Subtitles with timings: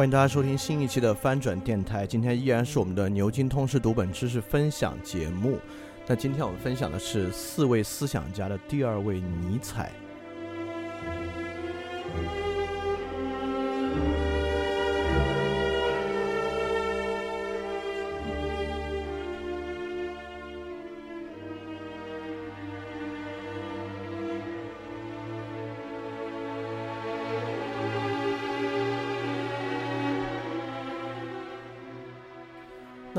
[0.00, 2.06] 欢迎大家收听新一期的翻转电台。
[2.06, 5.58] 今天依然是我们的牛津通识读本知识分享节目。
[6.06, 9.92] 那今天我们分享的是四位思想家的第二位尼采。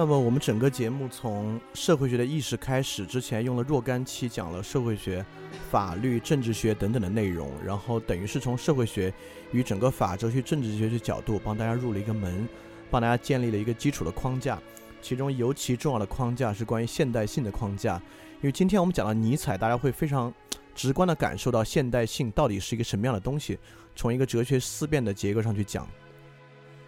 [0.02, 5.24] 那么我们整个节目从社会学的意识开始，之前用了若干期讲了社会学、
[5.70, 9.14] 法律、政治学等等的内容，然后等于是从社会学
[9.52, 12.50] 与整个法哲学、政治学的角度帮大家入了一个门，
[12.90, 14.60] 帮大家建立了一个基础的框架。
[15.04, 18.02] 其中尤其重要的框架是关于现代性的框架，
[18.38, 20.34] 因为今天我们讲到尼采，大家会非常
[20.74, 23.56] 直观地感受到现代性到底是一个什么样的东西，
[23.96, 25.88] 从一个哲学思辨的结构上去讲。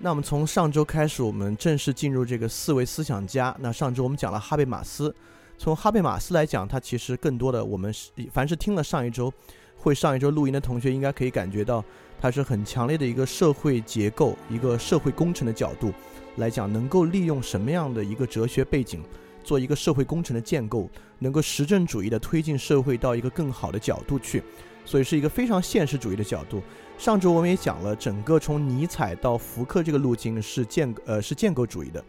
[0.03, 3.55] 那我们从上周开始，我们正式进入这个四位思想家。
[3.61, 5.15] 那上周我们讲了哈贝马斯，
[5.57, 9.33] 从哈贝马斯来讲，他其实更多的我们是凡是听了上一周
[9.77, 11.81] 会上一周录音的同学，应该可以感觉到，
[12.19, 15.93] 他是很强烈的一个社会结构、一个社会工程的角度
[16.35, 19.01] 来讲，能够利用什么样的一个哲学背景
[19.41, 20.89] 做一个社会工程的建构，
[21.19, 24.43] 能够实证主义的推进社会到一个更好的角度去，
[24.83, 26.61] 所以是一个非常现实主义的角度。
[26.97, 32.01] 上周我们也讲了，整个从尼采到福克这个路径是建呃是建构主义的，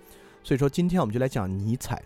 [0.43, 2.01] 所以说今天我们就来讲尼采。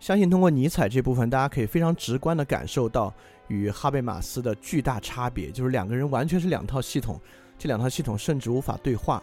[0.00, 3.14] 相信通过尼采这部分，大家可以非常直观的感受到
[3.46, 7.20] 与哈贝马斯的巨大差别，就是两个人完全是两套系统，
[7.56, 9.22] 这两套系统甚至无法对话。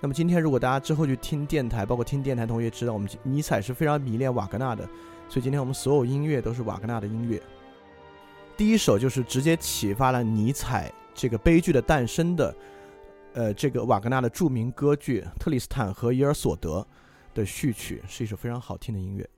[0.00, 4.84] 那么今天如果大家之后去听电台，包括听电台同学知道，我们尼采是非常迷恋瓦格纳的，
[5.28, 7.42] 所以今天我们所有音乐都是瓦格纳的音乐。
[8.56, 10.92] 第一首就是直接启发了尼采。
[11.14, 12.54] 这个悲剧的诞生的，
[13.34, 16.86] 呃，这个瓦格纳的著名歌剧《特里斯坦和伊尔索德》
[17.36, 19.28] 的序曲是一首非常好听的音乐。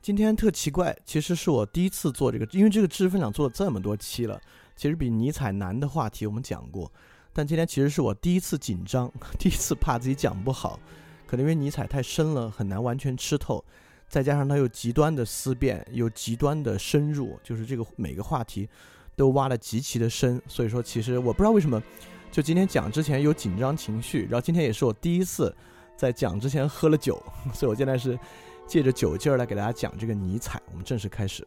[0.00, 4.40] 今天特奇怪，其实是我第一次做这个，因为这个知识分享做了这么多期了，
[4.76, 6.90] 其实比尼采难的话题我们讲过，
[7.32, 10.78] 但今天其实是我第一次紧张， 第一次怕自己讲不好，
[11.26, 13.64] 可能因为尼采太深了，很难完全吃透，
[14.08, 18.68] 再加上他又极端的思辨，又极端的深入，就是这个每个话题。
[19.16, 21.82] 都挖的极其的深，所以说其实我不知道为什么，
[22.30, 25.52] 就今天讲之前有紧张情绪，然后今天也是我第一次
[25.96, 27.20] 在讲之前喝了酒，
[27.54, 28.18] 所以我现在是
[28.66, 30.60] 借着酒劲儿来给大家讲这个尼采。
[30.70, 31.46] 我们正式开始。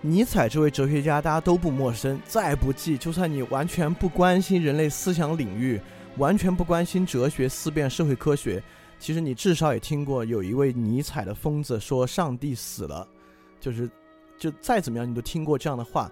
[0.00, 5.80] 尼采这位哲学家大家都不陌生，再不济，就算你完全不关心人类思想领域，
[6.18, 8.62] 完全不关心哲学思辨、社会科学，
[9.00, 13.08] 其实你至少也听过有一位尼采的疯子说上帝死了，
[13.58, 13.90] 就是。
[14.44, 16.10] 就再怎么样，你都听过这样的话，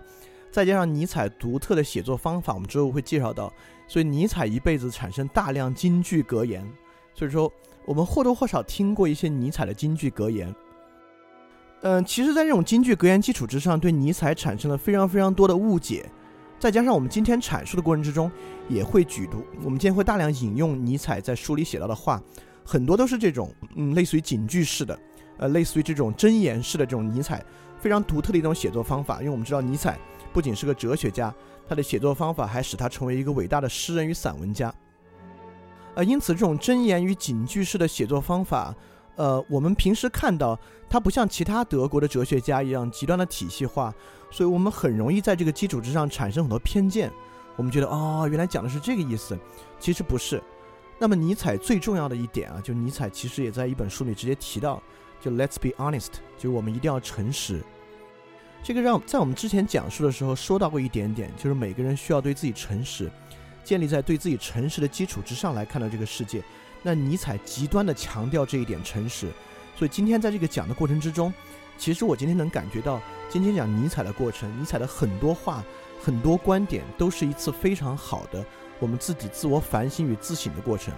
[0.51, 3.53] 再加上尼采独特的写作方法，我们之后会介绍到。
[3.87, 6.67] 所以尼采一辈子产生大量金句格言，
[7.13, 7.53] 所以说
[7.85, 10.55] 我们或多或少听过一些尼采的金句格言。
[11.83, 16.09] 嗯，其实，在这种京剧格言基础之上，对尼采产生了非常非常多的误解。
[16.59, 18.31] 再加上我们今天阐述的过程之中，
[18.69, 22.23] 也会举读，我们今天会大量引用尼采在书里写到的话，
[22.65, 24.99] 很多都是这种，嗯，类似于警句式的，
[25.39, 27.45] 呃，类似于这种箴言式的这种尼采
[27.83, 29.19] 非常独特的一种写作方法。
[29.19, 29.99] 因为我们知道，尼采
[30.33, 31.35] 不仅是个哲学家，
[31.69, 34.73] 他的写作方法还使他成为一个伟大的诗人与散文家。
[35.95, 38.75] 呃，因此这种箴言与警句式的写作方法。
[39.17, 40.59] 呃，我们平时看到
[40.89, 43.95] 它不像其他德国的哲学家一样极端的体系化，
[44.31, 47.13] 所以我们很容易在这个基础之上产生很多偏见。
[47.57, 49.39] 我们觉得哦，原来讲的是这个意思，
[49.79, 50.43] 其实不是。
[50.99, 54.83] 那么尼采最重要的一点啊，就尼采其实也在一本书里直接提到，
[55.23, 57.63] 就 Let's be honest，就是我们一定要诚实。
[58.63, 63.11] 这个让在我们之前讲述的时候说到过一点点，就是每个人需要对自己诚实，
[63.65, 66.43] 建立在对自己诚实的基础之上来看到这个世界。
[66.83, 69.29] 那尼采极端的强调这一点诚实，
[69.77, 71.33] 所以今天在这个讲的过程之中，
[71.79, 75.65] 其实我今天能感觉到，今天讲尼采的过程，尼采的很多话、
[76.03, 78.45] 很多观点，都是一次非常好的
[78.81, 80.93] 我们自己自我反省与自省的过程。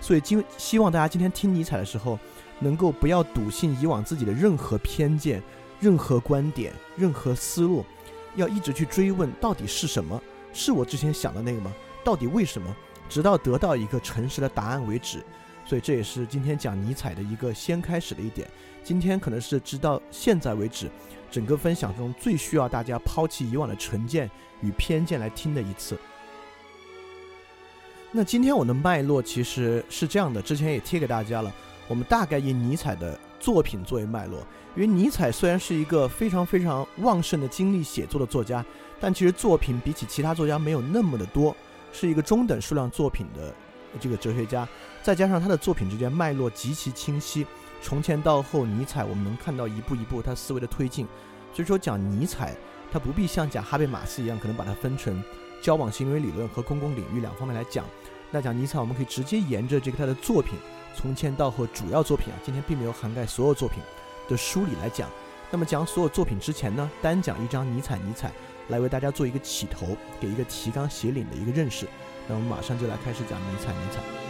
[0.00, 2.18] 所以今希望大家今天听尼采的时候，
[2.60, 5.42] 能够不要笃信以往自己的任何偏见、
[5.80, 7.84] 任何观点、任何思路，
[8.36, 10.22] 要一直去追问到底是什么，
[10.52, 11.72] 是我之前想的那个吗？
[12.04, 12.72] 到底为什么？
[13.08, 15.24] 直到得到一个诚实的答案为止，
[15.66, 18.48] 所以这也是今天讲尼采的一个先开始的一点。
[18.84, 20.88] 今天可能是直到现在为止，
[21.30, 24.30] 整个分享中最需要大家抛弃以往的成见
[24.60, 25.98] 与偏见来听的一次。
[28.12, 31.52] 那今天我的脉络其实是这样的，之前也贴给大家了。
[31.90, 34.38] 我们大概以尼采的作品作为脉络，
[34.76, 38.64] 因为尼采虽然是一个非常非常旺盛的精力写作的作家，
[39.00, 41.54] 但其实作品比起其他作家没有那么的多。
[41.92, 43.52] 是一个中等数量作品的
[43.98, 44.68] 这个哲学家，
[45.02, 47.44] 再加上他的作品之间脉络极其清晰，
[47.82, 51.04] 从前到后，尼采我们能看到一步一步他思维的推进。
[51.52, 52.54] 所以说讲尼采，
[52.92, 55.20] 他不必像讲哈贝马斯一样，可能把它分成
[55.60, 57.84] 交往行为理论和公共领域两方面来讲。
[58.30, 60.56] 那讲尼采，我们可以直接沿着这个他的作品
[60.94, 63.82] 从前到后主要作品啊，今天并没有涵盖所有作品
[64.28, 65.08] 的梳理来讲。
[65.50, 68.30] 那么讲所有作品之前呢，单讲一张尼采，尼采。
[68.68, 71.88] 来为大家做一个起头，给一个提纲挈领的一个认识。
[72.28, 74.29] 那我们马上就来开始讲尼采，尼采。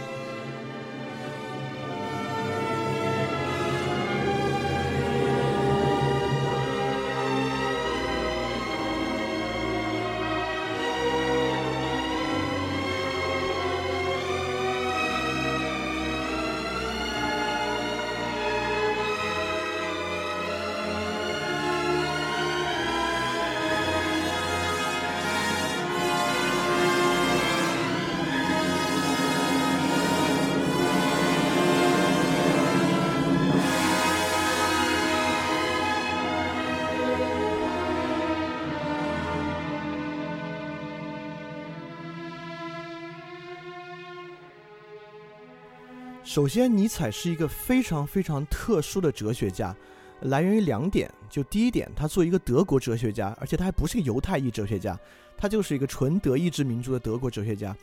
[46.33, 49.75] 首先，尼采是一个非常非常特殊的哲学家，
[50.21, 51.13] 来源于两点。
[51.29, 54.97] 就第一点，他作为一个德国哲学家，而且他还不是个犹太裔哲学家，
[55.35, 57.75] 他就是一个纯德意志民族的德国哲学家。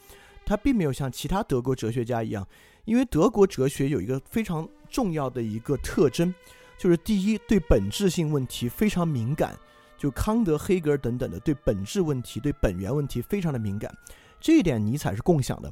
[0.47, 2.43] 他并没有像其他德国哲学家一样，
[2.87, 6.35] 因为德国哲学有一个非常重要的一个特征，
[6.79, 9.55] 就是第一，对本质性问题非常敏感，
[9.99, 13.95] 就康德、黑格尔等等的对本质问题、对本源问题非常的敏感。
[14.41, 15.71] 这一点，尼采是共享的。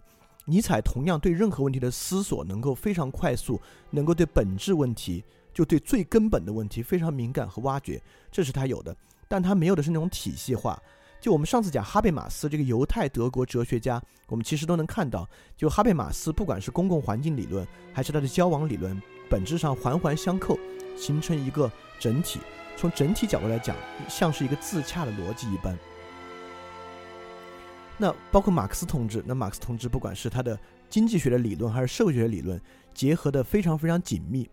[0.48, 3.60] 尼采同样对任何问题的思索能够非常快速，
[3.90, 5.22] 能够对本质问题，
[5.52, 8.00] 就对最根本的问题非常敏感和挖掘，
[8.30, 8.96] 这是他有的。
[9.26, 10.80] 但他没有的是那种体系化。
[11.20, 20.56] 就我们上次讲哈贝马斯这个犹太德国哲学家，我们其实都能看到，就哈贝马斯不管是公共环境理论还是他的交往理论，本质上环环相扣，
[20.96, 22.38] 形成一个整体。
[22.76, 23.74] 从整体角度来讲，
[24.08, 25.76] 像是一个自洽的逻辑一般。
[27.98, 32.60] 那包括马克思同志，那马克思同志不管是他的经济学的理论还是社会学理论，
[32.92, 34.48] 结合的非常非常紧密，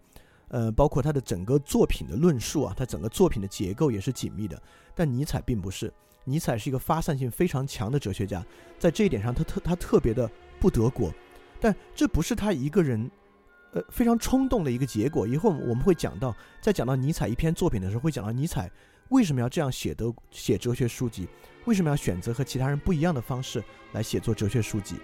[0.47, 4.61] 呃，包括他的整个作品的论述啊，他整个作品的结构也是紧密的。
[4.95, 8.45] 但尼采并不是，尼采是一个发散性非常强的哲学家，
[8.79, 11.13] 在这一点上他特他特别的不德国，
[11.59, 13.11] 但这不是他一个人，
[13.73, 15.27] 呃，非常冲动的一个结果。
[15.27, 18.71] 以后我们会讲到，在讲到尼采一篇作品的时候，会讲到尼采
[19.09, 21.27] 为什么要这样写德写哲学书籍。
[21.65, 24.95] 为什么要选择和其他人不一样的方式来写作哲学书籍？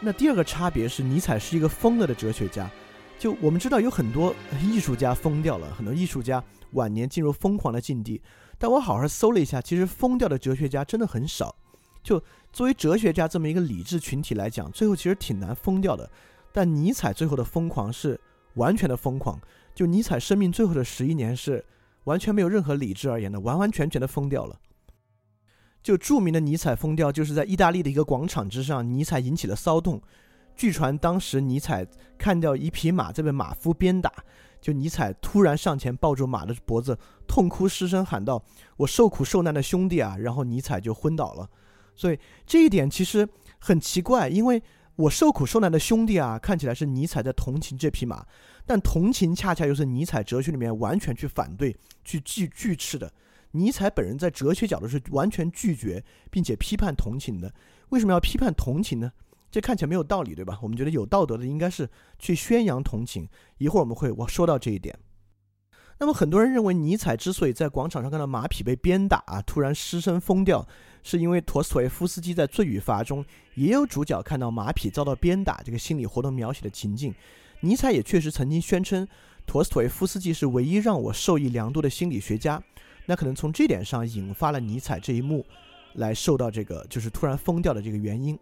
[0.00, 2.70] 那第二个差别是，尼采是一个疯了的哲学家。
[3.18, 6.42] 就我们知道，有很多艺术家疯掉了，很多艺术家
[6.72, 8.20] 晚年进入疯狂的境地。
[8.58, 11.54] 但我好好搜了一下，其实疯掉的哲学家真的很少。
[12.02, 16.10] 就作为哲学家这么一个理智群体来讲，最后其实挺难疯掉的。
[16.52, 18.20] 但尼采最后的疯狂是
[18.54, 19.40] 完全的疯狂，
[19.74, 21.64] 就尼采生命最后的十一年是
[22.04, 24.58] 完全没有任何理智而言的，完完全全的疯掉了。
[25.84, 30.00] 就著名的尼采疯掉，就是在意大利的一个广场之上，尼采引起了骚动。
[30.56, 31.86] 据传当时尼采
[32.16, 34.10] 看到一匹马在被马夫鞭打，
[34.62, 38.42] 就尼采突然上前抱住马的脖子，痛哭失声喊道
[38.78, 41.46] ：“我受苦受难的兄弟啊！”然后尼采就昏倒了。
[41.94, 44.62] 所以这一点其实很奇怪，因为
[44.96, 48.24] 我受苦受难的兄弟啊，看起来是尼采在同情这匹马，
[48.64, 53.12] 但同情恰恰又是尼采哲学里面完全去反对、去拒拒斥的。
[53.56, 57.54] 尼采本人在哲学角度是完全拒绝并且批判同情的。
[57.90, 59.12] 为什么要批判同情呢？
[59.48, 60.58] 这看起来没有道理，对吧？
[60.60, 63.28] 我们觉得有道德的应该是去宣扬同情。
[63.58, 64.98] 一会儿我们会我说到这一点。
[66.00, 70.66] 那么很多人认为，尼采之所以在广场上看到马匹被鞭打啊，突然失声疯掉，
[71.04, 77.14] 是因为陀思妥耶夫斯基在《罪与罚》中也有主角看到马匹遭到鞭打这个心理活动描写的情境。
[77.60, 79.06] 尼采也确实曾经宣称，
[79.46, 82.60] 陀思妥耶夫斯基是唯一让我受益良多的心理学家。
[83.06, 85.44] 那可能从这点上引发了尼采这一幕，
[85.94, 88.38] 来受到这个就是突然疯掉的这个原因。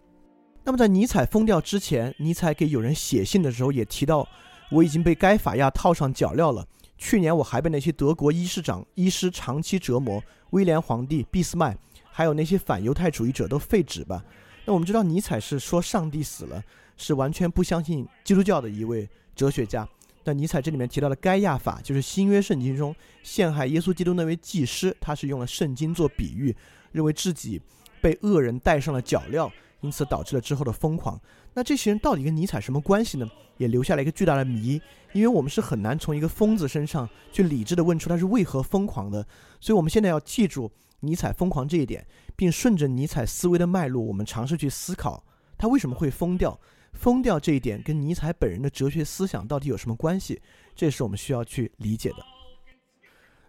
[0.64, 4.26] 那么在尼采疯掉之前，尼采给有人写信的时候也提到，
[4.71, 6.66] 我已经被该法亚套上脚镣了。
[6.97, 11.76] 去年我还被那些德国医师长医师长期折磨，威廉皇帝、俾斯麦，
[12.12, 14.25] 还有那些反犹太主义者都废止吧。
[14.64, 16.62] 那我们知道尼采是说上帝死了，
[16.97, 19.88] 是完全不相信基督教的一位哲学家。
[20.25, 26.55] 但尼采这里面提到的该亚法，就是新约圣经中陷害耶稣基督那位祭师，他是用了圣经做比喻，
[26.93, 27.61] 认为自己
[28.00, 29.50] 被恶人戴上了脚镣，
[29.81, 31.21] 因此导致了之后的疯狂。
[31.55, 33.29] 那这些人到底跟尼采什么关系呢？
[33.59, 34.81] 也留下了一个巨大的谜，
[35.12, 39.25] 因为我们是很难从一个疯子身上去理智的问出他是为何疯狂的。
[39.61, 45.23] 所以，我们现在要记住尼采疯狂这一点，并顺着尼采思维的脉络，我们尝试去思考
[45.59, 46.59] 他为什么会疯掉。
[46.92, 50.40] 疯掉这一点跟尼采本人的哲学思想到底有什么关系？
[50.75, 52.16] 这是我们需要去理解的。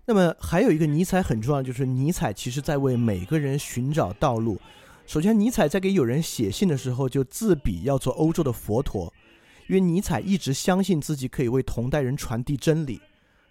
[0.05, 4.59] 那么还有一个尼采很重要，就是尼采其实在为每个人寻找道路。
[5.05, 9.13] 首先，尼采在给有人写信的时候就自比要做欧洲的佛陀，
[9.67, 13.00] 因为尼采一直相信自己可以为同代人传递真理，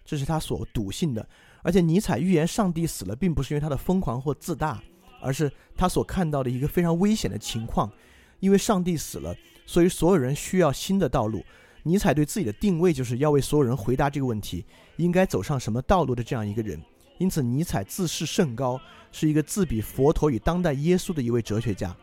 [0.03, 1.27] 这是他所笃信的。
[1.61, 4.83] 而且，尼采预言上帝死了，并不是因为他的疯狂或自大，
[5.21, 7.91] 而是他所看到的一个非常危险的情况，
[8.39, 9.35] 因为上帝死了。
[9.65, 11.43] 所以，所有人需要新的道路。
[11.83, 14.65] 尼采对自己的定位就是要为所有人回答这个问题：
[14.97, 16.81] 应该走上什么道路的这样一个人。
[17.17, 18.79] 因此，尼采自视甚高，
[19.11, 21.95] 是一个自比佛陀与当代耶稣的一位哲学家。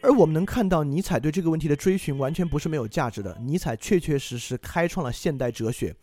[0.00, 3.38] 而我们能看到，尼采对这个问题的追寻完全不是没有价值的。
[3.40, 5.94] 尼采确确实实开创了现代哲学。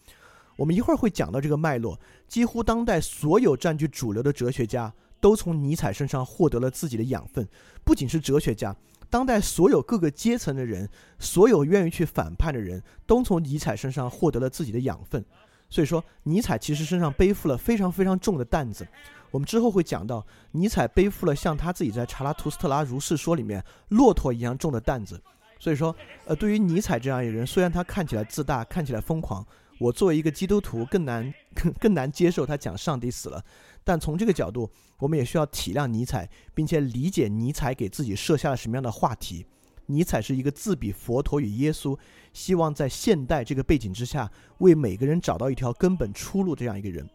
[0.56, 2.00] 我们一会儿会讲到这个脉络。
[2.28, 7.48] 几乎当代所有占据主流的哲学家都从尼采身上获得了自己的养分，
[7.84, 8.76] 不仅是哲学家。
[9.12, 10.89] 当代所有各个阶层的人，
[11.20, 15.24] 所有愿意去反叛的人，都从尼采身上获得了自己的养分。
[15.70, 18.88] 所以说，尼采其实身上背负了非常非常重的担子。
[19.30, 25.22] 我们之后会讲到，尼采背负了像他自己在《查拉图斯特拉如是说》里面骆驼一样重的担子。
[25.60, 29.46] 所以说，呃，对于尼采这样一个人，虽然他看起来自大，看起来疯狂，
[29.80, 31.34] 我作为一个基督徒更难
[31.80, 33.44] 更难接受他讲上帝死了。
[33.84, 34.70] 但从这个角度，
[35.01, 39.46] 我们也需要体谅尼采，并且理解尼采给自己设下了什么样的话题。
[39.88, 41.98] 尼采是一个自比佛陀与耶稣，
[42.31, 47.10] 希望在现代这个背景之下，为每个人找到一条根本出路这样一个人。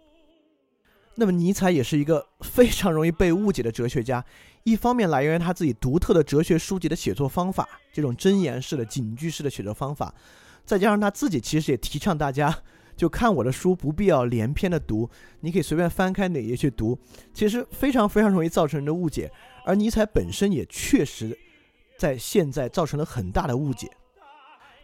[1.14, 4.22] 那么，尼采也是一个非常容易被误解的哲学家。
[4.64, 10.12] 一方面来源于他自己独特的哲学书籍的写作方法，这种箴言式的、警句式的写作方法，
[10.64, 12.62] 再加上他自己其实也提倡大家。
[12.96, 15.08] 就看我的书，不必要连篇的读，
[15.40, 16.98] 你可以随便翻开哪页去读，
[17.34, 19.30] 其实非常非常容易造成人的误解。
[19.64, 21.38] 而尼采本身也确实
[21.98, 23.90] 在现在造成了很大的误解，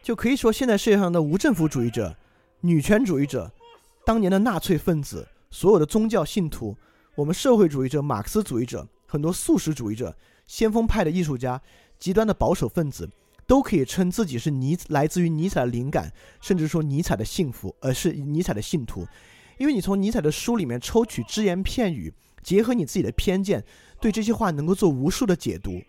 [0.02, 2.14] 就可以说现在世界上的无政府主义者、
[2.60, 3.50] 女权主义者、
[4.04, 6.76] 当年的纳粹分子、所有的宗教信徒、
[7.14, 10.14] 我们社会主义者、马克思主义者、很多素食主义者、
[10.46, 11.60] 先锋派的艺术家、
[11.98, 13.08] 极端的保守分子。
[13.46, 19.06] 都可以称自己是尼来自于尼采的灵感，甚至说尼采的幸福，而是尼采的信徒，
[19.58, 23.64] 因为你从尼采的书里面抽取只言片语，结合你自己的偏见，
[24.00, 25.82] 对这些话能够做无数的解读。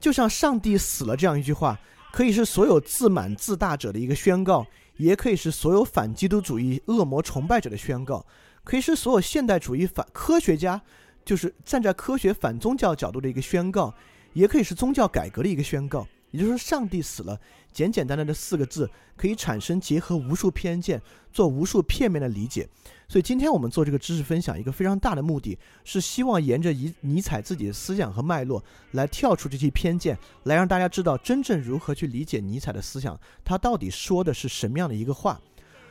[0.00, 1.78] 就像“上帝死了”这样一句话，
[2.12, 4.64] 可以是所有自满自大者的一个宣告，
[4.96, 8.24] 也可以是所有反基督主义恶魔崇拜者的宣告，
[8.62, 10.80] 可以是所有现代主义反科学家，
[11.24, 13.92] 就是站在科学反宗教角度的一个宣告，
[14.34, 16.06] 也可以是宗教改革的一个宣告。
[16.30, 17.40] 也就是说，上帝死了，
[17.72, 21.00] 简简单单的四个字，可以产生结合无数偏见，
[21.32, 22.68] 做无数片面的理解。
[23.08, 35.40] 所以，今天我们做这个知识分享，一个非常大的目的是希望沿着尼尼采自己的思想和脉络，来跳出这些偏见，来让大家知道真正如何去理解尼采的思想，他到底说的是什么样的一个话。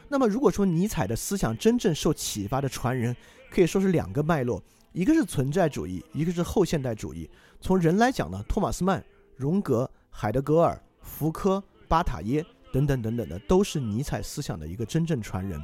[0.10, 3.16] 那么如果说尼采的思想真正受启发的传人，
[3.50, 4.62] 可以说是两个脉络，
[4.94, 7.28] 一个是存在主义，一个是后现代主义。
[7.60, 9.04] 从人来讲呢，托马斯曼、
[9.36, 12.44] 荣格、海德格尔、福柯、巴塔耶
[12.74, 15.64] 等等等等的，都是尼采思想的一个真正传人。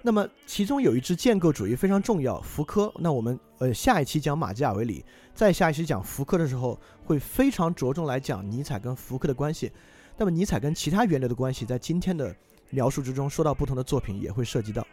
[0.00, 2.90] 那么其中有一支建构主义非常重要，福柯。
[2.98, 5.04] 那我们呃下一期讲马基雅维里，
[5.34, 9.70] 再下一期讲福柯的时候，会非常着重来讲尼采跟福柯的关系。
[10.16, 12.34] 那么尼采跟其他源流的关系，在今天的
[12.70, 14.86] 描述之中，说到不同的作品也会涉及到。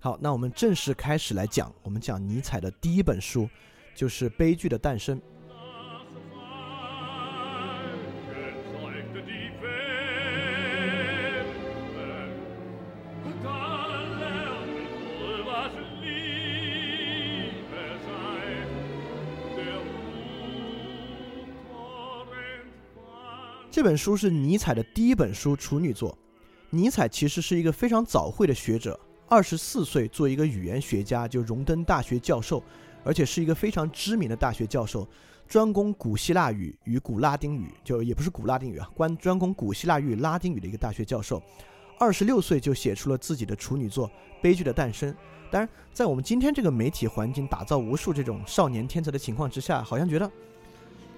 [0.00, 3.48] 好，那我们正式开始来讲，我们讲尼采的第一本书，
[3.94, 5.16] 就是《悲剧的诞生》。
[23.76, 26.16] 这本书是尼采的第一本书处女作。
[26.70, 32.62] 尼采其实是一个非常早慧的学者，二十四岁做一个语言学家就荣登大学教授，
[33.04, 35.06] 而且是一个非常知名的大学教授，
[35.46, 41.42] 专攻古希腊语与古拉丁语，就也不是古拉丁语啊，关专攻古希腊语、拉丁语的一个大学教授。
[41.98, 44.08] 二十六岁就写出了自己的处女作
[44.40, 45.12] 《悲剧的诞生》。
[45.50, 50.32] 当然，在我们今天这个媒体环境打造无数这种少年天才的情况之下，好像觉得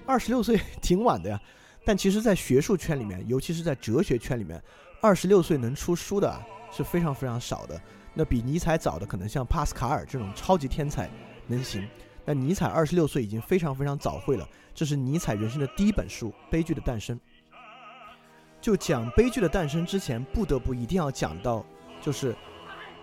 [0.05, 1.41] 二十六岁 挺晚的呀。
[1.85, 4.61] 但其实，在学术圈里面，尤其是在哲学圈里面，
[5.01, 7.81] 二十六岁能出书的是非常非常少的。
[8.13, 11.09] 那比尼采早的，可能像帕斯卡尔这种超级天才
[11.47, 11.87] 能行。
[12.25, 14.47] 那尼采二十六岁已经非常非常早会了。
[14.75, 17.15] 这是尼采人生的第一本书《悲剧的诞生》。
[18.61, 21.65] 就讲《悲剧的诞生》之前，不得不一定要讲到，
[22.01, 22.35] 就是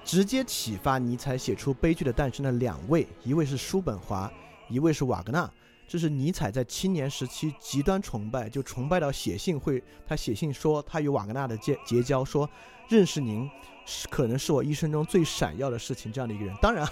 [0.05, 4.31] 直接启发尼采写出《悲剧的诞生》的两位，一位是叔本华，
[4.69, 5.51] 一位是瓦格纳。
[5.89, 12.49] 这是尼采在青年时期极端崇拜，就崇拜到写信会，他写信说他与瓦格纳的结结交，说
[12.89, 13.49] 认识您
[13.85, 16.55] 是可能是我一生中最闪耀的事情，这样的一个人。
[16.61, 16.87] 当然，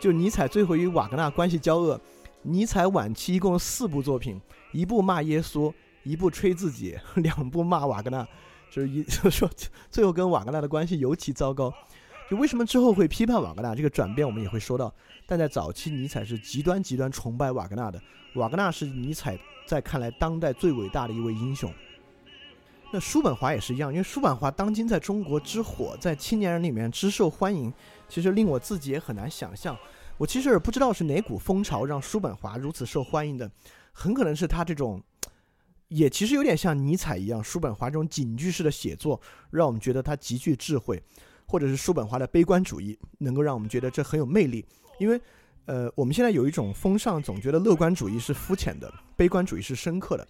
[0.00, 2.00] 就尼采最后与瓦格纳关系交恶。
[2.42, 4.40] 尼采晚期一共四部作品，
[4.72, 5.72] 一部骂耶稣，
[6.02, 8.26] 一部吹自己，两部骂瓦格纳，
[8.68, 9.48] 就是一 就说
[9.92, 11.72] 最后跟瓦格纳的关系尤其糟糕。
[12.32, 14.90] 就为什么之后会批判瓦格纳这个转变，我们也会说到。
[15.26, 18.02] 但在早期，尼采是极端极端崇拜瓦格纳的。
[18.36, 21.70] 瓦格纳是尼采在看来当代最伟大的一位英雄。
[22.90, 27.70] 那叔本华也是一样，因为叔本华当今在中国之火，在青年人里面之受欢迎，
[28.08, 29.76] 其实令我自己也很难想象。
[30.16, 33.50] 我其实不知道是哪股风潮让叔本华如此受欢迎的，
[33.92, 35.02] 很可能是他这种，
[35.88, 41.02] 也其实有点像尼采一样，叔本华这种警句式的写作，让我们觉得他极具智慧。
[41.46, 44.64] 或者是叔本华的悲观主义，能够让我们觉得这很有魅力。
[44.98, 45.20] 因为，
[45.66, 50.26] 呃，我们现在有一种风尚，总觉得乐观主义是肤浅的，悲观主义是深刻的。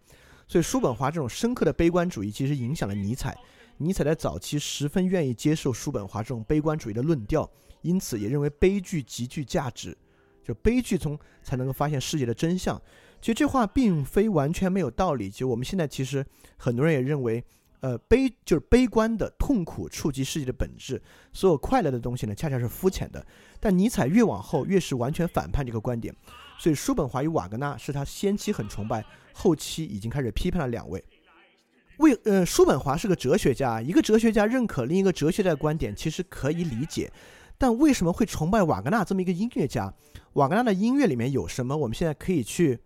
[0.48, 3.37] 所以，叔本华这种深刻的悲观主义，其实影响了尼采。
[3.79, 7.48] 尼采在早期十分愿意接受叔本华这种悲观主义的论调，
[7.83, 9.96] 因此也认为悲剧极具价值，
[10.44, 12.81] 就悲剧中才能够发现世界的真相。
[13.20, 15.31] 其实这话并非完全没有道理。
[15.31, 16.25] 就我们现在其实
[16.57, 17.42] 很多人也认为。
[17.83, 23.27] 呃，悲就是悲观的痛苦触及世界的本质，所有快乐的东西呢，恰恰是肤浅的。
[23.59, 26.14] 但尼采越往后越是完全反叛这个观点，
[26.61, 31.05] 所以叔本华与瓦格纳是他先期很崇拜，后期已经开始批判了两位。
[31.97, 37.12] 为呃，叔本华是个哲学家，一个哲学家认可另一个哲学家的观点，其实可以理解。
[37.59, 39.92] 但为什么会崇拜瓦格纳这么一个音乐家？
[40.35, 41.77] 瓦格纳的音乐里面有什么？
[41.77, 42.79] 我们现在可以去，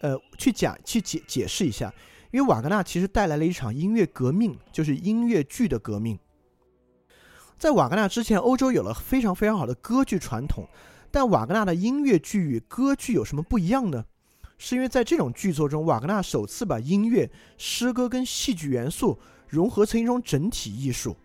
[0.00, 1.92] 呃，去讲去解解释一下。
[2.36, 6.18] 因为瓦格纳其实带来了一场音乐革命，就是音乐剧的革命。
[7.56, 10.68] 在瓦格纳之前，欧洲有了非常非常好的歌剧传统，
[11.10, 14.04] 但瓦格纳的音乐剧与歌剧有什么不一样呢？
[14.58, 19.18] 是因为在这种剧作中，瓦格纳首次把音乐、诗歌跟戏剧元素
[19.48, 21.16] 融合成一种整体艺术，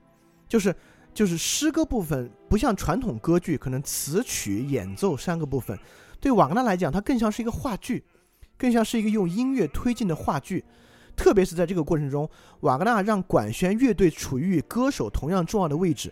[0.48, 0.74] 就是
[1.14, 5.78] 就是诗歌部分不像传统歌剧可能词曲演奏三个部分，
[6.22, 8.02] 对瓦格纳来讲，它更像是一个话剧，
[8.58, 10.64] 更像是一个用音乐推进的话剧。
[11.16, 12.30] 特别是在这个过程中，
[12.62, 16.12] 瓦格纳让管弦乐队处于与歌手同样重要的位置。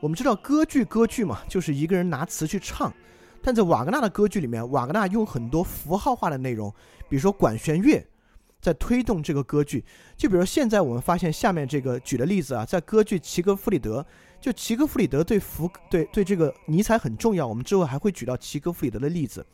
[0.00, 2.92] 我们知道歌剧，歌剧嘛，就是一个人拿词去唱。
[3.42, 6.72] 但在瓦格纳的歌剧里面，瓦格纳用很多符号化的内容，
[7.08, 8.04] 比如说管弦乐，
[8.60, 9.84] 在推动这个歌剧。
[10.16, 14.00] 就比如现在我们发现下面这个举的例子啊，在歌剧《齐格弗里德》，
[14.40, 17.46] 就齐格弗里德对福对对这个尼采很重要。
[17.46, 19.44] 我们之后还会举到齐格弗里德的例子。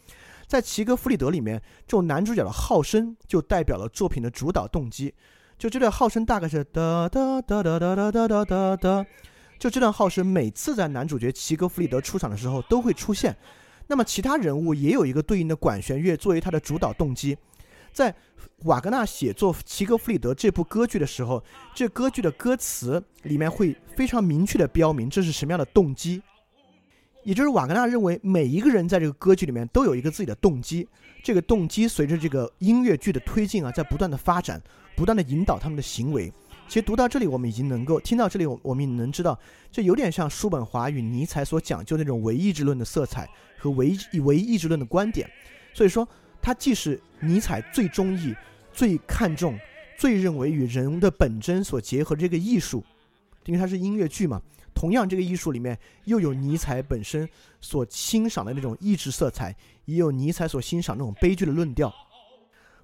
[0.54, 5.12] 在齐格弗里德里面，这种男主角的号声就代表了作品的主导动机。
[5.58, 9.06] 就这段号声大概是哒哒哒哒哒哒哒哒哒。
[9.58, 13.36] 就这段号声每次在男主角齐格弗里德出场的时候都会出现。
[13.88, 17.36] 那么其他人物也有一个对应的管弦乐作为他的主导动机。
[17.92, 18.14] 在
[18.62, 21.42] 瓦格纳写作《齐格弗里德》这部歌剧的时候，
[21.74, 26.22] 这歌剧的歌词里面会非常明确的标明这是什么样的动机，
[27.24, 30.87] 也就是瓦格纳认为每一个人在这个歌剧里面都有一个自己的动机，
[31.22, 34.62] 这个动机随着这个音乐剧的推进啊，在不断的发展，
[34.94, 36.32] 不断的引导他们的行为。
[36.66, 39.38] 其实读到这里，我们已经能够听到这里，我我们也能知道，
[39.70, 45.28] 这有点像叔本华与尼采所讲究那种唯意志论的色彩和唯唯意志论的观点。
[45.72, 46.06] 所以说，
[46.40, 48.34] 它既是尼采最中意、
[48.72, 49.58] 最看重、
[49.98, 52.82] 最认为与人的本真所结合这个艺术，
[53.44, 54.40] 因为它是音乐剧嘛。
[54.74, 57.28] 同样，这个艺术里面又有尼采本身
[57.60, 61.94] 所欣赏的那种意志色彩，也有尼采所欣赏那种悲剧的论调。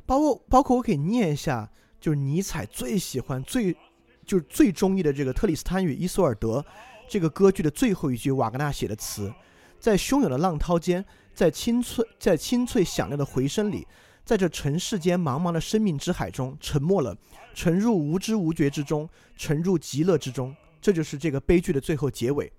[0.07, 1.70] 包括包括，我可以念一下。
[2.00, 3.76] 就是尼采最喜欢、最
[4.24, 6.59] 就是最中意的这个《特里斯坦与伊索尔德》
[7.07, 9.31] 这个歌剧的最后一句，瓦格纳写的词：
[9.79, 13.87] 在汹涌的浪涛间，在清脆、在清脆响亮的回声里，
[14.24, 17.14] 在这尘世间茫茫的生命之海中，沉默了，
[17.53, 20.57] 沉入无知无觉之中，沉入极乐之中。
[20.81, 22.53] 这就是这个悲剧的最后结尾。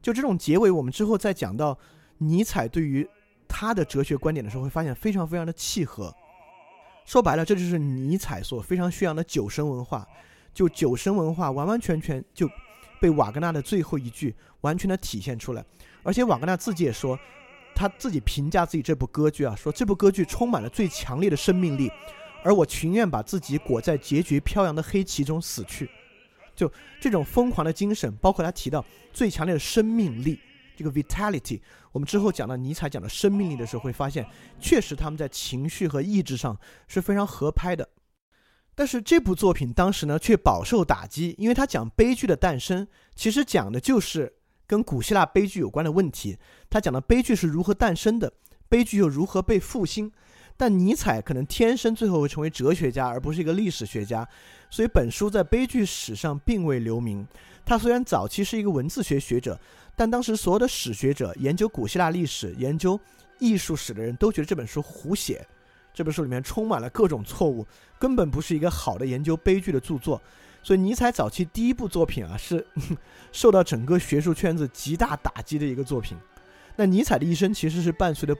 [0.00, 1.78] 就这种结尾，我们之后再讲到
[2.18, 3.08] 尼采对于
[3.48, 6.14] 他的哲学观点的时候，会发现非常非常的契合。
[7.04, 10.06] 说白了，这就是尼采所非常宣扬的酒神文化。
[10.54, 12.50] 就酒神文化完完全全就
[13.00, 15.64] 被瓦格纳的最后一句完全的体现出来。
[16.02, 17.18] 而且瓦格纳自己也说，
[17.74, 21.90] 他自己评价自己这部歌剧啊，说这部歌剧充满了最强烈的生命力，
[22.42, 25.88] 而我情愿把自己裹在结局飘扬的黑旗中死去。
[26.58, 30.40] 就这种疯狂的精神，包括他提到最强烈的生命力。
[30.76, 34.26] 这个 vitality，我们之后讲到尼采讲的生命力的时候，会发现
[34.60, 37.88] 确实他们在情绪和意志上是非常合拍的。
[38.76, 44.32] 但是这部作品当时呢却饱受打击，因为他讲悲剧的诞生，其实讲的就是
[44.68, 46.36] 跟古希腊悲剧有关的问题。
[46.70, 48.32] 他讲的悲剧是如何诞生的，
[48.68, 50.12] 悲剧又如何被复兴。
[50.58, 54.28] 但尼采可能天生最后会成为哲学家，而不是一个历史学家，
[54.68, 57.26] 所以本书在悲剧史上并未留名。
[57.64, 59.58] 他虽然早期是一个文字学学者。
[60.00, 62.96] 但当时所有的史学者、研究古希腊历史、研究
[63.40, 65.44] 艺术史的人都觉得这本书胡写，
[65.92, 67.66] 这本书里面充满了各种错误，
[67.98, 70.22] 根本不是一个好的研究悲剧的著作。
[70.62, 72.64] 所以尼采早期第一部作品啊，是
[73.32, 76.16] 受到整个学术圈子极大打击的一个作品。
[76.76, 78.36] 那尼采的一生其实是伴随着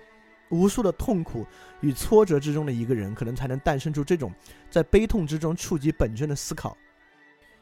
[0.51, 1.47] 无数的痛苦
[1.81, 4.33] 与挫折之中的一个人，可能才能诞生出这种
[4.71, 6.77] 在悲痛之中触及本真的思考。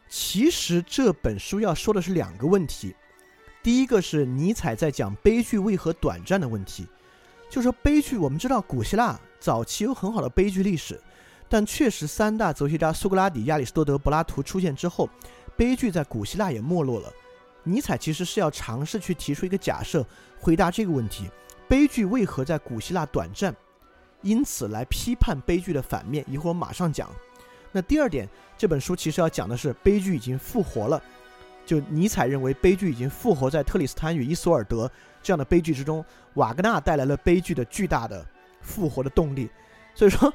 [0.08, 2.94] 其实这本书要说的是两个问题。
[3.62, 6.86] 第一个是尼采在讲悲剧为何短暂的问题，
[7.50, 11.00] 就说悲剧，我们知道古希腊早期有很好的悲剧历史，
[11.48, 15.10] 但确实三大哲学家苏格拉底、亚里士多德、柏拉图出现之后，
[15.56, 17.12] 悲剧在古希腊也没落了。
[17.64, 20.06] 尼采其实是要尝试去提出一个假设，
[20.38, 21.28] 回答这个问题：
[21.68, 23.54] 悲剧为何在古希腊短暂？
[24.22, 26.24] 因此来批判悲剧的反面。
[26.28, 27.10] 一会儿马上讲。
[27.72, 31.02] 那第二点，这本书其实要讲的是悲剧已经复活了。
[31.64, 34.90] 就尼采认为悲剧已经复活在特里斯坦与伊索尔德
[35.22, 38.24] 这样的悲剧之中，瓦格纳带来了悲剧的巨大的
[38.60, 39.50] 复活的动力。
[39.94, 40.32] 所以说，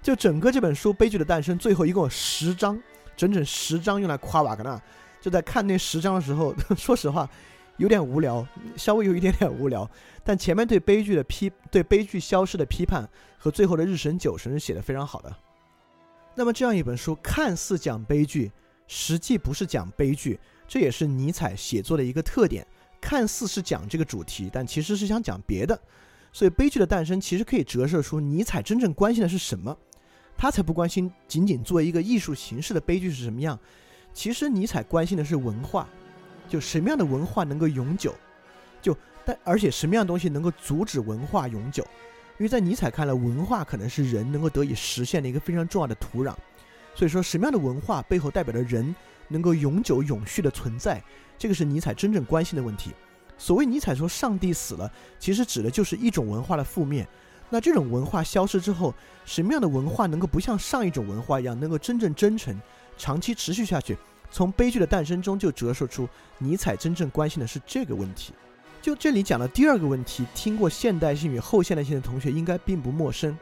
[0.00, 2.80] 就整个这本书《悲剧的诞生》最后一共有十章，
[3.16, 4.80] 整整十章用来夸瓦格纳。
[5.20, 7.28] 就在看那十章的时候， 说实话
[7.78, 9.90] 有点无聊，稍微有一点点无聊。
[10.22, 15.34] 但前面对悲剧的批、对悲剧消失的批判和最后的日神酒神是写的非常好的。
[16.34, 18.52] 那么这样一本书看似讲悲剧，
[18.86, 20.38] 实际不是讲悲剧。
[20.66, 22.66] 这也是尼采写作的一个特点，
[23.00, 25.80] 看似是讲这个主题，但其实是想讲别的。
[26.30, 29.74] 所以悲剧的诞生其实可以折射出尼采真正关心的是什么。
[30.36, 33.58] 他才不关心仅仅作为一个艺术形式的悲剧是什么样。
[34.12, 35.88] 其实尼采关心的是文化，
[36.48, 38.14] 就什么样的文化能够永久，
[38.80, 41.86] 就但而且什么样的东西能够阻止文化永久。
[42.38, 46.34] 因为在尼采看来，文化可能是人能够得以实现的一个非常重要的土壤。
[46.94, 48.94] 所以说，什么样的文化背后代表着人？
[49.30, 51.04] 能够永久永续的存在，
[51.36, 52.92] 这个是尼采真正关心的问题。
[53.36, 57.06] 所谓尼采说上帝死了，其实指的就是一种文化的覆灭。
[57.50, 58.94] 那这种文化消失之后，
[59.26, 62.58] 什么样的文化能够不像上一种文化一样，能够真正真诚、
[62.96, 63.98] 长期持续下去？
[64.30, 68.32] 从悲剧的诞生中就折射出尼采真正关心的是这个问题。
[68.80, 73.36] 就这里讲的第二个问题，听过现代性与后现代性的同学应该并不陌生，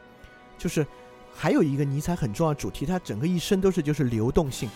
[0.57, 0.85] 就是
[1.33, 4.67] 还有一个尼采很重要的主题，他整个一生都是就是流动性。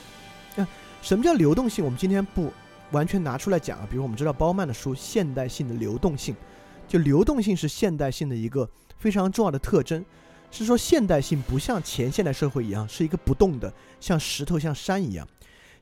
[0.56, 0.66] 那
[1.02, 1.84] 什么叫流动性？
[1.84, 2.54] 我们今天不
[2.92, 3.88] 完全拿出来讲啊。
[3.90, 6.36] 比如我们知道包曼的书《现代性的流动性》，
[6.88, 10.06] 就流动性是现代性的一个非常重要的特征，
[10.52, 15.28] 是说现代性不像前现代社会一样是一个不动的，像石头像山一样，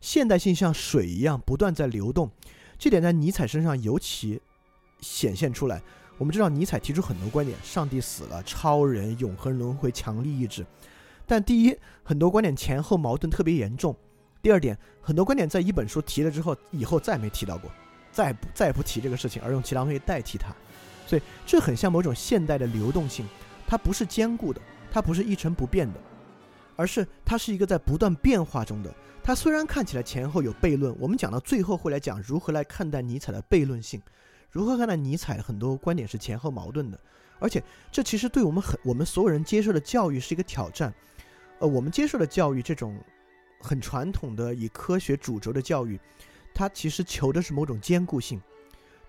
[0.02, 2.30] 现代性像水一样不断在流动。
[2.78, 4.42] 这点在尼采身上尤其
[5.02, 5.82] 显现出来。
[6.18, 10.66] 我们知道尼采提出很多观点：上帝死了、超人、永恒轮回、强力意志。
[11.26, 13.94] 但第一，很多观点前后矛盾特别严重；
[14.42, 17.72] 第二点，很多观点在一本书提了之后，以后再没提到过，
[18.12, 20.54] 再不再不提这个事情，而用其他东西代替它。
[21.06, 23.26] 所以这很像某种现代的流动性，
[23.68, 24.60] 它不是坚固的，
[24.92, 26.00] 它不是一成不变的，
[26.80, 28.90] 而是它是一个在不断变化中的。
[29.22, 34.02] 它虽然看起来前后有悖论，我们讲到最后会来讲如何来看待尼采的悖论性，
[34.50, 36.98] 如何看待尼采很多观点是前后矛盾的。
[37.38, 37.62] 而且
[37.92, 40.94] 这其实对我们很我们所有人接受的教育是一个挑战。
[41.60, 42.98] 呃，我们接受的教育这种
[43.60, 46.00] 很传统的以科学主轴的教育，
[46.54, 48.42] 它其实求的是某种坚固性。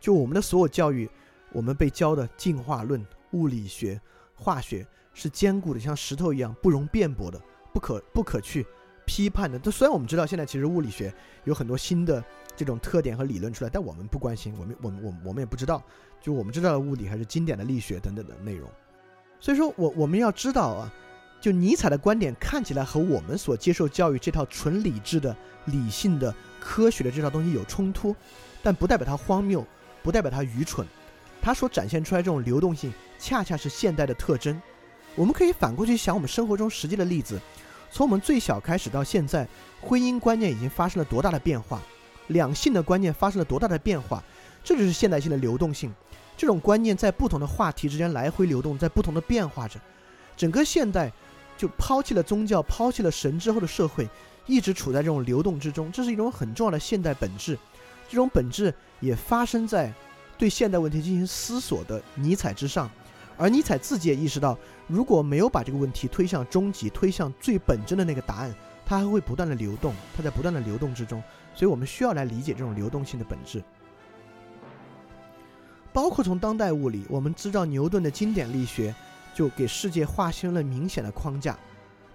[0.00, 1.08] 就我们的所有教育。
[1.52, 4.00] 我们被教的进化论、物理学、
[4.36, 8.66] 化学是坚固的，像石头一样不容辩驳的，不可不可去
[9.04, 9.58] 批判的。
[9.58, 11.12] 但虽然我们知道现在其实物理学
[11.44, 12.22] 有很多新的
[12.56, 15.82] 这种特点和理论出来，但我们不关心，我们我们我我们也不知道，
[16.20, 18.70] 就我们知道的物理还是经典的力学等等的内容。
[19.40, 20.92] 所以说我我们要知道啊，
[21.40, 28.14] 就尼采的观点看起来和我们所接受教育这套纯理智的、理性的、科学的这套东西有冲突，
[28.62, 29.66] 但不代表它荒谬，
[30.02, 30.86] 不代表它愚蠢。
[31.42, 34.60] 它所展现出来这种流动性，恰恰是现代的特征。
[35.16, 37.40] 我们可以反过去想，我们生活中实际的例子，
[37.90, 39.46] 从我们最小开始到现在，
[39.80, 41.80] 婚姻观念已经发生了多大的变化，
[42.28, 44.22] 两性的观念发生了多大的变化，
[44.62, 45.92] 这就是现代性的流动性。
[46.36, 49.78] 这种观念在不同的话题之间来回流动，在不同的变化着。
[50.36, 51.12] 整个现代
[51.58, 54.08] 就抛弃了宗教，抛弃了神之后的社会，
[54.46, 55.92] 一直处在这种流动之中。
[55.92, 57.58] 这是一种很重要的现代本质。
[58.08, 59.92] 这种本质也发生在。
[60.38, 62.90] 对现代问题进行思索的尼采之上，
[63.36, 64.58] 而尼采自己也意识到，
[64.90, 68.52] 如果没有把这个问题推向终极，推向最本真的那个答案，
[68.84, 71.22] 它还会不断的流动，它在不断的流动之中。
[71.54, 73.62] 所以我们需要来理解这种流动性的本质。
[75.92, 78.92] 包括从当代物理，我们知道牛顿的经典力学
[79.32, 81.56] 就给世界划清了明显的框架。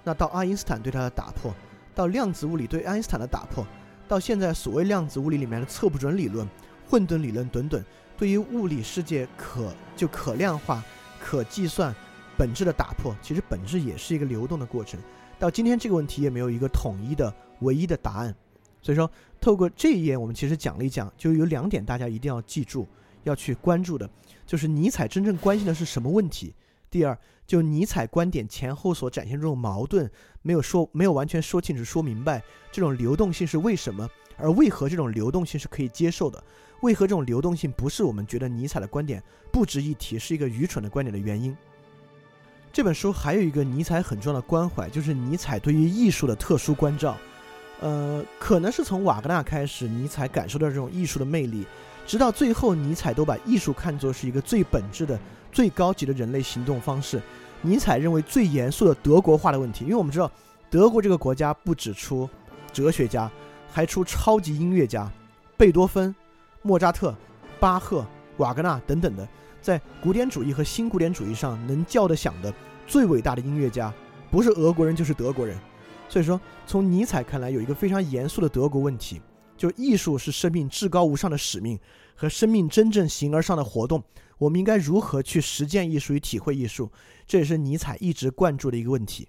[0.04, 1.54] 那到爱因斯坦对它的打破，
[1.94, 3.66] 到量子物理对爱因斯坦的打破，
[4.08, 6.46] 到现在所谓量子物理里面的测不准理论、
[6.90, 7.82] 混沌理论等等。
[8.18, 10.84] 对于物理世界可就可量化、
[11.20, 11.94] 可计算
[12.38, 15.00] 本质的打破，其实本质也是一个流动的过程。
[15.38, 18.36] 到今天这个问题也没有一个统一的唯一的答案。
[18.82, 19.10] 所以说，
[19.42, 22.88] 透过这一页，我们其实讲了一讲，就有两点大家一定要记住、
[23.24, 24.08] 要去关注的，
[24.46, 26.54] 就是尼采真正关心的是什么问题。
[26.92, 27.18] 第二，
[27.48, 30.10] 就尼采观点前后所展现这种矛盾，
[30.44, 36.42] 没有说没有完全说清楚、说明白这种流动性是为什么，而为何这种流动性是可以接受的。
[36.82, 39.22] 为何这种流动性不是我们觉得尼采的观点
[39.52, 41.58] 不值一提，是一个愚蠢的观点的原因？
[42.76, 47.16] 这本书还有一个尼采很重要的关怀，就是尼采对于艺术的特殊关照。
[47.80, 51.66] 呃，可能是从瓦格纳开始，尼采感受到这种艺术的魅力，
[52.06, 55.18] 直到最后，尼采都把艺术看作是一个最本质的、
[55.54, 57.22] 最高级的人类行动方式。
[57.62, 60.30] 尼采认为最严肃的德国化的问题，因为我们知道
[60.70, 62.30] 德国这个国家不只出
[62.74, 63.32] 哲学家，
[63.72, 65.10] 还出超级音乐家，
[65.56, 66.14] 贝多芬。
[66.62, 67.16] 莫扎特、
[67.58, 69.26] 巴赫、瓦格纳等等的，
[69.66, 72.54] 在古典主义和新古典主义上能叫得响的
[72.86, 73.92] 最伟大的音乐家，
[74.30, 75.58] 不是俄国人就是德国人。
[76.08, 79.20] 所以说，从尼采看来，有一个非常严肃的德国问题，
[79.58, 81.80] 就艺术是生命至高无上的使命
[82.14, 84.04] 和生命真正形而上的活动。
[84.38, 86.92] 我们应该如何去实践艺术与体会艺术？
[87.26, 89.28] 这也是尼采一直关注的一个问题。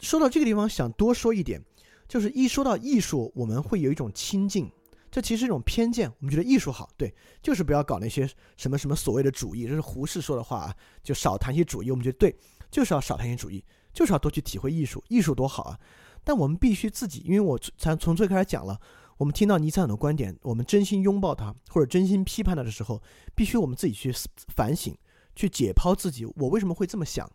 [0.00, 1.58] 说到这个地方，想多说一点，
[2.06, 4.70] 就是一说到艺术，我们会有一种亲近。
[5.14, 11.90] 这其实是一种偏见，我们觉得艺术好，对，就是不要搞那些什么什么所谓的主义，这是胡适说的话啊，就少谈些主义。
[11.92, 12.36] 我们觉得对，
[12.68, 15.78] 就是要少谈些主义，就是要多去体会艺术，艺术多好啊！
[16.24, 18.80] 但我们必须自己，因为我才从最开始讲了，
[19.16, 23.00] 我们听到尼采的观点，我们真心拥抱他或者真心批判他的时候，
[23.36, 24.12] 必须我们自己去
[24.56, 24.98] 反省，
[25.36, 27.30] 去解剖自己，我为什么会这么想？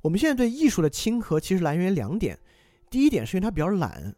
[0.00, 2.38] 我们现在对艺术的亲和其实来源于两点，
[2.88, 4.16] 第一点是因为他比较懒。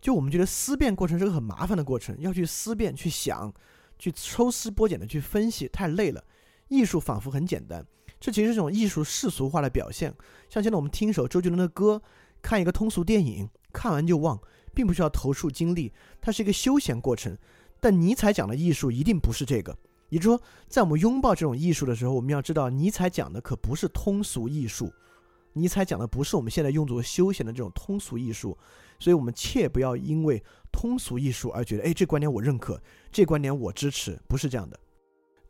[0.00, 3.52] 就我们觉得思辨过程是个很麻烦的过程，要去思辨、去想、
[3.98, 6.22] 去抽丝剥茧的去分析，太累了。
[6.68, 7.84] 艺术仿佛很简单，
[8.20, 10.14] 这其实是一种艺术世俗化的表现。
[10.48, 12.00] 像现在我们听一首周杰伦的歌，
[12.42, 14.38] 看一个通俗电影，看完就忘，
[14.74, 17.36] 并不需要投入精力，它是一个休闲过程。
[17.80, 19.76] 但尼采讲的艺术一定不是这个，
[20.10, 24.92] 也就是说，在我们拥抱这种艺术的时候，我们要知道，尼采讲的可不是通俗艺术，
[25.54, 28.56] 尼采讲的不是我们现在用作休闲的这种通俗艺术。
[28.98, 32.80] 所以，我们切不要因为通俗艺术而觉得，哎，这观点我认可，
[33.12, 34.78] 这观点我支持，不是这样的。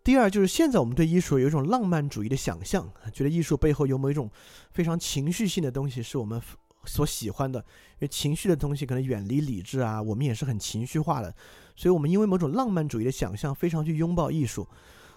[0.05, 4.31] 第二，就是现在我们对艺术有一种浪漫主义的想象，觉得艺术背后有某一种
[4.71, 6.41] 非常情绪性的东西是我们
[6.85, 11.35] 所喜欢的，因为情绪的东西可能远离理智啊，我们也是很情绪化的，
[11.75, 14.69] 所以我们因为某种浪漫主义的想象，非常去拥抱艺术。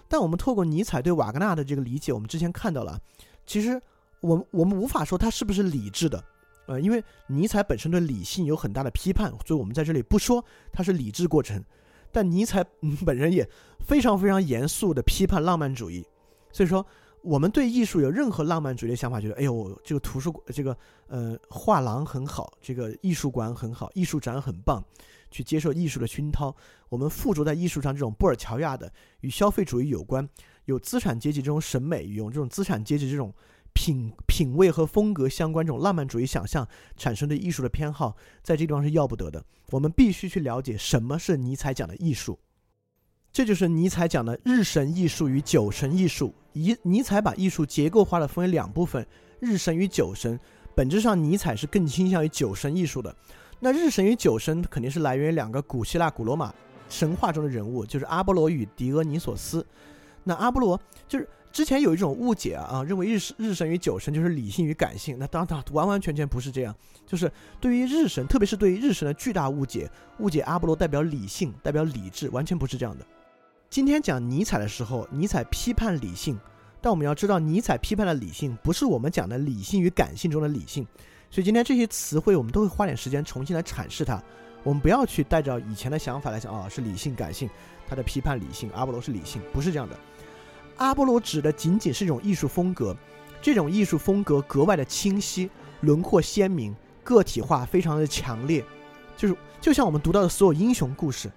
[0.08, 3.00] 但我们透过尼采对瓦格纳的这个理解，我们之前看到了，
[3.46, 3.80] 其实。
[4.22, 6.24] 我们我们无法说他是不是理智的，
[6.66, 11.62] 呃，因为尼采本身对理性有很大的批判，所以我们在这里不说他是理智过程。
[12.14, 12.62] 但尼采
[13.06, 13.48] 本人也
[13.80, 16.06] 非常非常严肃的批判浪漫主义，
[16.52, 16.86] 所以说
[17.22, 24.84] 我们对艺术有任何浪漫主义的想法，觉得哎呦，这个图书这个呃画廊很好，这个艺术馆很好，艺术展很棒，
[25.30, 26.54] 去接受艺术的熏陶。
[26.90, 30.28] 我们附着在艺术上这种布尔乔亚的与消费主义有关，
[30.66, 33.32] 有资产阶级这种审美，有这种资产阶级这种。
[33.74, 39.44] 品品味和风格相关这种浪漫主义想象产生的艺术的偏好，在这地方是要不得的。
[39.70, 42.38] 我们必须去了解什么是尼采讲的艺术，
[43.32, 46.34] 这就是尼采讲的日神艺术与酒神艺术。
[46.52, 49.06] 尼尼采把艺术结构化的分为两部分：
[49.40, 50.38] 日神与酒神。
[50.74, 53.14] 本质上，尼采是更倾向于酒神艺术的。
[53.60, 56.54] 那日神与酒神肯定是来源于两个古希腊、古罗马
[56.88, 59.66] 神话中的人物，就是阿波罗与狄俄尼索斯。
[60.24, 61.28] 那阿波罗就是。
[61.52, 66.74] 之前有一种误解啊，认为日日神与酒神就是理性与感性，那当然完完全全不是这样。
[67.06, 73.06] 就是对于日神，特别是对于日神的巨大误解，误解阿波罗代表理性，代表理智，完全不是这样的。
[73.68, 76.38] 今天讲尼采的时候，尼采批判理性，
[76.80, 80.86] 但我们要知道，尼采批判的理性不是我们讲的理性与感性中的理性。
[81.30, 84.22] 所以今天这些词汇，我们都会花点时间重新来阐释它。
[84.62, 87.50] 我们不要去带着以前的想法来讲，啊，是理性感性，
[87.86, 89.98] 他的批判理性，阿波罗是理性，不是这样的。
[90.76, 92.96] 阿波罗指的仅仅是一种艺术风格，
[93.40, 98.64] 这种艺术风格格外的清晰，轮廓鲜明，个体化非常的强烈，
[99.16, 101.30] 就是就像我们读到的所有英雄故事，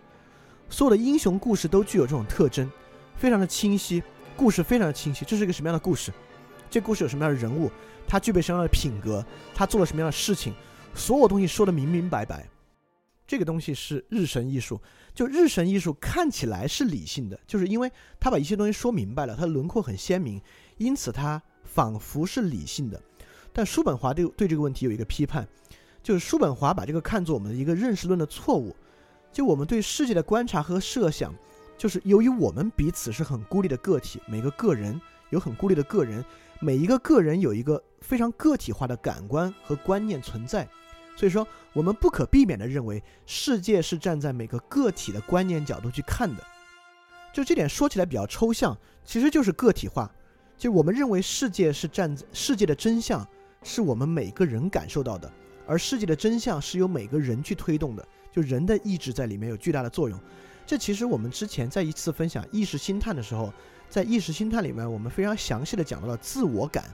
[0.70, 2.70] 所有的英雄故事都具有这种特征，
[3.16, 4.02] 非常的清晰，
[4.36, 5.26] 故事非常的清晰。
[5.26, 6.12] 这是一个什么样的故事？
[6.70, 7.72] 这故事有什么样的人物？
[8.08, 9.26] 他具备什么样的品格？
[9.54, 10.54] 他做了什么样的事情？
[10.94, 12.48] 所有东西说的明明白白。
[13.28, 14.80] 这个东西是日神艺术。
[15.16, 20.42] 就日神艺术看起来是理性的，就是因为他把一些东西说明白了，他的轮廓很鲜明，
[20.78, 23.02] 因此他仿佛是理性的。
[23.54, 25.48] 但叔本华对对这个问题有一个批判，
[26.04, 28.76] 就是叔本华把这个看作我们的一个认识论的错误。
[29.32, 31.34] 就我们对世界的观察和设想，
[31.78, 35.00] 就是由于我们彼此是很孤立的个体，每个个人
[35.30, 36.24] 有很孤立的个人，
[36.60, 40.68] 每一个个人有一个非常个体化的感官和观念存在。
[41.16, 46.44] 所以说，我们不可避免地认为世界是站在每个个体的观念角度去看的，
[47.34, 50.12] 就这点说起来比较抽象，其实就是个体化。
[50.58, 53.28] 就我们认为世界是站在世界的真相
[53.64, 55.32] 是我们每个人感受到的，
[55.68, 60.20] 而世界的真相是由每个人去推动的，就人的意志在里面有巨大的作用。
[60.66, 63.54] 这其实我们之前在一次分享意识星探的时候，
[63.90, 66.86] 在意识星探里面，我们非常详细的讲到了自我感，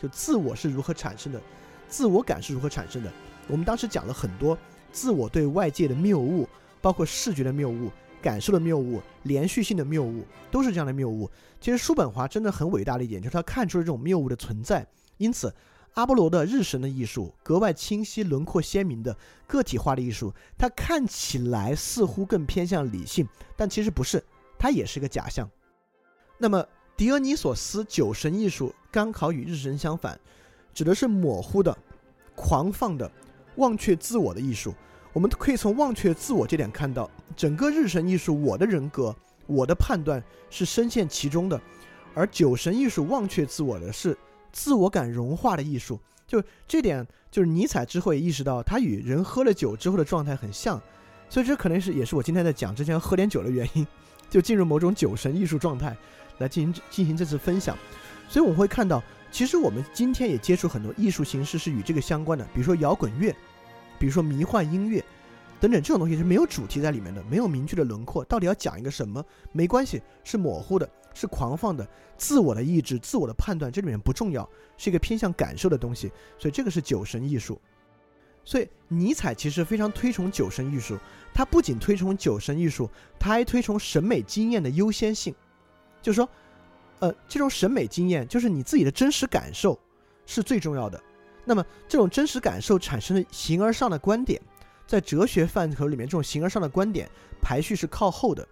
[0.00, 1.40] 就自我是如何产生的，
[1.88, 3.12] 自我感是如何产生的。
[3.48, 4.56] 我们当时讲了很多
[4.92, 6.48] 自我对外界的谬误，
[6.80, 11.30] 包括视觉的谬误、感受的谬误、连续性的谬误，都是这样的谬误。
[11.60, 14.86] 其实叔本华真的很伟大的一点，就是他看出了这种谬误的存在。
[15.16, 15.54] 因此，
[15.94, 24.22] 阿波罗的日神的艺术格外清晰、轮廓鲜明的个体化的艺术，它看起来似乎更偏向理性，但其实不是，
[24.58, 25.48] 它也是个假象。
[26.36, 30.20] 那么，狄俄尼索斯酒神艺术刚好与日神相反，
[30.74, 31.76] 指的是模糊的、
[32.34, 33.10] 狂放的。
[33.56, 34.74] 忘却自我的艺术，
[35.12, 39.14] 我们可以从忘却自我这点看到，整个日神艺术，我的人格、
[39.46, 41.58] 我的判断是深陷其中的；
[42.14, 44.16] 而酒神艺术忘却自我的是
[44.52, 45.98] 自我感融化的艺术。
[46.26, 50.80] 就这点，就是尼采之后也意识到，他与人喝了酒之后的状态很像，
[51.28, 53.86] 所以这可能是也是我今天在讲之前喝点酒的原因，
[54.28, 55.96] 就进入某种酒神艺术状态
[56.38, 57.76] 来进行进行这次分享。
[58.28, 59.02] 所以我们会看到。
[59.36, 63.36] 其实我们今天也接触很多艺术形式是与这个相关的，比如说摇滚乐，
[63.98, 65.04] 比如说迷幻音乐，
[65.60, 69.22] 等等这种东西是没有主题在里面的，没有明确的轮廓，到底要讲一个什么？
[69.52, 76.10] 没关系，是模糊的，是狂放的，自我的意志、自我的判断这里面不重要，是一个偏向感受的东西。
[76.38, 77.60] 所以这个是酒神艺术。
[78.42, 80.96] 所以尼采其实非常推崇酒神艺术，
[81.34, 82.88] 他不仅推崇酒神艺术，
[83.18, 85.34] 他还推崇审美经验的优先性，
[86.00, 86.26] 就是说。
[86.98, 89.78] 呃，这种审美经验就是你自己的真实感受
[90.24, 91.00] 是最重要的。
[91.44, 94.40] 那么，这种真实感受产生的形而上的观点，
[94.86, 97.08] 在哲学范畴里面，这种形而上的观点
[97.40, 98.46] 排序是靠后的。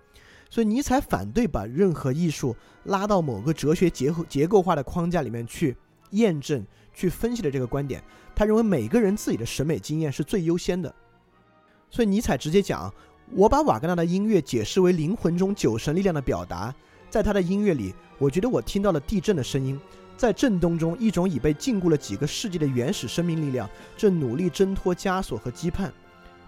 [0.49, 5.77] 所以，尼采反对把任何艺术拉到某个哲学结构结构化的框架里面去
[6.11, 8.01] 验证、去分析的这个观点。
[8.37, 10.95] 他认为每个人自己的审美经验是最优先的。
[11.91, 12.93] 所以，尼采直接讲
[13.35, 16.73] ：“我把瓦格纳的音乐解释为灵魂中酒神力量的表达。”
[17.15, 19.81] 在他的音乐里，我觉得我听到了地震的声音，
[20.17, 25.89] 在震动中，一种已被禁锢了几个世纪的原始生命力量正努力挣脱枷锁和羁绊。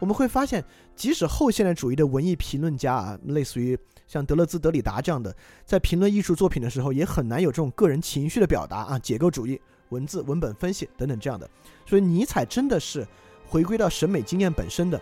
[0.00, 0.64] 我们会发现，
[0.96, 5.32] 即使后现代主义的文艺评论家啊，类似于像德勒兹、德里达这样的，
[5.64, 8.98] 在评论艺术作品的时候，也很难有这种个人情绪的表达啊。
[8.98, 9.60] 解构主义
[9.90, 11.48] 文字、文本分析等等这样的。
[11.86, 13.06] 所以尼采真的是
[13.46, 15.00] 回归到审美经验本身的。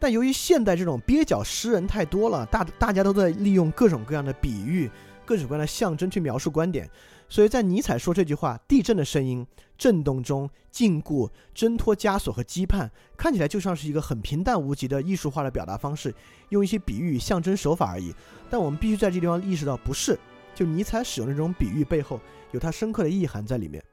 [0.00, 4.90] 但由于现代这种蹩脚诗人太多了，大大家都在利用各种各样的比喻、
[5.26, 6.88] 各种各样的象征去描述观点，
[7.28, 9.46] 所以在尼采说这句话，地震的声音、
[9.76, 16.14] 震动中禁锢、挣脱枷锁和羁绊，看起来就像是一个很平淡无奇的艺术化的表达方式，
[16.48, 18.14] 用一些比喻、象征手法而已。
[18.48, 20.18] 但我们必须在这地方意识到，不是，
[20.54, 22.18] 就尼采使用的这种比喻背后
[22.52, 23.84] 有它深刻的意涵在里面。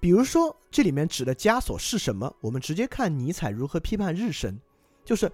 [0.00, 2.34] 比如说，这里面指的枷锁是什么？
[2.40, 4.58] 我们直接看尼采如何批判日神。
[5.04, 5.30] 就是，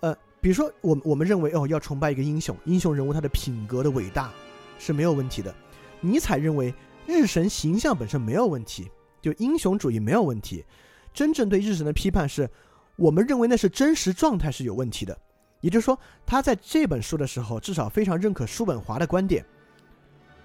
[0.00, 4.32] 呃，比如说，我我们认为哦，要崇拜一个英雄，英雄人物他的品格的伟大
[4.78, 5.54] 是没有问题的。
[6.00, 6.74] 尼采认为
[7.06, 8.90] 日神形象本身没有问题，
[9.20, 10.64] 就英雄主义没有问题。
[11.12, 12.48] 真正对日神的批判是，
[12.96, 15.18] 我们认为那是真实状态是有问题的。
[15.60, 19.44] 也就是说，他在这本书的时候，至少非常认可叔本华的观点。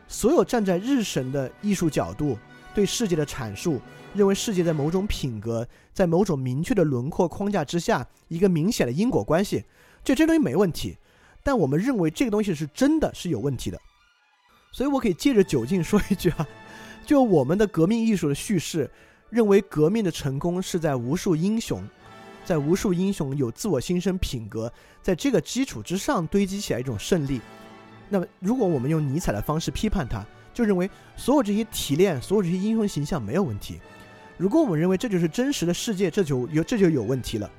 [0.07, 2.37] 所有站在日神的艺术角度
[2.75, 3.81] 对世界的阐述。
[4.13, 9.65] 认为世界在某种品格，在某种明确的轮廓框架之下，一个明显的因果关系，
[10.05, 10.95] 这这东西没问题。
[11.43, 13.77] 但我们认为这个东西是真的是有问题的，
[14.71, 16.47] 所以我可以借着酒劲说一句啊，
[17.05, 18.89] 就我们的革命艺术的叙事，
[19.29, 21.85] 认为革命的成功是在无数英雄，
[22.45, 24.71] 在无数英雄有自我心生品格，
[25.01, 27.41] 在这个基础之上堆积起来一种胜利。
[28.07, 33.79] 那么，如果我们用尼采的方式批判他，就认为所有这些提炼，所有这些英雄形象没有问题。
[34.37, 37.51] 如果我们认为这就是真实的世界，这就有这就有问题了。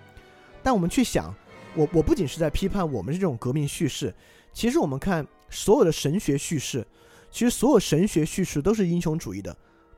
[0.63, 1.33] 但我们去想，
[1.75, 4.13] 我我不仅是在批判我们这种革命叙事，
[4.53, 6.87] 其实我们看所有的神学叙事，
[7.31, 9.55] 其实所有神学叙事都是英雄主义的。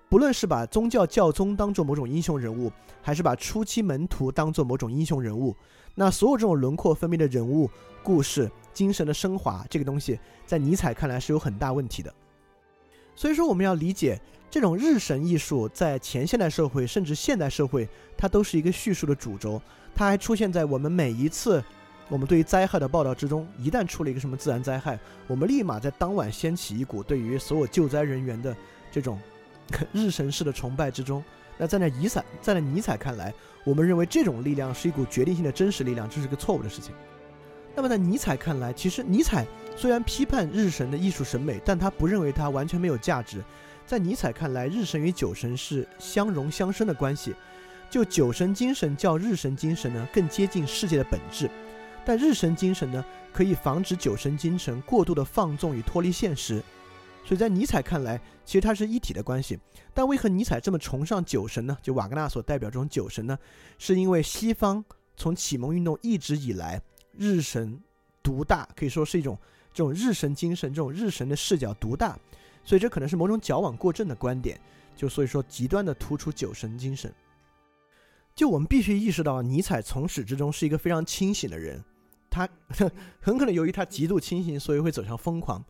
[0.08, 5.54] 不论是把宗教教宗当做某种英雄人物，还是把初期门徒当做某种英雄人物，
[5.94, 7.70] 那所有这种轮廓分明的人物、
[8.02, 12.12] 故事、精神的升华，这个东西在尼采看来是有很大问题的。
[13.18, 14.16] 所以说，我们要理解。
[14.48, 19.60] 这种日神艺术在前现代社会甚至现代社会，它都是一个叙述的主轴。
[19.92, 21.62] 它还出现在我们每一次
[22.08, 23.44] 我们对于灾害的报道之中。
[23.58, 24.96] 一旦出了一个什么自然灾害，
[25.26, 28.56] 我们立马在当晚掀起一股对于所有救灾人员的
[28.88, 29.18] 这种
[29.92, 31.22] 日神式的崇拜之中。
[31.58, 36.94] 那在那尼采，在那尼采看来，我们认为这种力量是一股决定性的真实力量，这是个错误的事情。
[37.74, 39.44] 那么在尼采看来，其实尼采
[39.78, 43.44] 虽然批判日神的艺术审美，但他不认为它完全没有价值。
[43.86, 47.32] 在尼采看来，日神与酒神是相融相生的关系。
[47.88, 51.48] 就酒神精神较日神精神呢更接近世界的本质，
[52.04, 56.60] 但日神精神呢可以防止酒神精神过度的放纵与脱离现实。
[57.24, 59.56] 所以在尼采看来，其实它是一体的关系。
[59.94, 61.78] 但为何尼采这么崇尚酒神呢？
[61.80, 63.38] 就瓦格纳所代表这种酒神呢？
[63.78, 64.84] 是因为西方
[65.16, 66.82] 从启蒙运动一直以来，
[67.16, 67.80] 日神
[68.24, 69.38] 独大，可以说是一种
[69.78, 72.18] 这种日神精神，这种日神的视角独大。
[72.64, 74.60] 所以这可能是某种矫枉过正的观点，
[74.96, 77.14] 就所以说极端的突出酒神精神。
[78.34, 81.80] 就我们必须意识到，尼采从始至终是一个非常清醒的人，
[82.28, 82.48] 他
[83.22, 85.64] 很可能由于他极度清醒，所以会走向疯狂。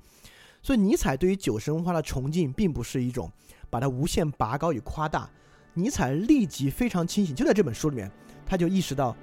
[0.63, 3.31] 所以尼采对于酒神文化的崇敬，并不是一种
[3.69, 5.29] 把它无限拔高与夸大。
[5.75, 8.11] 尼采立即非常清醒，就在这本书里面，
[8.47, 9.15] 他就意识到，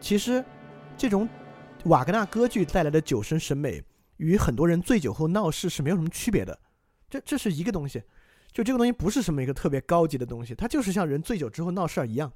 [0.00, 0.44] 其实
[0.98, 1.26] 这种
[1.86, 3.82] 瓦格纳歌剧带来的酒神审美，
[4.24, 6.58] 与很多人醉酒后闹事是没有什么区别的。
[7.10, 8.02] 这这是一个东西，
[8.52, 12.32] 就这个东西不是什么一个特别高级的东西，它就是像人醉酒之后闹事儿一样。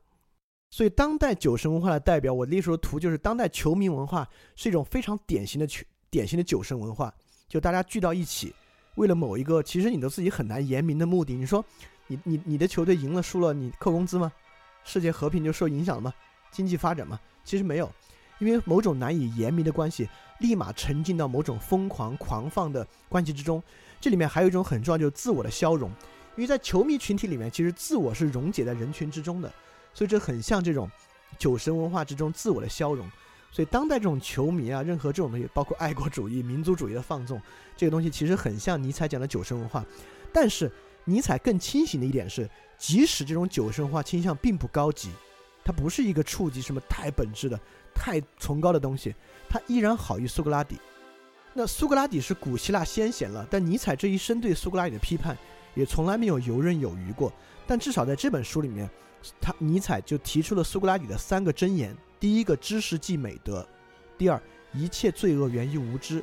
[0.70, 7.12] 所以，当代酒神文化的代表，我列出的图就是当代球迷文化是一种非常典型的球典型的酒神文化，
[7.48, 8.54] 就大家聚到一起，
[8.96, 11.34] 为了某一个其实你都自己很难言明的目的。
[11.34, 11.64] 你说，
[12.06, 14.30] 你你你的球队赢了输了，你扣工资吗？
[14.84, 16.12] 世界和平就受影响了吗？
[16.52, 17.18] 经济发展吗？
[17.44, 17.90] 其实没有，
[18.38, 20.08] 因为某种难以言明的关系，
[20.40, 23.62] 立马沉浸到某种疯狂狂放的关系之中。
[24.00, 25.90] 这里面还有一种很重要，就是自我的消融，
[26.36, 29.52] 因为在球迷群体里面，其实自我是溶解在人群之中的，
[29.92, 30.88] 所以这很像这种
[31.36, 33.10] 酒神文化之中自我的消融。
[33.50, 37.40] 所以当代这种球迷啊，任何这种东西，包括爱国主义、民族主义的放纵，
[37.76, 39.84] 这个东西其实很像尼采讲的酒神文化。
[40.32, 40.70] 但是
[41.04, 45.10] 尼采更清醒的一点是，即使这种酒神文化倾向并不高级，
[45.64, 47.58] 它不是一个触及什么太本质的、
[47.98, 49.14] 太崇高的东西，
[49.48, 50.78] 它依然好于苏格拉底。
[51.52, 55.36] 那苏格拉底是古希腊先贤了，但尼采这一生对苏格拉底的批判
[55.74, 57.32] 也从来没有游刃有余过。
[57.66, 58.88] 但至少在这本书里面，
[59.40, 63.66] 他尼采就提出了苏格拉底的三个箴言：第一个，知识即美德；
[64.16, 64.40] 第二，
[64.72, 66.20] 一切罪恶源于无知；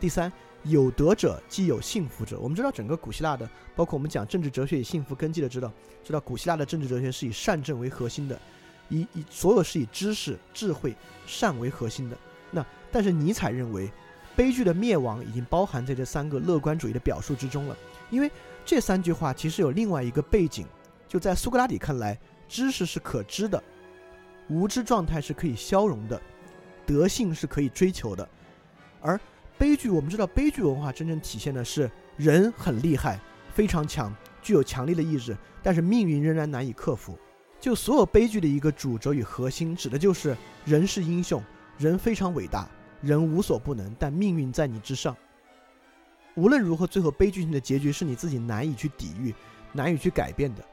[0.00, 2.40] 第三，有德者即有幸福者。
[2.40, 5.70] 我们知道，整个古希腊的，包括我们讲政治哲学以幸福根基的，知道
[6.02, 8.40] 知道古希腊的政治哲学是以善政为核心的，
[8.88, 10.94] 以以所有是以知识、智慧、
[11.26, 12.16] 善为核心的。
[12.50, 13.90] 那但是尼采认为。
[14.36, 17.76] 悲剧的灭亡已经包含在这三个乐观主义的表述之中了。
[18.08, 18.30] 因为
[18.64, 20.64] 这三句话其实有另外一个背景，
[21.08, 22.16] 就在苏格拉底看来，
[22.46, 23.60] 知识是可知的，
[24.48, 26.22] 无知状态是可以消融的，
[26.86, 28.28] 德性是可以追求的。
[29.00, 29.18] 而
[29.58, 33.18] 悲剧，我们知道，悲剧文化真正体现的是人很厉害，
[33.52, 37.18] 非常强，具有强烈的意志，但是命运仍然难以克服。
[37.60, 41.42] 就所有悲剧的一个主轴与核心，指的就是人是英雄，
[41.76, 42.68] 人非常伟大，
[43.00, 45.16] 人无所不能，但命运在你之上。
[46.34, 49.34] 无论如何，最后悲剧性的结局是你自己难以去抵御、
[49.72, 50.64] 难以去改变的。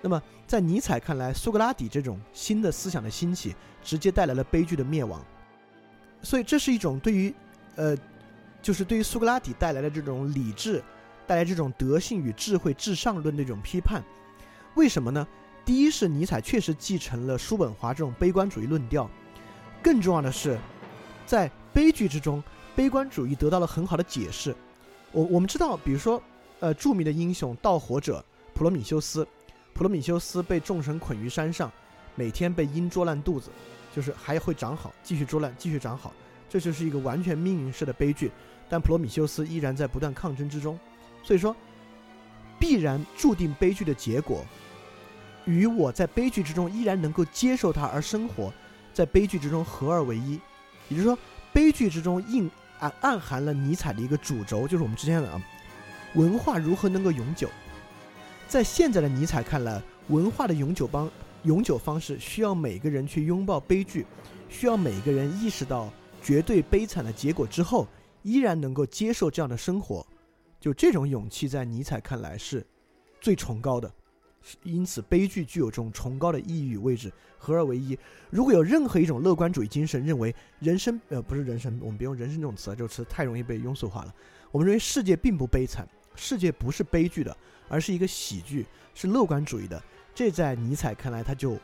[0.00, 5.22] 那么，在尼采看来，苏格拉底这种新的思想的兴起，直接带来了悲剧的灭亡。
[6.22, 7.34] 所以，这是一种对于，
[7.76, 7.94] 呃，
[8.62, 10.82] 就是对于苏格拉底带来的这种理智，
[11.26, 14.02] 带来这种德性与智慧至上论的一种批判。
[14.74, 15.26] 为什么呢？
[15.64, 19.08] 第一是尼采确实继承了叔本华这种悲观主义论调，
[19.82, 20.58] 更重要的是，
[21.24, 22.42] 在悲剧之中，
[22.76, 24.54] 悲观主义得到了很好的解释。
[25.10, 26.22] 我我们知道，比如说，
[26.60, 29.26] 呃，著名的英雄盗火者普罗米修斯，
[29.72, 31.72] 普罗米修斯被众神捆于山上，
[32.14, 33.48] 每天被鹰捉烂肚子，
[33.96, 36.12] 就是还会长好，继续捉烂，继续长好，
[36.46, 38.30] 这就是一个完全命运式的悲剧。
[38.68, 40.78] 但普罗米修斯依然在不断抗争之中，
[41.22, 41.56] 所以说，
[42.58, 44.44] 必然注定悲剧的结果。
[45.46, 48.52] 与我在悲剧之中依然能够接受它而生活，
[48.92, 50.40] 在悲剧之中合二为一，
[50.88, 51.18] 也就是说，
[51.52, 55.42] 悲剧之中印暗暗含了尼采的一个主轴，就是我们之前的啊，
[56.14, 57.48] 文化如何能够永久？
[58.48, 61.10] 在现在的尼采看来，文化的永久帮
[61.42, 64.06] 永久方式需要每个人去拥抱悲剧，
[64.48, 65.92] 需要每个人意识到
[66.22, 67.86] 绝对悲惨的结果之后，
[68.22, 70.06] 依然能够接受这样的生活，
[70.60, 72.66] 就这种勇气在尼采看来是
[73.20, 73.92] 最崇高的。
[74.62, 77.98] 因此，悲剧具有这种崇高的意义与位置，合二为一。
[78.30, 84.14] 如果有任何一种乐观主义精神认为人生呃不是人生，我们别用人生这种词，这个词太容易被庸俗化了。
[84.50, 87.36] 我们认为世界并不悲惨，世界不是悲剧的，
[87.68, 89.82] 而是一个喜剧，是乐观主义的。
[90.14, 91.58] 这在尼采看来，他就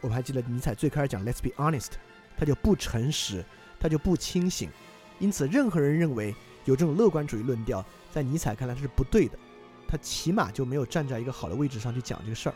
[0.00, 1.92] 我们还记得尼采最开始讲 “Let's be honest”，
[2.36, 3.44] 他就不诚实，
[3.78, 4.70] 他就不清醒。
[5.18, 9.38] 因此，任何人认为有这种乐观主义论调，在尼采看来是不对的。
[9.86, 12.54] 他起码就没有站在一个好的位置上去讲这个事儿，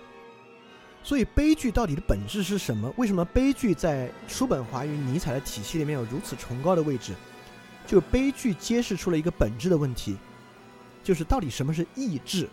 [1.03, 2.93] 所以悲剧到底的本质是什么？
[2.97, 7.15] 为什么悲剧在叔本华与尼采的体系里面有如此崇高的位置？
[7.87, 10.17] 就悲剧揭示出了一个本质的问题，
[11.03, 12.49] 就是到底什么是意志？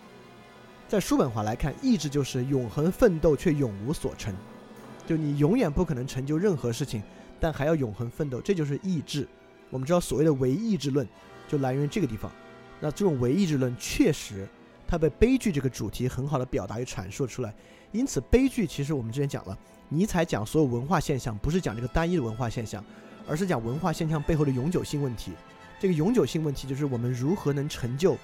[0.87, 4.33] 在叔本华来看，意志就是永恒奋斗却永无所成，
[5.05, 7.03] 就你永远不可能成就任何事情，
[7.39, 9.27] 但还要永恒奋斗，这就是意志。
[9.71, 11.05] 我们知道所谓的唯意志论
[11.47, 12.31] 就来源于这个地方。
[12.79, 14.47] 那这种唯意志论确实。
[14.95, 17.53] 它被悲剧这个主题很好的表达与阐述出来，
[17.91, 19.57] 因此悲剧其实我们之前讲了，
[19.89, 22.81] 尼采讲所有文化现象不是讲这个单一的文化现象，
[23.27, 25.33] 而是讲文化现象背后的永久性问题。
[25.81, 28.17] 这个永久性问题就是我们如何能成就，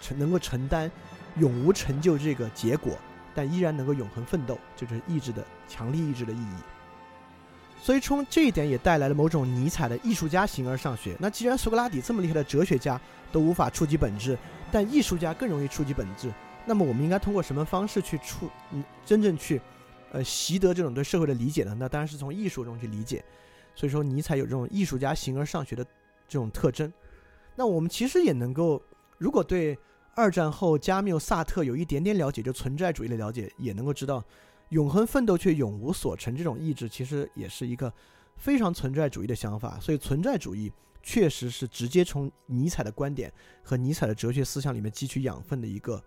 [0.00, 0.90] 承能够承担
[1.36, 2.98] 永无成就这个结果，
[3.32, 6.56] 但依然能够永恒奋斗，这就是意志的强力意志的意义。
[7.80, 11.16] 所以从这一点也带来了某种尼采的艺术家形而上学。
[11.20, 13.00] 那既然苏格拉底这么厉害的哲学家
[13.30, 14.36] 都无法触及本质，
[14.72, 16.32] 但艺术家更容易触及本质，
[16.64, 19.60] 那么我们应该通过什么方式去触，嗯，真正去，
[20.10, 21.76] 呃，习得这种对社会的理解呢？
[21.78, 23.24] 那当然是从艺术中去理解。
[23.74, 25.84] 所以说，尼采有这种艺术家形而上学的
[26.26, 26.92] 这种特征。
[27.54, 28.82] 那我们其实也能够，
[29.18, 29.78] 如果对
[30.14, 34.24] 二战后加缪、萨特有一点点了解，就存在主义的了解，也能够知道，
[34.70, 37.92] 永恒奋斗却永无所成这种意志，其实也是一个
[38.36, 39.78] 非常存在主义的想法。
[39.78, 40.72] 所以，存在主义。
[41.06, 43.32] 确实是直接从尼采的观点
[43.62, 46.02] 和尼采的哲学思想里面汲取养分的一个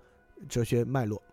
[0.49, 1.23] 哲学脉络。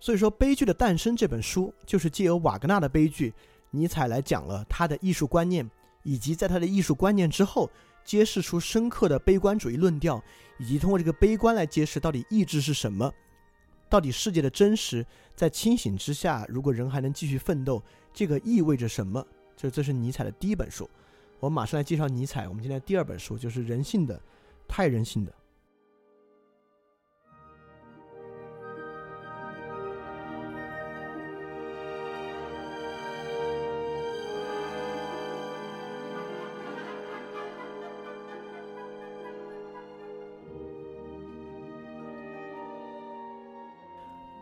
[0.00, 3.34] 所以说，《悲剧的诞生》这本书就是借由瓦格纳的悲剧，
[3.72, 5.70] 尼采来讲了他的艺术观念，
[6.02, 7.68] 以及在他的艺术观念之后
[8.06, 10.24] 揭示出深刻的悲观主义论调，
[10.58, 13.12] 以及通过这个悲观来揭示到底意志是什么，
[13.90, 15.06] 到底世界的真实
[15.36, 17.82] 在清醒之下，如果人还能继续奋斗，
[18.14, 19.22] 这个意味着什么？
[19.58, 20.88] 就这是尼采的第一本书。
[21.42, 22.48] 我们马上来介绍尼采。
[22.48, 24.20] 我们今天第二本书就是《人性的，
[24.68, 25.32] 太人性的》。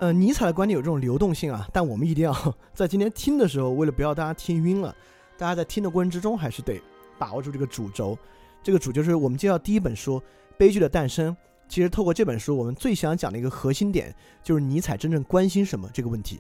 [0.01, 2.35] 呃，尼采的观点有这种流动性啊，但我们一定要
[2.75, 4.95] 在今天听的时候，为了不要大家听晕了。
[5.41, 6.79] 大家在听的过程之中，还是得
[7.19, 8.17] 把握住这个主轴。
[8.63, 10.21] 这个主就是我们介绍第一本书
[10.59, 11.33] 《悲剧的诞生》。
[11.67, 14.15] 其实透过这本书，我们最想讲的一个核心点，
[14.45, 16.39] 就是尼采真正关心什么这个问题。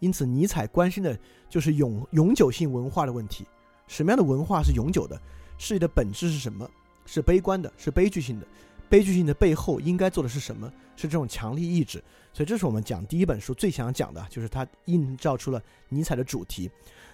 [0.00, 1.18] 因此，尼采关心的
[1.48, 3.46] 就是永永久性文化的问题。
[3.86, 5.18] 什么样的文化是永久的？
[5.56, 6.68] 世界的本质是什么？
[7.06, 8.46] 是悲观的，是悲剧性的。
[8.90, 10.70] 悲剧性的背后应该做的是什么？
[10.94, 12.04] 是这种强力意志。
[12.34, 16.70] 所以这是我们讲第一本书最想讲的，就是它映照出了尼采的主题。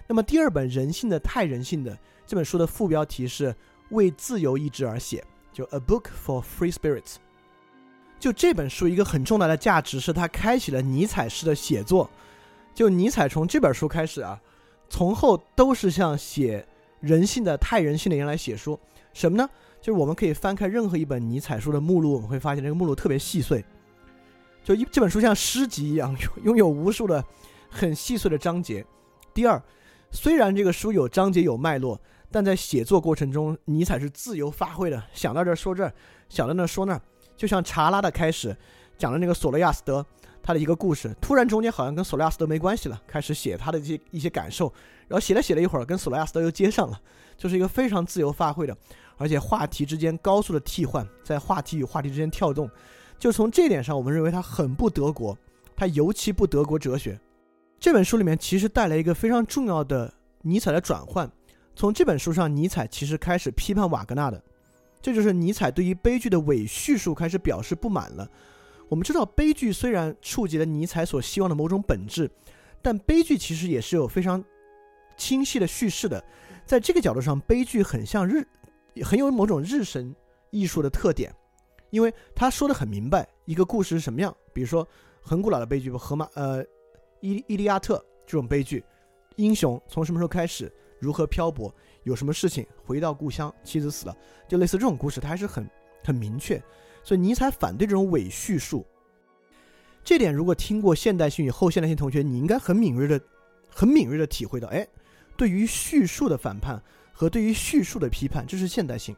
[0.07, 3.55] 那么第二本《人性的太人性》的这本书的副标题是
[3.91, 5.23] “为自由意志而写”，
[5.53, 7.15] 就 “A Book for Free Spirits”。
[8.19, 12.09] 就这本书一个很重大的价值是它开启了尼采式的写作。
[12.73, 14.39] 就尼采从这本书开始啊，
[14.89, 16.65] 从后都是像写
[17.01, 18.79] 人性的太人性的人来写书。
[19.13, 19.49] 什么呢？
[19.81, 23.63] 就是我们可以翻开任何一本尼采书的目录，我们会发现这个目录特别细碎，
[24.63, 27.23] 就一这本书像诗集一样，拥有无数的
[27.69, 28.85] 很细碎的章节。
[29.33, 29.61] 第二，
[30.15, 31.99] 虽然这个书有章节有脉络，
[32.29, 35.91] 但在写作过程中，尼采是自由发挥的，想到这儿说这儿，
[36.29, 37.01] 想到那儿说那儿。
[37.35, 38.55] 就像查拉的开始
[38.95, 40.05] 讲的那个索罗亚斯德
[40.43, 44.71] 他的一个故事，突然中间好像跟索罗亚斯德没关系了，开始写他的一些一些感受，
[45.07, 47.01] 然后写了写了一会儿，跟索罗亚斯德又接上了，
[47.35, 48.77] 就是一个非常自由发挥的。
[49.17, 52.69] 而且话题之间高速的替换，在话题与话题之间跳动，
[53.17, 55.35] 就从这点上，我们认为他很不德国，
[55.75, 57.19] 他尤其不德国哲学。
[57.83, 60.09] 这本书里面其实带来一个非常重要的
[60.43, 61.29] 尼采的转换。
[61.75, 64.41] 从这本书上，尼采其实开始批判瓦格纳的，
[65.01, 68.25] 这就是尼采对于悲剧的伪叙述开始表示不满了。
[68.87, 72.31] 我们知道，悲剧虽然触及了尼采所希望的某种本质，
[72.81, 74.41] 但悲剧其实也是有非常
[75.17, 76.23] 清晰的叙事的。
[76.65, 78.47] 在这个角度上，悲剧很像日。
[79.03, 80.15] 很有某种日神
[80.51, 81.35] 艺术的特点，
[81.89, 84.33] 因为他说的很明白，一个故事是什么样。
[84.53, 84.87] 比如说
[85.21, 86.63] 很古老的悲剧，荷马呃
[87.23, 88.83] 伊伊利亚特这种悲剧，
[89.37, 90.69] 英雄从什么时候开始，
[90.99, 95.65] 如何漂泊，有什么事情，回到故乡，妻子死了，就类似这种故事，它还是很
[96.03, 96.61] 很明确。
[97.01, 98.85] 所以尼采反对这种伪叙述。
[100.03, 103.17] 这点如果听过现代性与后现代性同学，你应该很敏锐的、
[103.69, 104.85] 很敏锐的体会到，哎，
[105.37, 106.81] 对于叙述的反叛。
[107.15, 109.15] 和对于叙述的批判，这是现代性，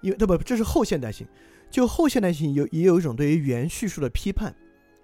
[0.00, 1.24] 因为对不，这是后现代性。
[1.70, 4.52] 就后现代性有也有一种对于原叙述的批判，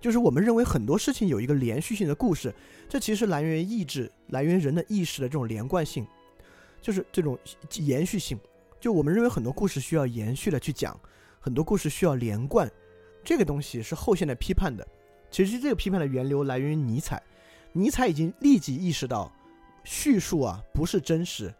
[0.03, 2.53] 就是我们认为很多事情有一个连续性的故事，
[2.88, 6.05] 这其实来源于意志，来源于人的意识的这种连贯性，
[6.80, 7.38] 就是这种
[7.76, 8.36] 延续性。
[8.80, 10.98] 就我们认为很多故事需要延续的去讲，
[11.38, 12.68] 很多故事需要连贯，
[13.22, 14.84] 这个东西是后现代批判的。
[15.30, 17.22] 其实这个批判的源流来源于尼采，
[17.72, 19.32] 尼采已经立即意识到
[19.84, 21.55] 叙述啊不是真实。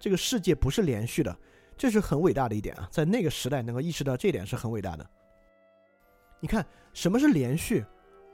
[0.00, 1.34] 这个世界不是连续的，
[1.76, 2.88] 这是很伟大的一点啊！
[2.90, 5.08] 在那个时代能够意识到这点是很伟大的。
[6.38, 6.66] 你看
[6.96, 7.84] 什么是连续？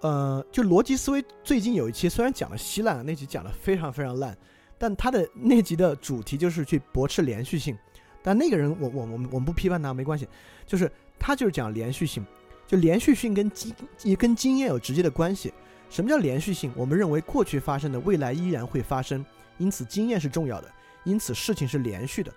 [0.02, 4.38] 呃，就逻辑思维最近有一期虽然讲了稀烂，那集讲的非常非常烂，
[4.78, 7.76] 但他的那集的主题就是去驳斥连续性。
[8.22, 10.28] 但那个人，我我我们我们不批判他，没关系。
[10.64, 10.88] 就是
[11.18, 12.24] 他就是讲连续性，
[12.64, 15.52] 就连续性跟经也跟经验有直接的关系。
[15.90, 16.72] 什么叫连续性？
[16.76, 19.26] 我们认为过去发生的未来依然会发生，
[19.58, 20.70] 因此经验是重要的。
[21.02, 22.32] 因此，事情是连续的。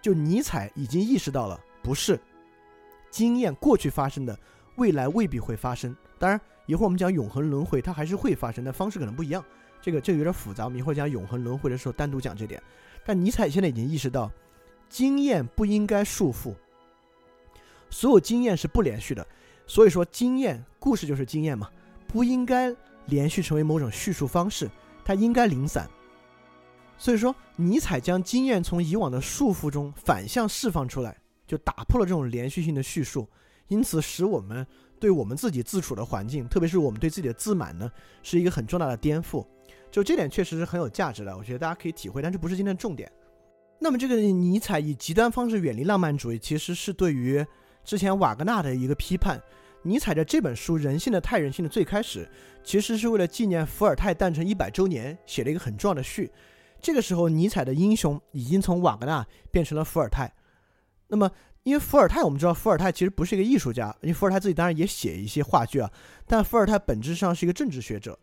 [0.00, 2.16] 就尼采已经意识到了，不是
[3.10, 4.38] 经验过去发生的，
[4.76, 5.94] 未来未必会发生。
[6.18, 9.44] 当然，一会儿我们讲永恒轮回，它还是会发生，但方式可能不一样。
[9.80, 12.62] 这个这个有点复杂，我们一会儿讲永恒轮回的时候单独讲这点。
[13.04, 14.30] 但尼采现在已经意识到，
[14.88, 16.54] 经验不应该束缚，
[17.90, 19.26] 所有经验是不连续的。
[19.66, 21.70] 所以说，经验故事就是经验嘛，
[22.06, 22.74] 不应该
[23.06, 24.70] 连续成为某种叙述方式，
[25.04, 25.88] 它应该零散。
[26.96, 31.16] 所以说，尼采将经验从以往的束缚中反向释放出来，
[31.46, 33.28] 就打破了这种连续性的叙述，
[33.68, 34.66] 因此使我们
[34.98, 37.90] 对我们自己自处的环境，特别是我们对自己的自满呢，
[38.22, 39.46] 是一个很重大的颠覆。
[39.90, 43.10] 就这点确实是很有价值的，我觉得大家可以体会，但这不是今天的重点。
[43.78, 47.44] 那么，这个尼采以极端方式远离浪漫主义，其实是对于
[47.84, 49.40] 之前瓦格纳的一个批判。
[49.82, 52.26] 尼采的这本书《人性的太人性》的最开始，
[52.64, 56.30] 其实是为了纪念伏尔泰诞辰一百周年写了一个很重要的序。
[56.80, 60.32] 这个时候，尼采的英雄已经从瓦格纳变成了伏尔泰。
[61.08, 61.30] 那么，
[61.64, 65.90] 因为伏尔泰，我们知道伏尔泰其实不是一个艺术家，因为伏尔泰自己当然也写一些话剧啊，
[66.26, 68.18] 但伏尔泰本质上是一个政治学者。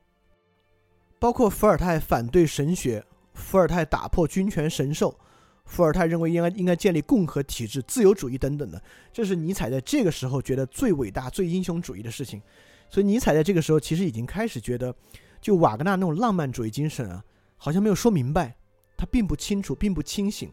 [1.20, 5.20] 包括伏尔泰反对神学，伏尔泰打破君权神授，
[5.66, 8.82] 伏尔泰认为应该应该建立共和体制、自由主义等等的，
[9.12, 12.42] 这是尼采在这个时候觉得最伟大、最英雄主义的事情。
[12.90, 14.94] 所以，尼采在这个时候其实已经开始觉得，
[15.40, 17.24] 就瓦格纳那种浪漫主义精神啊。
[17.58, 18.56] 好像没有说明白，
[18.98, 20.52] 他并不清楚，并不清醒。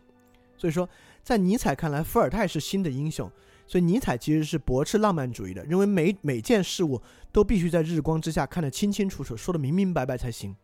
[0.57, 0.86] 所以说，
[1.22, 3.30] 在尼采看来，伏尔泰是新的英雄。
[3.66, 7.00] 所以尼采其实是驳斥浪漫主义的，认为每每件事物
[7.30, 10.56] 都必须在日光之下看得清清楚楚，说得明明白白才行。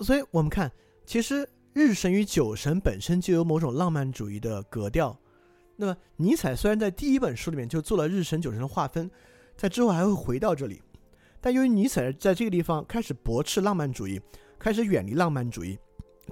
[0.00, 0.72] 所以我们看，
[1.04, 5.18] 其实日神与酒神本身就有某种浪漫主义的格调。
[5.76, 9.10] 那么尼采虽然在第一本书里面就做了日神酒神的划分，
[9.56, 10.80] 在之后还会回到这里，
[11.40, 14.20] 但由于尼采在这个地方开始驳斥浪漫主义。
[14.58, 15.78] 开始远离浪漫主义，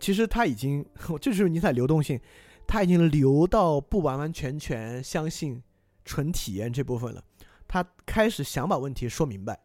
[0.01, 0.82] 其实他已经，
[1.20, 2.18] 这就是尼采流动性，
[2.67, 5.62] 他已经流到不完完全全相信
[6.05, 7.23] 纯体验这部分了。
[7.67, 9.59] 他开始想把问题说明白，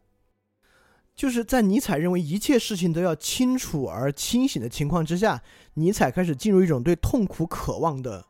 [1.16, 5.42] 就是在尼采认为一切事情都要清楚而清醒的情况之下，
[5.76, 8.26] 尼采开始进入一种对痛苦渴望的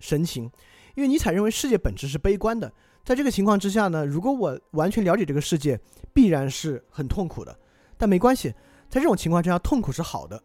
[0.00, 0.50] 神情。
[0.94, 2.72] 因为尼采认为世界本质是悲观的，
[3.04, 5.78] 在这个情况之下呢，如果我完全了解这个世界，
[6.14, 7.56] 必然是很痛苦的。
[7.98, 8.48] 但没关系，
[8.88, 10.42] 在这种情况之下，痛苦是好的。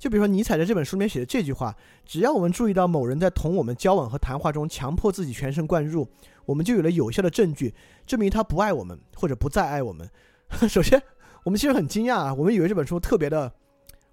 [0.00, 1.76] 就比如说尼采在这本书里面写的这句话：
[2.06, 6.08] 只要我们注意到某人在同我们交往和谈话中强迫自己全神贯入，
[6.46, 7.74] 我们就有了有效的证据
[8.06, 10.08] 证明他不爱我们或者不再爱我们。
[10.66, 11.00] 首先，
[11.44, 13.52] 我们其实很惊讶啊，我们以为这本书特别的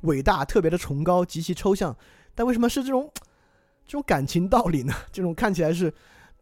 [0.01, 1.95] 伟大、特别的崇高、极其抽象，
[2.35, 3.09] 但为什么是这种
[3.85, 4.93] 这种感情道理呢？
[5.13, 5.93] 这种看起来是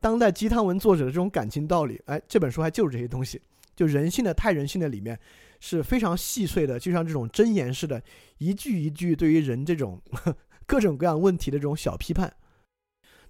[0.01, 3.39] 当代鸡汤文作者的这种感情道理，哎，这本书还就是这些东西，
[3.75, 5.19] 就人性的太人性的里面。
[5.67, 7.99] 是非常细碎的，就像这种箴言似的，
[8.37, 9.99] 一句一句对于人这种
[10.67, 12.31] 各种各样问题的这种小批判。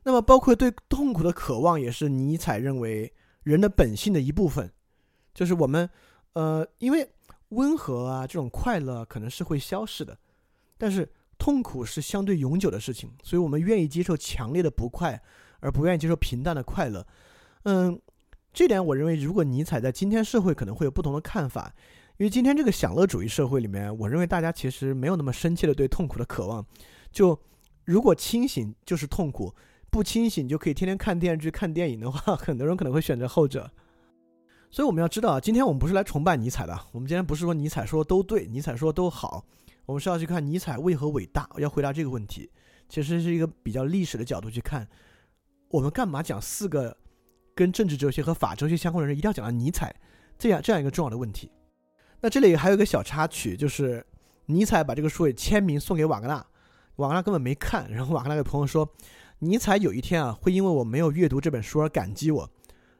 [0.04, 3.14] 那么，包括对痛苦的渴望，也是尼采认为
[3.44, 4.70] 人的本性的一部分。
[5.34, 5.90] 就是我们，
[6.34, 7.10] 呃，因为
[7.50, 10.18] 温和啊这种快乐可能是会消逝的，
[10.78, 15.22] 但是痛苦是相对永久的事情，所以我们愿意接受强烈的不快，
[15.62, 17.08] 而不愿意接受平淡的快乐。
[17.64, 17.98] 嗯，
[18.52, 21.74] 这点我认为，如果尼采在今天社会可能会有不同的看法。
[22.18, 26.66] 因为今天这个享乐主义社会里面，我认为大家其实没有那么深切的对痛苦的渴望。
[27.12, 27.38] 就
[27.84, 29.54] 如果清醒就是痛苦，
[29.90, 33.70] 不清醒就可以天天看电视剧、看电影的话， 很多人可能会选择后者。
[34.72, 39.46] 所以我们要知道啊，今天我们不是来崇拜尼采的，我们今天不是说尼采说都对，尼采说都好，
[39.86, 41.50] 我们是要去看尼采为何伟大。
[41.58, 42.50] 要回答这个问题，
[42.88, 44.88] 其实是一个比较历史的角度去看。
[45.70, 46.96] 我们干嘛讲四个
[47.54, 49.94] 跟政治哲学和法哲学相关的人一定要讲到尼采
[50.38, 51.52] 这样这样一个重要的问题？
[52.26, 54.04] 那这里还有一个小插曲，就是
[54.48, 56.44] 尼采把这个书给签名送给瓦格纳，
[56.96, 57.88] 瓦格纳根本没看。
[57.92, 58.90] 然后瓦格纳给朋友说，
[59.38, 62.50] 尼采有一天啊会因为我没有阅读这本书而感激我。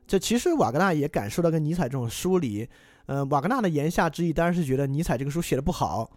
[0.06, 2.70] 这其实瓦格纳也感受到跟尼采这种疏离。
[3.08, 6.08] 呃，瓦格纳的言下之意当然是觉得尼采这个书写的不好，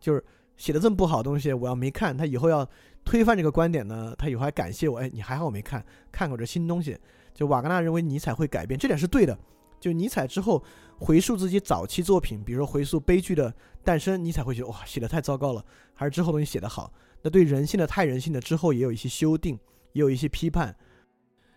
[0.00, 0.24] 就是
[0.56, 2.66] 写的这么不好的东西，我要没看，他以后要
[3.04, 5.00] 推翻这个观点呢，他以后还感谢我。
[5.00, 6.96] 哎，你还好我没看，看过这新东西。
[7.34, 9.38] 就瓦格纳认为尼采会改变，这点是对的。
[9.80, 10.64] 就尼采之后
[10.98, 16.92] 回溯自己早期作品，比如说回溯《悲剧的诞生》，尼采会觉得哇，写的太糟糕了，还是之后东西写得好。
[17.22, 19.58] 那对人性的太人性的之后也有一些修订，
[19.92, 20.74] 也有一些批判。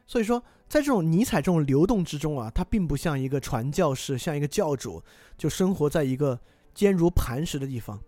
[0.06, 5.04] 所以说，在这种尼采这种流动之中啊，他并不像一个传教士，像一个教主，
[5.38, 6.40] 就生活在一个
[6.74, 8.00] 坚如磐石的地方。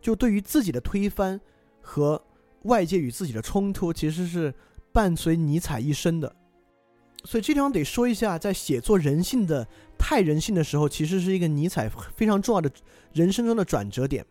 [0.00, 1.40] 就对于自己的推翻
[1.80, 2.22] 和
[2.64, 4.54] 外界与自己的冲突，其实是
[4.92, 6.36] 伴随尼采一生的。
[7.24, 9.66] 所以这地方得说一下，在写作人性的
[9.98, 12.70] 太人性的时候，其实是一个尼采非常重要的
[13.12, 14.24] 人生中的转折点。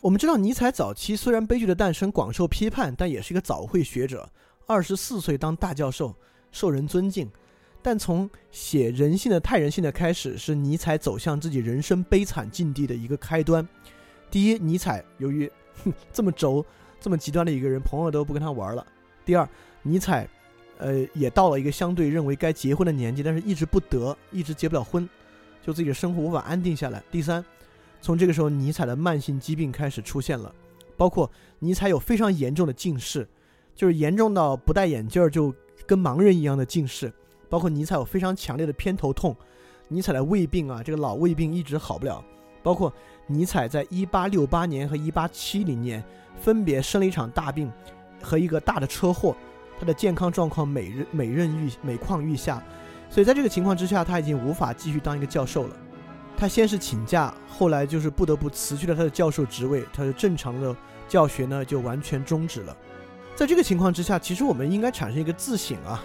[0.00, 4.28] 我们知道，尼采早期虽然《悲剧的诞生》广受批判，但也是一个早会学者，
[4.66, 6.14] 二十四岁当大教授，
[6.50, 7.30] 受人尊敬。
[7.82, 13.66] 但从写人性的太人性的开始，是尼采走向自己人生悲惨境地的一个开端。
[14.30, 15.50] 第一，尼采由于
[16.12, 16.64] 这么轴、
[16.98, 18.86] 这么极端的一个人，朋友都不跟他玩了。
[19.24, 19.48] 第二，
[19.82, 20.28] 尼采。
[20.78, 25.08] 呃，也到了一个相对认为该结婚的年纪，但是一直不得，一直结不了婚，
[25.60, 27.02] 就自己的生活无法安定下来。
[27.10, 27.44] 第三，
[28.00, 30.54] 从这个时候，尼采的慢性疾病开始出现了，
[30.96, 33.28] 包括尼采有非常严重的近视，
[33.74, 35.52] 就是严重到不戴眼镜就
[35.84, 37.12] 跟盲人一样的近视，
[37.48, 39.34] 包括尼采有非常强烈的偏头痛，
[39.88, 42.24] 尼采的胃病啊，这个老胃病一直好不了，
[42.62, 42.92] 包括
[43.26, 46.04] 尼采在一八六八年和一八七零年
[46.40, 47.68] 分别生了一场大病
[48.22, 49.36] 和一个大的车祸。
[49.78, 52.62] 他的健康状况每日每日愈每况愈下，
[53.08, 55.76] 所以在这个情况之下，他已经无法继续当一个教授了。
[56.36, 60.74] 他先是请假，后来就是不得不辞去了他的教授职位，他的正常的
[61.08, 62.76] 教学呢就完全终止了。
[63.34, 66.02] 在这个情况之下，其实我们应该产生一个自省啊。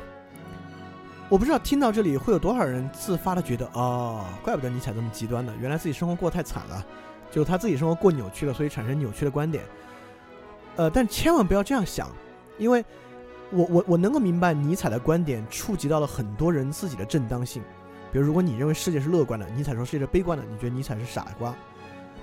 [1.29, 6.85] 我不知道听到这里会有多少人自发的觉得，哦，怪不得尼采这么极端呢，原来自己生活过太惨了，
[7.31, 9.63] 就他自己生活过扭曲了，所以产生扭曲的观点。
[10.75, 12.09] 呃，但千万不要这样想，
[12.57, 12.83] 因为。
[13.51, 17.61] 我我我能够明白尼采的观点触及到了很多人自己的正当性，
[18.11, 21.51] 比如如果你认为世界是乐观的，尼采说世界是悲观的，你觉得尼采是傻瓜；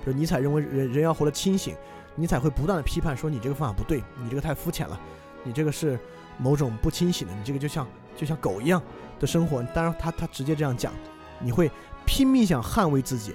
[0.03, 1.75] 比如尼采认为人人要活得清醒，
[2.15, 4.99] 尼采会不断的批判说你这个方法不对，你这个太肤浅了，
[5.43, 5.97] 你这个是
[6.37, 8.81] 某种不清醒的，你这个就像就像狗一样
[9.19, 9.63] 的生活。
[9.73, 10.91] 当然他他直接这样讲，
[11.39, 11.71] 你会
[12.05, 13.33] 拼命想捍卫自己。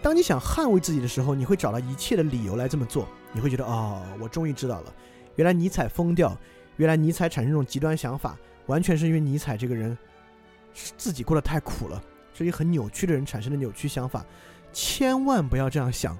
[0.00, 3.08] 当你想捍卫自己的时候，你会找到一切的理由来这么做。
[3.32, 4.92] 你会觉得哦，我终于知道了，
[5.36, 6.36] 原来尼采疯掉。
[6.82, 9.96] 原来尼采产生这种极端想法，完全是因为尼采这个人
[10.74, 12.02] 自己过得太苦了，
[12.34, 14.26] 是一个很扭曲的人产生的扭曲想法。
[14.72, 16.18] 千万不要这样想。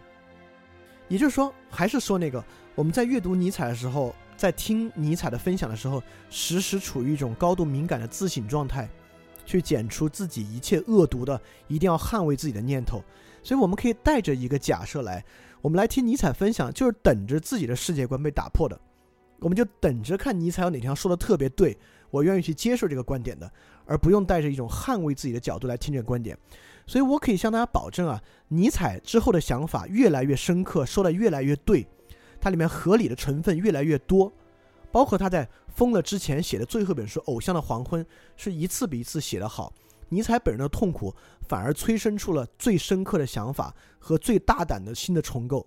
[1.09, 2.45] 也就是说，还是说那个
[2.77, 6.01] 我们在阅读尼采的时候，在听尼采的分享的时候，
[6.31, 8.89] 时时处于一种高度敏感的自省状态，
[9.45, 13.03] 去检出自己一切恶毒的，一定要捍卫自己的念头。
[13.43, 15.25] 所以，我们可以带着一个假设来，
[15.61, 18.81] 我们来听尼采分享，就是等着自己的世界观被打破的。
[19.43, 21.77] 我们就等着看尼采有哪天说的特别对，
[22.11, 23.51] 我愿意去接受这个观点的，
[23.85, 26.39] 而不用带着一种捍卫自己的角度来听这个观点。
[26.87, 31.87] 所以我可以向大家保证啊，尼采之后的想法越来越深刻，说的越来越对，
[32.41, 34.33] 它里面合理的成分越来越多，
[34.91, 38.05] 包括他在疯了之前写的最后一本书《偶像的黄昏》，
[38.37, 39.73] 是一次比一次写得好。
[40.09, 41.15] 尼采本人的痛苦
[41.49, 45.67] 反而催生出了最深刻的想法和最大胆的新的重构。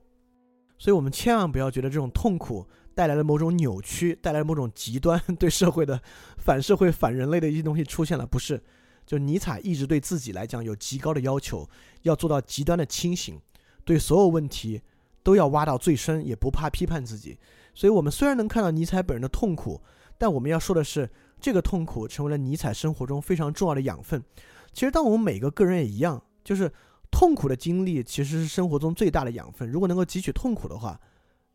[0.78, 2.66] 所以我们千万不要觉得这种痛苦。
[2.96, 6.02] 带来了某种扭曲，带来了某种极端， 对社会的
[6.38, 8.64] 反社会、反人类的一些东西出现了，不是？
[9.06, 11.70] 就尼采一直对自己来讲有极高的要求，
[12.04, 13.38] 要做到极端的清醒，
[13.84, 14.82] 对所有问题
[15.24, 17.38] 都要挖到最深，也不怕批判自己。
[17.74, 19.82] 所以，我们虽然能看到尼采本人的痛苦，
[20.18, 21.10] 但我们要说的是，
[21.42, 24.24] 这个痛苦成为了尼采生活中非常重要的养分。
[24.72, 26.72] 其实，当我们每个个人也一样，就是
[27.16, 29.72] 痛苦的经历其实是生活中最大的养分。
[29.72, 31.00] 如果能够汲取痛苦的话，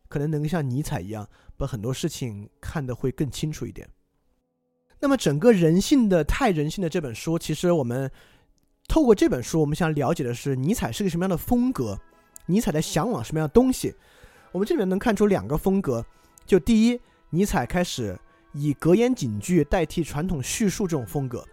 [0.07, 3.87] 可能能像尼采一样，把很多事情看得会更清楚一点。
[4.99, 8.09] 那么，整个人性的太人性的这本书，其实我们
[8.87, 11.95] 透过这本书，我们想了解的是尼采是个什么样的风格，
[12.47, 13.93] 尼采在向往什么样的东西。
[14.51, 16.03] 我们这里面能看出两个风格，
[16.43, 16.99] 就第一，
[17.29, 18.19] 尼采开始
[18.53, 21.47] 以格言警句代替传统叙述这种风格，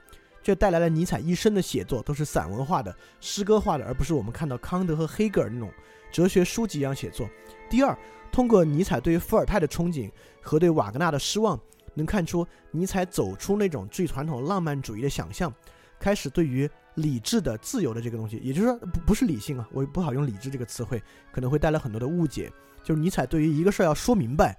[0.48, 5.70] 却带来了尼采一生的写作都是散文化的、诗歌化的，而不是我们看到康德和黑格尔那种
[6.10, 7.28] 哲学书籍一样写作。
[7.70, 7.96] 第二。
[8.30, 10.08] 通过尼采对于伏尔泰的憧憬
[10.42, 11.58] 和对瓦格纳的失望，
[11.94, 15.52] 能看出尼采走出那种最传统浪漫主义的想象，
[15.98, 22.52] 开始对于理智的、自由的这个东西，也就是说不不是理性啊，我不好用理智这个词汇，可能会带来很多的误解。
[22.84, 24.56] 就是尼采对于一个事儿要说明白，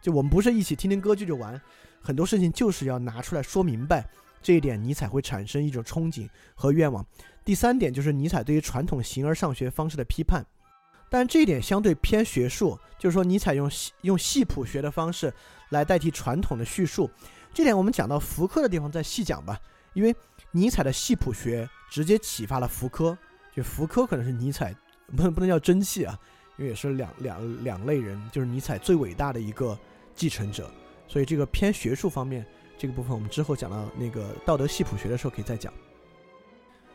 [0.00, 1.60] 就我们不是一起听听歌剧就完，
[2.00, 4.08] 很多事情就是要拿出来说明白。
[4.42, 7.04] 这一点尼采会产生一种憧憬和愿望。
[7.44, 10.44] 第三点就是尼采对于传统形而上学方式的批判。
[11.08, 15.32] 但这一点相对偏学术，就是说，尼采用系用系谱学的方式
[15.70, 17.10] 来代替传统的叙述，
[17.52, 19.58] 这点我们讲到福柯的地方再细讲吧。
[19.92, 20.14] 因为
[20.52, 23.18] 尼采的系谱学直接启发了福柯，
[23.52, 24.72] 就福柯可能是尼采
[25.16, 26.16] 不能不能叫真系啊，
[26.56, 29.76] 因为也是两两两类人，就是尼采最伟大的一个
[30.14, 30.70] 继承者。
[31.08, 32.46] 所以这个偏学术方面
[32.80, 35.70] 这个部分，我们之后讲到那个道德系谱学的时候可以再讲。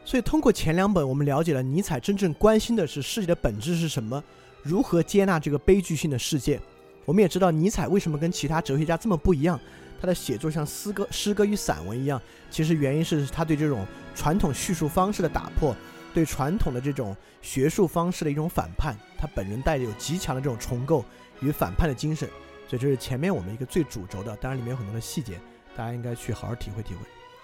[0.03, 4.23] 所以，通过前两本，我们了解了尼采真正关心的是世界的本质是什么，
[4.63, 6.59] 如何接纳这个悲剧性的世界。
[7.05, 9.59] 我们也知道尼采为什么跟其他哲学家这么不一样，
[10.01, 12.19] 他的写作像诗歌、诗歌与散文一样。
[12.49, 15.75] 其实原因是他对这种传统叙述方式的打破，
[16.15, 18.95] 对传统的这种学术方式的一种反叛。
[19.19, 21.05] 他本人带着有极强的这种重构
[21.41, 22.27] 与反叛的精神。
[22.67, 25.39] 所以这是前面我们一个最主轴的，当然里面有很多的细节，
[25.75, 27.01] 大家应该去好好体会体会。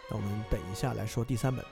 [0.09, 1.63] 那我们等一下来说第三本。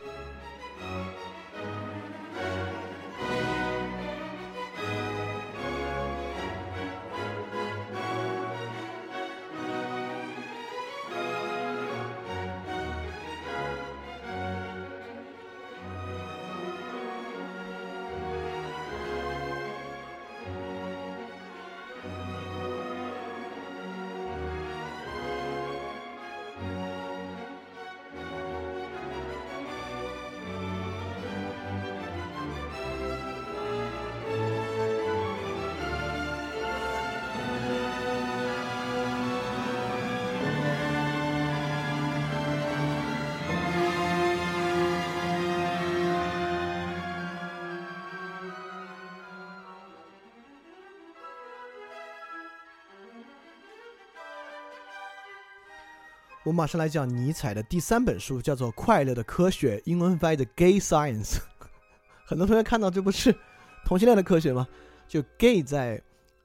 [56.50, 61.38] 我马上来讲尼采的第三本书，叫做《快乐的科学》，英文翻译的 “Gay Science”。
[62.26, 63.32] 很多同学看到这不是
[63.86, 64.68] 同性恋的科学吗？
[65.08, 66.02] 就 “gay” 在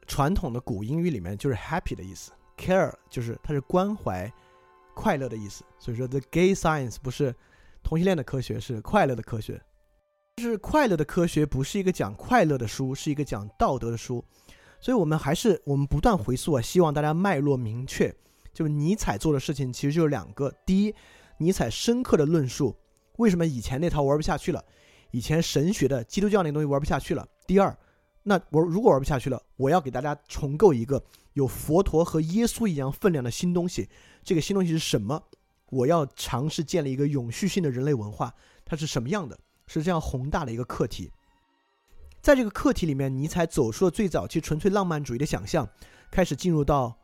[0.06, 4.30] 传统的古英语里面就是 “happy” 的意思，“care” 就是它是关怀、
[4.92, 5.64] 快乐的意思。
[5.78, 7.34] 所以说，《The Gay Science》不是
[7.82, 9.58] 同性恋的科学，是快乐的科学。
[10.36, 14.22] 就是快乐的科学不是一个讲快乐的书，是一个讲道德的书。
[14.82, 18.14] 所以我们还是我们不断回溯啊，希望大家脉络明确。
[18.54, 20.94] 就是尼采做的事情，其实就是两个：第一，
[21.38, 22.74] 尼采深刻的论述
[23.16, 24.64] 为什么以前那套玩不下去了，
[25.10, 27.76] 以前神学的基督教那东西玩不下去了；第二，
[28.22, 33.88] 那我如果玩不下去了，我要给大家重构一个有佛陀和耶稣一样分量的新东西。
[34.22, 35.20] 这个新东西是什么？
[35.70, 38.32] 我要尝试建立一个永续性的人类文化，
[38.64, 39.36] 它是什么样的？
[39.66, 41.10] 是这样宏大的一个课题。
[42.22, 45.68] 在这个课题里面，尼采走出了最早期纯粹浪漫主义的想象，
[46.10, 46.96] 开始进入到。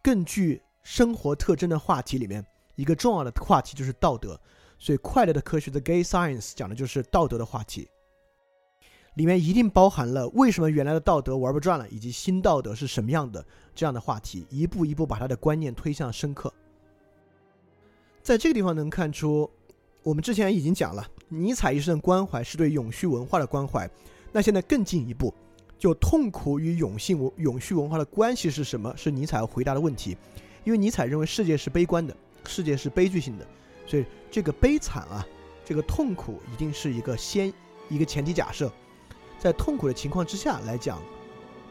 [0.00, 2.42] 更具生活特征的话题里面，
[2.74, 4.40] 一个重要的话题就是道德。
[4.78, 7.86] 所以，快乐的科学的 Gay Science 讲的就是道德的话题，
[9.12, 16.50] 里面一定包含了为什么原来的道德玩不转了，以及新道德是什么样的这样的话题，一步一步把他的观念推向深刻。
[18.22, 19.48] 在这个地方能看出，
[20.02, 23.86] 我们之前已经讲了，尼采一生的关怀是对永续文化的关怀。
[24.32, 25.34] 那现在更进一步，
[25.78, 28.90] 就痛苦与永性永续文化的关系是什么？
[28.96, 30.16] 是尼采要回答的问题。
[30.68, 32.14] 因为尼采认为世界是悲观的，
[32.44, 33.46] 世界是悲剧性的。
[33.86, 35.26] 所以这个悲惨啊，
[35.64, 37.50] 这个痛苦一定是一个先
[37.88, 38.70] 一个前提假设，
[39.38, 41.02] 在痛苦的情况之下来讲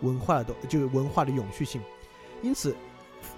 [0.02, 1.80] 文化的就是文化的永续性。
[2.42, 2.76] 因此，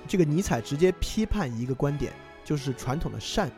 [0.08, 2.14] 这个尼采直接批判一个观点，
[2.46, 3.52] 就是传统的善。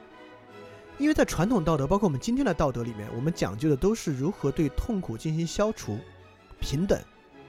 [0.97, 5.99] 因为在传统道德，包括我们今天的道德里面，我们讲究的都是如何对痛苦进行消除、
[6.59, 6.99] 平等、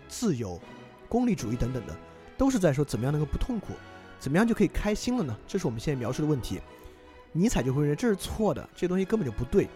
[0.08, 0.60] 自由、
[1.08, 1.96] 功利主义等等的，
[2.36, 3.72] 都是在说怎么样能够不痛苦，
[4.22, 5.36] 怎么样就可以开心了呢？
[5.48, 6.60] 这是我们现在描述的问题。
[7.32, 9.68] 尼采就会认为这是错的，这东西根本就不对。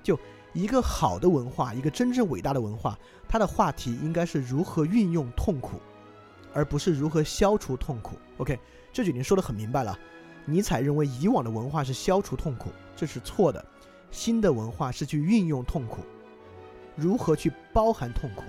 [0.00, 0.16] 就
[0.52, 2.96] 一个好的文化，一个真正伟大的文化，
[3.28, 5.80] 它的话题应该是如何运用痛苦，
[6.54, 8.16] 而不是如何消除痛苦。
[8.36, 8.56] OK，
[8.92, 9.98] 这就已经说得很明白了。
[10.44, 13.64] 尼采认为以往的文化是消除痛苦，这是错的。
[14.12, 16.02] 新的文化是去运用痛苦，
[16.94, 18.44] 如何去包含痛苦，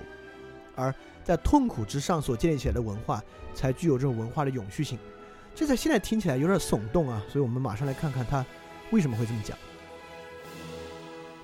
[0.76, 3.20] 而在痛苦之上所建立起来的文化，
[3.54, 4.96] 才具有这种文化的永续性。
[5.54, 8.44] 这在现在听起来有点耸动啊，所以我们马上来看看他
[8.90, 9.56] 为什么会这么讲。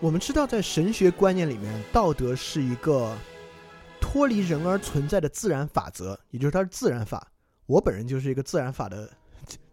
[0.00, 3.16] 我们知道，在神学观念里面，道德是一个
[4.00, 7.30] 脱离人而存在的自然法则，也就是它是自然法。
[7.66, 9.10] 我本人就是一个自然法的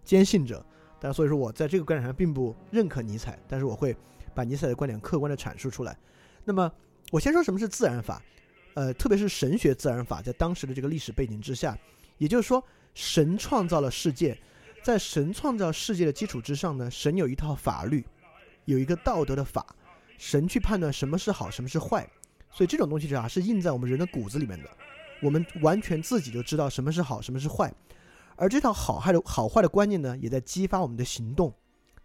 [0.04, 0.66] 坚信者，
[1.00, 3.96] 但所以说我在这个观点上并不认可尼采，但是我会
[4.34, 5.98] 把尼采的观点客观的阐述出来。
[6.44, 6.72] 那么，
[7.12, 8.22] 我先说什么是自然法，
[8.74, 11.78] 呃，特别是神学自然法，在当时的这个历史背景之下，
[12.18, 12.62] 也就是说。
[12.96, 14.36] 神创造了世界，
[14.82, 18.06] 在神创造世界的基础之上呢，神有一套法律，
[18.64, 19.76] 有一个道德的法，
[20.18, 22.10] 神去判断什么是好，什么是坏，
[22.50, 24.70] 所以这种东西啊是印在我们人的骨子里面的，
[25.22, 27.74] 我们完全自己就知道什么是好，什么是坏，
[28.38, 31.54] 而这套好坏的好坏的观念呢，也在激发我们的行动，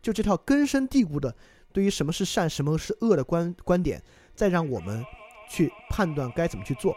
[0.03, 1.33] 就这套根深蒂固的
[1.73, 4.03] 对于什么是善，什么是恶的观观点，
[4.35, 5.05] 再让我们
[5.49, 6.97] 去判断该怎么去做。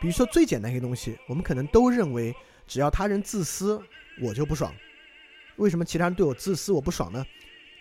[0.00, 2.34] 比如说最简单一个东西，我们可能都认为。
[2.72, 3.78] 只要他人自私，
[4.18, 4.72] 我就不爽。
[5.56, 7.22] 为什么其他人对我自私，我不爽呢？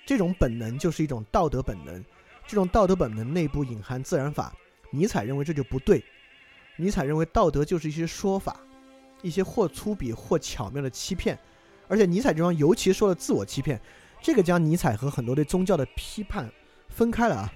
[0.06, 2.04] 这种本能就是一种道德本能，
[2.46, 4.54] 这种道德本能内部隐含自然法。
[4.90, 6.04] 尼采认为这就不对。
[6.76, 8.60] 尼采认为道德就是一些说法，
[9.22, 11.40] 一些或粗鄙或巧妙的欺骗。
[11.88, 13.80] 而且尼采这方尤其说了自我欺骗，
[14.22, 16.52] 这个将尼采和很多对宗教的批判
[16.90, 17.54] 分开了啊。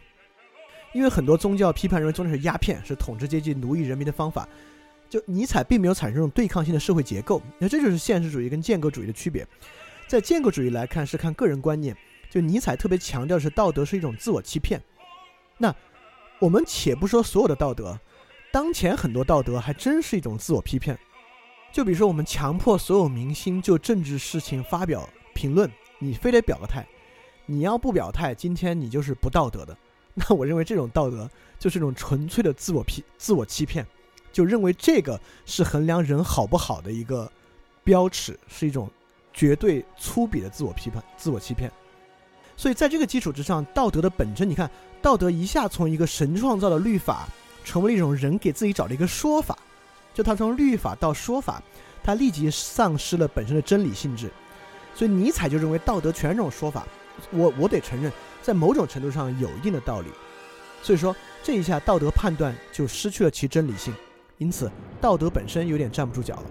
[0.94, 4.48] 因为很多宗教批判认为宗教是鸦片，是统治阶级奴役人民的方法。
[5.10, 9.48] 就尼采并没有产生这种对抗性的社会结构，那这就是现实主义跟建构主义的区别。
[10.08, 11.96] 在建构主义来看是看个人观念，
[12.30, 14.82] 就尼采特别强调是道德是一种自我欺骗。
[15.58, 15.74] 那
[16.40, 18.00] 我们且不说所有的道德，
[18.52, 20.98] 当前很多道德还真是一种自我欺骗。
[21.72, 26.86] 就比如说我们强迫所有明星就政治事情发表评论，你非得表个态，
[27.46, 29.78] 你要不表态，今天你就是不道德的。
[30.14, 31.30] 那我认为这种道德
[31.60, 33.86] 就是一种纯粹的自我欺自我欺骗。
[34.36, 37.32] 就认为这个是衡量人好不好的一个
[37.86, 38.92] 标尺，是一种
[39.34, 41.72] 绝对粗鄙的自我批判、自我欺骗。
[42.58, 44.70] 所以在这个基础之上，道德的本身，你看，
[45.02, 47.30] 道德一下从一个神创造的律法，
[47.64, 49.58] 成为了一种人给自己找的一个说法。
[50.14, 51.64] 就它从律法到说法，
[52.04, 54.30] 它立即丧失了本身的真理性质。
[54.94, 56.86] 所以尼采就认为道德全是这种说法。
[57.32, 58.12] 我我得承认，
[58.42, 60.10] 在某种程度上有一定的道理。
[60.84, 63.94] 所以说这一下道德判断就失去了其真理性。
[64.38, 64.70] 因此，
[65.00, 66.46] 道德本身有点站不住脚了。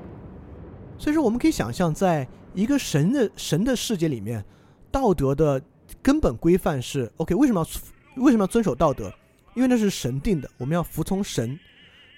[0.98, 4.44] 所以说，我们可以想象，在一个神的神的世界里面，
[4.90, 5.60] 道德的
[6.00, 7.34] 根本规范是 OK。
[7.34, 9.12] 为什么要为什么要遵守道德？
[9.54, 11.58] 因为那是神定的，我们要服从神。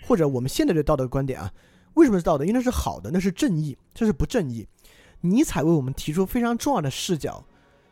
[0.06, 1.52] 或者我们现在对道德观点啊，
[1.94, 2.44] 为什么是道德？
[2.44, 4.64] 因为那是好的，那是正义，这是不正义。
[5.20, 7.44] 尼采为我们提出非常重要的视角，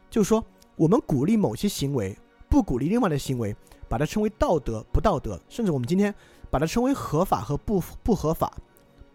[0.08, 0.44] 就是说，
[0.76, 2.16] 我们鼓励某些行为，
[2.48, 3.56] 不鼓励另外的行为，
[3.88, 6.14] 把它称为道德不道德，甚至我们今天。
[6.55, 8.57] 把它称为合法和不不合法，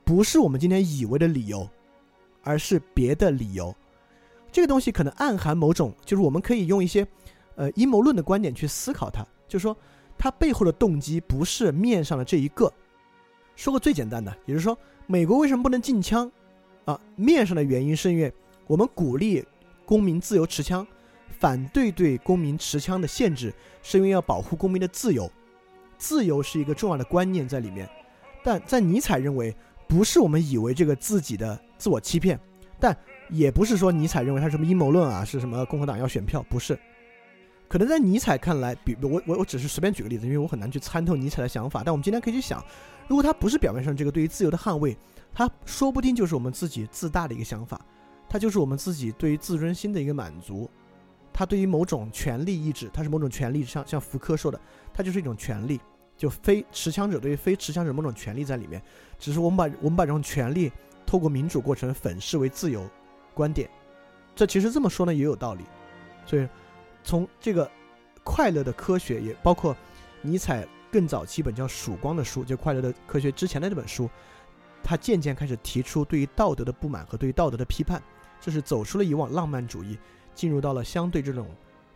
[0.04, 1.66] 不是我们今天以为的理由，
[2.44, 3.74] 而是别的理由。
[4.52, 7.08] 这个东西可能暗含某种，就是我们可以用一些，
[7.56, 9.74] 呃阴谋论的观点去思考它，就是说
[10.18, 12.70] 它背后的动机不是面上的这一个。
[13.56, 14.78] 说个最简单的，也就是说，
[15.08, 16.30] 美国为什么不能禁枪？
[16.84, 18.34] 啊，面上的原因是因为
[18.68, 19.46] 我们鼓励
[19.86, 20.86] 公民自由持枪，
[21.30, 25.32] 反对对公民持枪的限制，是因为要保护公民的自由。
[26.00, 27.88] 自由是一个重要的观念在里面，
[28.44, 29.56] 但在尼采认为，
[29.88, 32.40] 不是我们以为这个自己的自我欺骗，
[32.80, 32.98] 但
[33.30, 36.80] 也不是说尼采认为他什么阴谋论啊，是什么共和党要选票，不是。
[37.68, 41.84] 可能在尼采看来，比我我我只是随便举个例子，因为我很难去参透尼采的想法。
[41.86, 42.66] 但我们今天可以去想，
[43.08, 44.98] 如果他不是表面上这个对于自由的捍卫，
[45.32, 47.80] 他说不定就是我们自己自大的一个想法，
[48.28, 50.68] 他就是我们自己对于自尊心的一个满足，
[51.34, 54.60] 他对于某种权利意志，他是某种权利，像像福柯说的，
[54.94, 55.80] 他就是一种权利，
[56.18, 58.82] 就非持枪者对于非持枪者某种权利在里面，
[59.18, 60.72] 只是我们把我们把这种权利
[61.06, 62.90] 透过民主过程粉饰为自由
[63.34, 63.70] 观点，
[64.36, 65.64] 这其实这么说呢也有道理，
[66.26, 66.48] 所以。
[67.02, 67.68] 从这个
[68.26, 69.76] 快乐的科学，也包括
[70.22, 74.08] 尼采更早期本叫《曙光》的书，就《快乐的科学》之前的这本书，
[74.84, 78.04] 他渐渐开始提出对于道德的不满和对于道德的批判，
[78.42, 79.98] 这是走出了以往浪漫主义，
[80.40, 81.46] 进入到了相对这种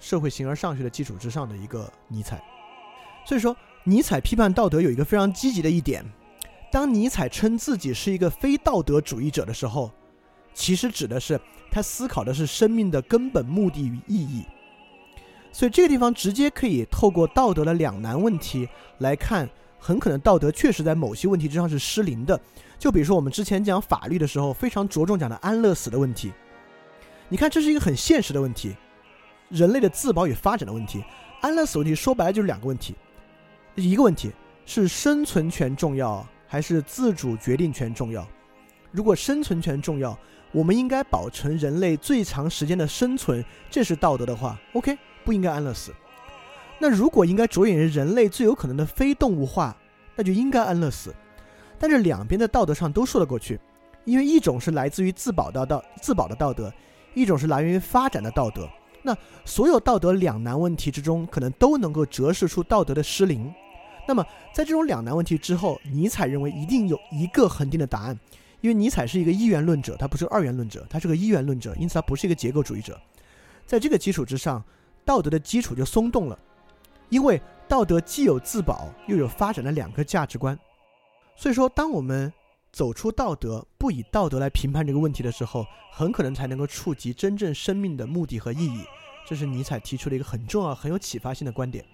[0.01, 2.43] 社会形而上学的基础之上的一个尼采。
[3.25, 6.03] 所以说，尼采批判道德有一个非常积极的一点，
[6.69, 9.89] 当尼采称自己是一个非道德主义者的时候，
[10.53, 11.39] 其实指的是
[11.71, 14.43] 他思考的是生命的根本目的与意义。
[15.53, 18.67] 所以这个地方直接可以透过道德的两难问题
[18.97, 22.37] 来看，很可能道德确实在某些问题之上是失灵的。
[22.77, 26.33] 就比如说我们之前讲法律的时候，非常着重讲的安乐死的问题。
[27.33, 28.75] 你看，这是一个很现实的问题，
[29.49, 31.03] 人类的自保与发展的问题。
[31.41, 32.93] 安乐死问题说白了就是两个问题，
[33.73, 34.31] 一个问题
[34.67, 38.23] 是生存权重要还是自主决定权重要？
[38.91, 40.15] 如果生存权重要，
[40.51, 44.95] 我们应该保存人类最长时间的生存，这是道德的话，OK。
[45.25, 45.91] 不应该安乐死。
[46.77, 49.75] 那如果应该着眼于人类最有可能的非动物化，
[50.15, 51.11] 那就应该安乐死。
[51.79, 53.59] 但是两边的道德上都说得过去，
[54.05, 56.71] 因为一种是来自于自保的道自保的道德，
[57.13, 58.67] 一种是来源于发展的道德。
[59.01, 63.53] 那所有道德两难问题之中，可能都能够折射出道德的失灵。
[64.07, 68.19] 那么在这种两难问题之后，尼采认为一定有一个恒定的答案，
[68.61, 72.99] 因为尼采是一个一元论者，他不是二元论者，他是个一元论者，因此他不是一个结构主义者。
[73.65, 74.63] 在这个基础之上。
[75.05, 76.39] 道德的基础就松动了，
[77.09, 80.57] 因为道德既有自保又有发展的两个价值观，
[81.35, 82.31] 所以说，当我们
[82.73, 88.83] 走出道德，不以道德来评判这个问题的时候，很可能才能够触及真正生命的目的和意义。
[89.27, 91.85] 这是尼采提出的一个很重要、很有启发性的观点。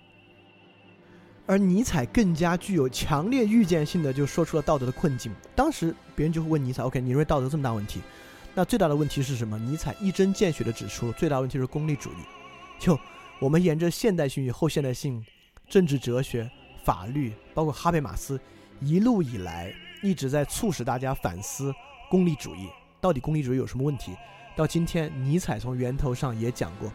[1.46, 5.34] 而尼采更加具有强烈预见性的就说出了道德的困境。
[5.54, 8.00] 当时别人就会问尼采：“OK，你认为道德这么大问题？
[8.56, 12.24] 那最大的问题是什么？”尼采一针见血的指出，最大问题是功利主义。
[12.80, 12.98] 就
[13.40, 15.22] 我们沿着现代性与后现代性、
[15.68, 16.50] 政治哲学、
[16.86, 18.40] 法律，包括哈贝马斯，
[18.80, 21.74] 一路以来一直在促使大家反思
[22.10, 22.70] 功利主义
[23.02, 24.16] 到底功利主义有什么问题。
[24.56, 26.92] 到今天，尼采从源头上也讲过，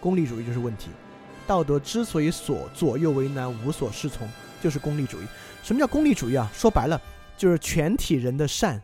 [0.00, 0.90] 功利主义就是问题。
[1.46, 4.28] 道德之所以所左右为难、无所适从，
[4.60, 5.26] 就是功利主义。
[5.62, 6.50] 什么叫功利主义啊？
[6.52, 7.00] 说白了，
[7.36, 8.80] 就是全体人的善，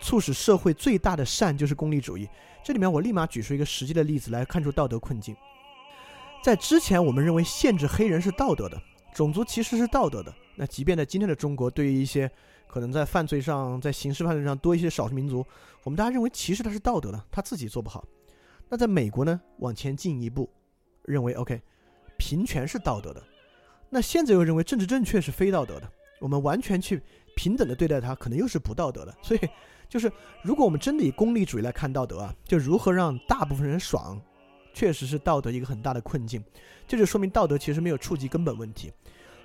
[0.00, 2.28] 促使社会最大的善就是功利主义。
[2.64, 5.34] 这里面我立马举出一个实际的例子来看出道德困境。
[6.42, 8.80] 在之前，我们认为限制黑人是道德的，
[9.14, 10.34] 种族歧视是道德的。
[10.56, 12.30] 那即便在今天的中国，对于一些
[12.66, 15.44] 可能在犯罪上、在刑事犯罪上多一些少数民族，
[15.82, 18.04] 我们大家认为歧视他是道德的，他自己做不好。
[18.68, 19.40] 那在美国呢？
[19.58, 20.50] 往前进一步，
[21.04, 21.60] 认为 OK，
[22.16, 23.22] 平权是道德的。
[23.88, 25.90] 那现在又认为政治正确是非道德的。
[26.20, 27.02] 我们完全去
[27.36, 29.14] 平等的对待他，可能又是不道德的。
[29.22, 29.40] 所以，
[29.88, 30.10] 就是
[30.42, 34.20] 如果我们真的以功利主义来看道德啊，就如何让大部分人爽。
[34.74, 36.44] 确实是道德一个很大的困境，
[36.86, 38.92] 这就说明道德其实没有触及根本问题。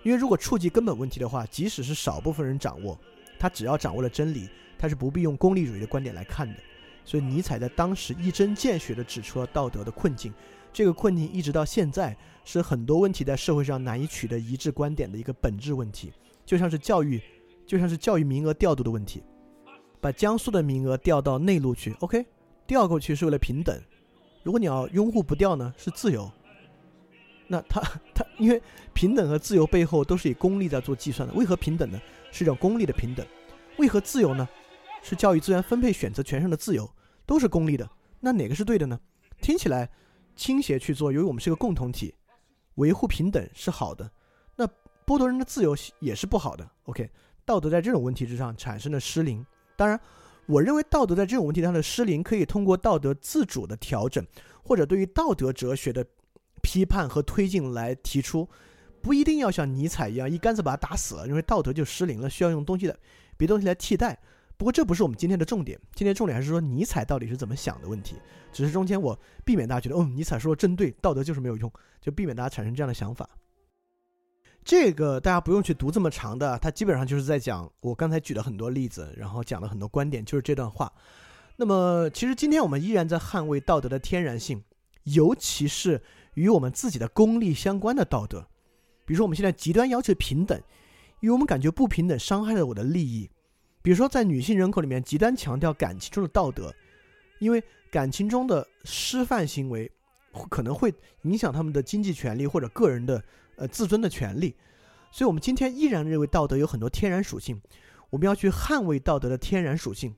[0.04, 2.98] 因为如果触及根本问题的话，即使是少部分人掌握，
[3.40, 6.56] 他只要掌握了真理，他是不必用功利主义的观点来看的。
[7.04, 10.34] 所以尼采在当时一针见血地指出了道德的困境。
[10.74, 12.16] 这个困境一直到现在
[12.46, 16.14] 是很多问题在社会上难以取得一致观点的一个本质问题，
[16.46, 17.22] 就像是教育，
[17.66, 19.22] 就像是教育名额调度的问题，
[20.00, 22.26] 把江苏的名额调到内陆去，OK，
[22.66, 23.78] 调过去是为了平等。
[24.44, 26.32] 如果你要拥护不掉呢，是自由。
[27.52, 27.82] 那他
[28.16, 28.64] 他因为
[28.94, 31.34] 平等和自由背后都是以功利在做计算的。
[31.34, 32.00] 为何平等呢？
[32.32, 33.28] 是一种功利的平等。
[33.78, 34.48] 为何自由呢？
[35.04, 36.90] 是教育资源分配选择权上的自由，
[37.26, 37.90] 都是功利的。
[38.22, 38.98] 那哪个是对的呢？
[39.42, 39.90] 听起来
[40.34, 42.16] 倾斜去做，由于我们是个共同体，
[42.76, 44.10] 维护平等是好的。
[44.56, 44.66] 那
[45.06, 46.66] 剥夺人的自由也是不好的。
[46.84, 47.10] OK，
[47.44, 49.46] 道德在这种问题之上产生了失灵。
[49.76, 50.00] 当然。
[50.48, 54.26] 我认为道德在这种问题上的失灵，可以通过道德自主的调整，
[54.64, 56.06] 或者对于道德哲学的
[56.62, 58.48] 批判和推进来提出，
[59.02, 62.98] 不一定要像尼采一样一竿子把他打死了，因为道德就失灵了，需要用东西的
[63.38, 64.18] 别东西来替代。
[64.58, 68.16] 不过这不是我们今天的重点，今天重点还是说尼采到底是怎么想的问题。
[68.54, 73.28] 只是中间我避免大家觉得，哦，尼采说的真对，道德就是没有用，就避免大家产生这样的想法。
[74.64, 80.94] 这个大家不用去读这么长的，他基本上就是在讲我刚才举了很多例子，然后讲了很多观点，就是这段话。
[81.56, 84.64] 那么，其实今天我们依然在捍卫道德的天然性，
[85.06, 86.00] 尤其是
[86.36, 88.48] 与我们自己的功利相关的道德。
[89.06, 90.60] 比如说，我们现在极端要求平等，
[91.20, 93.30] 因为我们感觉不平等伤害了我的利益。
[93.82, 96.74] 比如说，在女性人口里面，极端强调感情中的道德，
[97.40, 99.92] 因为感情中的失范行为
[100.50, 100.94] 可能会
[101.24, 103.24] 影响他们的经济权利或者个人的
[103.58, 104.56] 呃自尊的权利。
[105.12, 107.62] 所以，我们今天依然认为道德有很多天然属性，
[108.10, 110.16] 我们要去捍卫道德的天然属性。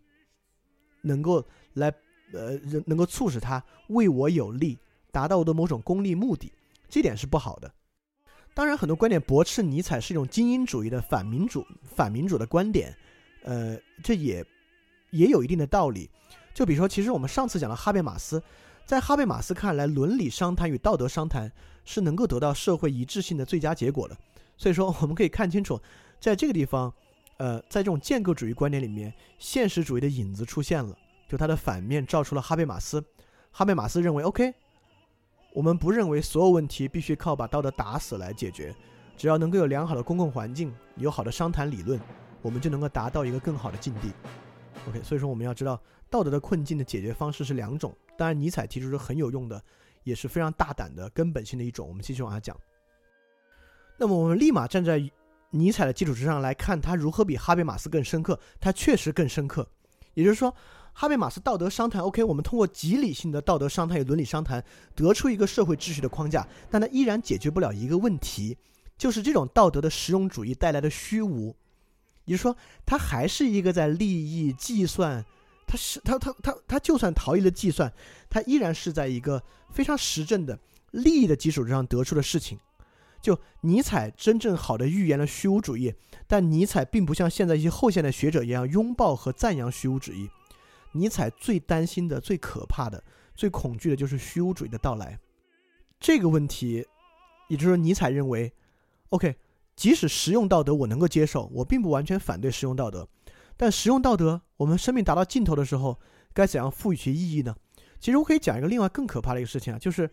[1.05, 1.93] 能够来，
[2.31, 4.79] 呃，能够促使他为我有利，
[5.13, 6.51] 达到我的某种功利目的，
[6.89, 7.71] 这点是不好的。
[8.53, 12.93] 当然，很多观点驳斥尼采是一种精英主义的反民主、反民主的观点，
[13.43, 14.45] 呃，这也
[15.11, 16.09] 也有一定的道理。
[16.53, 18.41] 就比如说，其实我们上次讲了哈贝马斯，
[18.85, 21.49] 在哈贝马斯看来，伦理商谈与道德商谈
[21.85, 24.17] 是能够得到社会一致性的最佳结果的。
[24.57, 25.79] 所以说，我们可以看清楚，
[26.19, 26.93] 在这个地方。
[27.37, 30.95] 呃，在这种建构主义观点里面，现实主义的影子出现了，
[31.27, 33.03] 就它的反面照出了哈贝马斯。
[33.51, 34.53] 哈贝马斯认为，OK，
[35.53, 38.75] 我们不认为所有问题必须靠把道德打死来解决，
[39.15, 41.99] 只要能够有良好的公共环境，有好的商谈理论，
[42.41, 44.11] 我们就能够达到一个更好的境地。
[44.89, 49.61] OK，所以说我们要知道道德的困境的解决方式是两种，当然尼采提出是很有用的，
[50.03, 51.87] 也是非常大胆的根本性的一种。
[51.87, 52.57] 我们继续往下讲。
[53.97, 55.09] 那么我们立马站在。
[55.55, 58.39] 尼采的基础之上来看，他如何比哈贝马斯更深刻？
[58.59, 59.67] 他确实更深刻。
[60.15, 60.51] 也就是说，
[60.93, 64.63] 哈贝马斯道德商谈，OK，我们通过极理性的道德商谈与伦理商谈，
[64.95, 68.55] 得出一个社会秩序的框架，但它依然解决不了一个问题，
[68.97, 71.55] 就是这种道德的实用主义带来的虚无。
[72.25, 72.55] 也就是说，
[72.85, 75.25] 它还是一个在利益计算，
[75.65, 77.91] 它是它它它它就算逃逸了计算，
[78.29, 80.57] 它依然是在一个非常实证的
[80.91, 82.57] 利益的基础之上得出的事情。
[83.19, 85.93] 就尼采真正好的预言了虚无主义，
[86.27, 90.29] 但尼采并不像现在一些后现代学者一样拥抱和赞扬虚无主义。
[90.93, 93.03] 尼采最担心的、最可怕的、
[93.35, 95.19] 最恐惧的就是虚无主义的到来。
[95.99, 96.85] 这个问题，
[97.49, 98.51] 也就是说，尼采认为
[99.09, 99.35] ，OK，
[99.75, 103.07] 即使实用道德我能够接受，我并不完全反对实用道德，
[103.57, 105.99] 但实用道德，我们生命达到尽头的时候，
[106.33, 107.55] 该怎样赋予其意义呢？
[107.99, 110.09] 其实我可以讲一个另外更可怕的一个事情啊，就是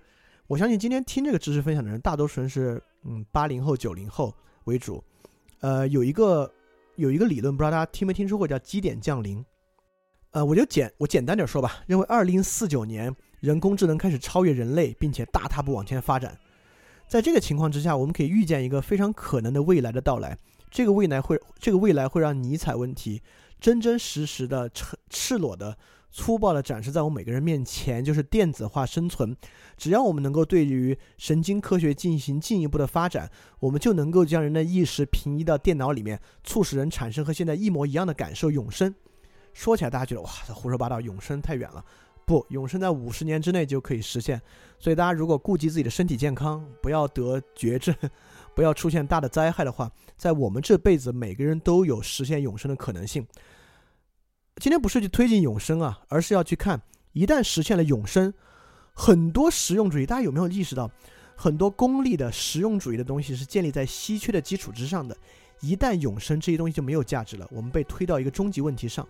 [0.47, 2.83] 我相信今天听这个知识分享的人，大多数人是。
[3.03, 5.03] 嗯，八零后、九零后为主，
[5.61, 6.53] 呃，有一个
[6.97, 9.43] 有一个理论，不知道大家听没听说过，叫基点降临。
[10.33, 16.39] 呃，我就简我简单点说吧，认为二零四九年人工智能开始超越人类，并且大踏步往前发展。
[17.09, 20.39] 在这个情况之下，我们可以预见一个非常可能的未来的到来。
[20.71, 23.21] 这个未来会，这个未来会让尼采问题
[23.59, 25.77] 真真实实的赤赤裸的。
[26.13, 29.37] 粗暴的展示在我们每个人面前，就是电子化生存。
[29.77, 33.31] 只要我们能够对于神经科学进行进一步的发展，
[33.61, 38.93] 我们就能够将人的意识平移到电脑里面，促使人产生和现在一模一样的感受——永生。
[39.53, 41.85] 说起来，大家觉得哇，这胡说八道，永生太远了。
[42.25, 44.41] 不，永生在五十年之内就可以实现。
[44.79, 47.95] 所以，大家如果顾及自己的身体健康，不要得绝症，
[48.55, 53.27] 不要出现大的灾害的话，在我们这辈子，每个人都有实现永生的可能性。
[54.57, 56.81] 今天不是去推进永生啊，而是要去看，
[57.13, 58.33] 一旦实现了永生，
[58.93, 60.89] 很多实用主义，大家有没有意识到，
[61.35, 65.17] 很多功利的实用主义的东西是建立在稀缺的基础之上的。
[65.61, 67.47] 一旦永生，这些东西就没有价值了。
[67.51, 69.07] 我们被推到一个终极问题上，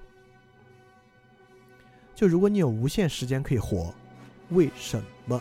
[2.21, 3.95] 就如果你有无限时间可以活，
[4.51, 5.41] 为什么？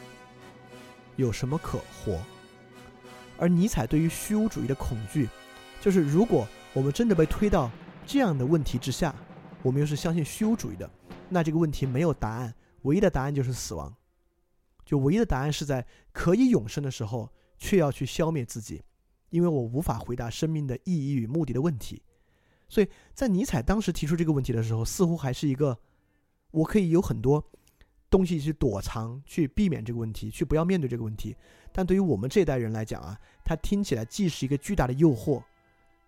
[1.18, 2.22] 有什么可活？
[3.38, 5.28] 而尼采对于虚无主义的恐惧，
[5.82, 7.70] 就是如果我们真的被推到
[8.06, 9.14] 这样的问题之下。
[9.62, 10.90] 我们又是相信虚无主义的，
[11.28, 13.94] 那这个问题没有答案，唯一的答案就是死亡。
[14.86, 18.82] 就唯一的答案是在可以永生的时候，却要去消灭自己，
[19.32, 22.02] 因为我无法回答生命的意义与目的的问题。
[22.70, 25.78] 所以在尼采当时提出这个问题的时候，似乎还是一个
[26.52, 27.44] 我可以有很多
[28.10, 31.36] 东西去躲藏，去避免这个问题，去不要面对这个问题。
[31.72, 35.44] 但对于我们这一代人来讲啊，它听起来既是一个巨大的诱惑。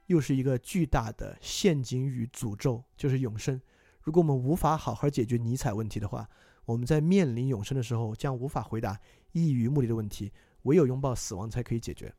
[0.07, 3.61] 又是一个巨大的陷阱与诅咒，就是永生。
[4.01, 6.27] 如果我们无法好好解决尼采问题的话，
[6.65, 8.99] 我们在面临永生的时候将无法回答
[9.31, 10.29] 意义与目的的问题，
[10.63, 12.13] 唯有拥抱死亡才可以解决。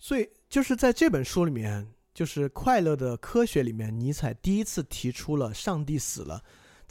[0.00, 6.42] 所以，就是在这本书里面，就是《快乐的科学》里面，尼采第一次提出了上帝死了。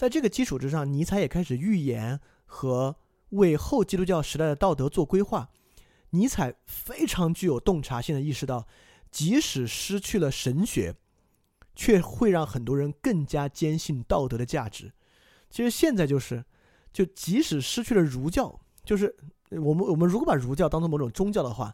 [0.04, 2.94] 在这个基础之上，尼采也开始预言和
[3.30, 5.50] 为后基督教时代的道德做规划。
[6.10, 8.68] 尼采非常具有洞察性的意识到。
[9.10, 10.94] 即使失去了神学，
[11.74, 14.92] 却会让很多人更加坚信道德的价值。
[15.50, 16.44] 其实现在就是，
[16.92, 19.16] 就即使失去了儒教，就是
[19.52, 21.74] 我们我们如果把儒教当做某种宗教的话，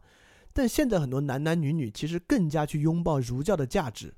[0.54, 4.14] 但现在很多男男女女其实更加去拥抱儒教的价值。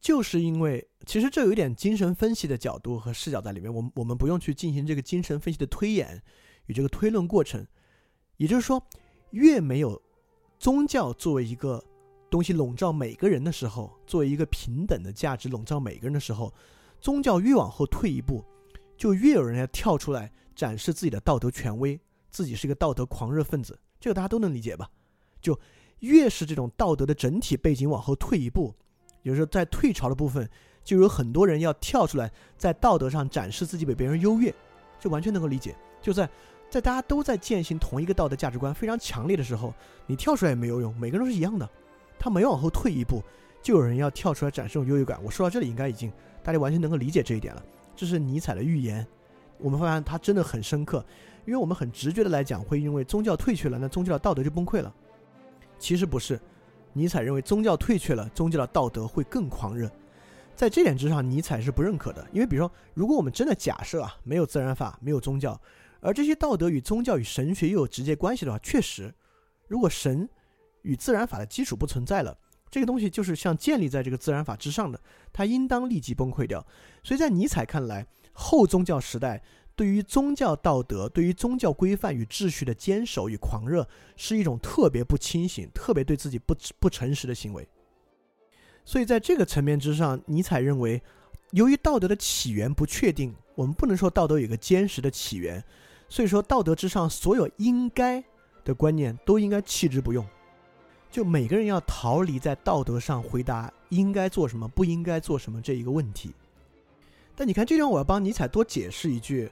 [0.00, 6.22] 就是因为其实这有一点精神分析的角度和视角在里面，我们我们不用去进行这个精神分析的推演
[6.66, 7.66] 与这个推论过程。
[8.36, 8.80] 也就是说，
[9.30, 10.00] 越没有
[10.58, 11.82] 宗教作为一个
[12.30, 16.54] 东西笼罩每个人的时候，作为一个平等的价值笼罩每个人的时候，
[17.00, 18.44] 宗教越往后退一步，
[18.96, 22.00] 就越有人要跳出来展示自己的道德权威，
[22.30, 23.76] 自己是一个道德狂热分子。
[23.98, 24.88] 这个大家都能理解吧？
[25.40, 25.58] 就
[25.98, 28.72] 越是这种道德的整体背景往后退一步，
[29.28, 30.48] 有时候在退潮的部分，
[30.82, 34.52] 就有很多人要跳出来，在道德上展示自己比别人优越，
[34.98, 35.76] 这完全能够理解。
[36.00, 36.26] 就在
[36.70, 39.74] 在大家都在践行同一个道德价值观非常强烈的时候，
[40.06, 41.68] 你跳出来也没有用，每个人都是一样的。
[42.18, 43.22] 他每往后退一步，
[43.62, 45.22] 就有人要跳出来展示这种优越感。
[45.22, 46.10] 我说到这里，应该已经
[46.42, 47.62] 大家完全能够理解这一点了。
[47.94, 49.06] 这是尼采的预言，
[49.58, 51.04] 我们发现他真的很深刻。
[51.44, 54.94] 因为我们很直觉的来讲，会因为宗教退去了，那宗教的道德就崩溃了。
[55.78, 56.38] 其实不是，
[56.98, 59.88] 尼采认为宗教退却了，宗教的道德会更狂热。
[60.56, 62.26] 在这点之上，尼采是不认可的。
[62.32, 65.58] 因为比如说，如果我们真的假设啊，没有自然法，没有宗教，
[66.00, 69.14] 而这些道德与宗教与神学又有直接关系的话，确实，
[69.68, 70.28] 如果神
[70.82, 72.36] 与自然法的基础不存在了，
[72.68, 75.00] 这个东西就是像建立在这个自然法之上的，
[75.32, 76.66] 它应当立即崩溃掉。
[77.04, 79.40] 所以在尼采看来，后宗教时代。
[79.78, 83.86] 对于宗教道德、对于宗教规范与秩序的坚守与狂热，
[84.16, 87.64] 是一种特别不清醒、特别对自己不不诚实的行为。
[88.84, 91.00] 所以，在这个层面之上，尼采认为，
[91.52, 95.62] 由于道德的起源不确定，我们不能说道德有一个坚实的起源。
[96.08, 98.20] 所以说，道德之上所有应该
[98.64, 100.26] 的观念都应该弃之不用。
[101.08, 106.32] 就每个人要逃离在道德上回答应该做什么、不应该做什么这一个问题。
[107.36, 109.48] 但你看，这张我要帮尼采多解释一句。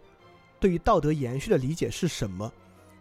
[0.59, 2.53] 对于道德延续的理解是什么？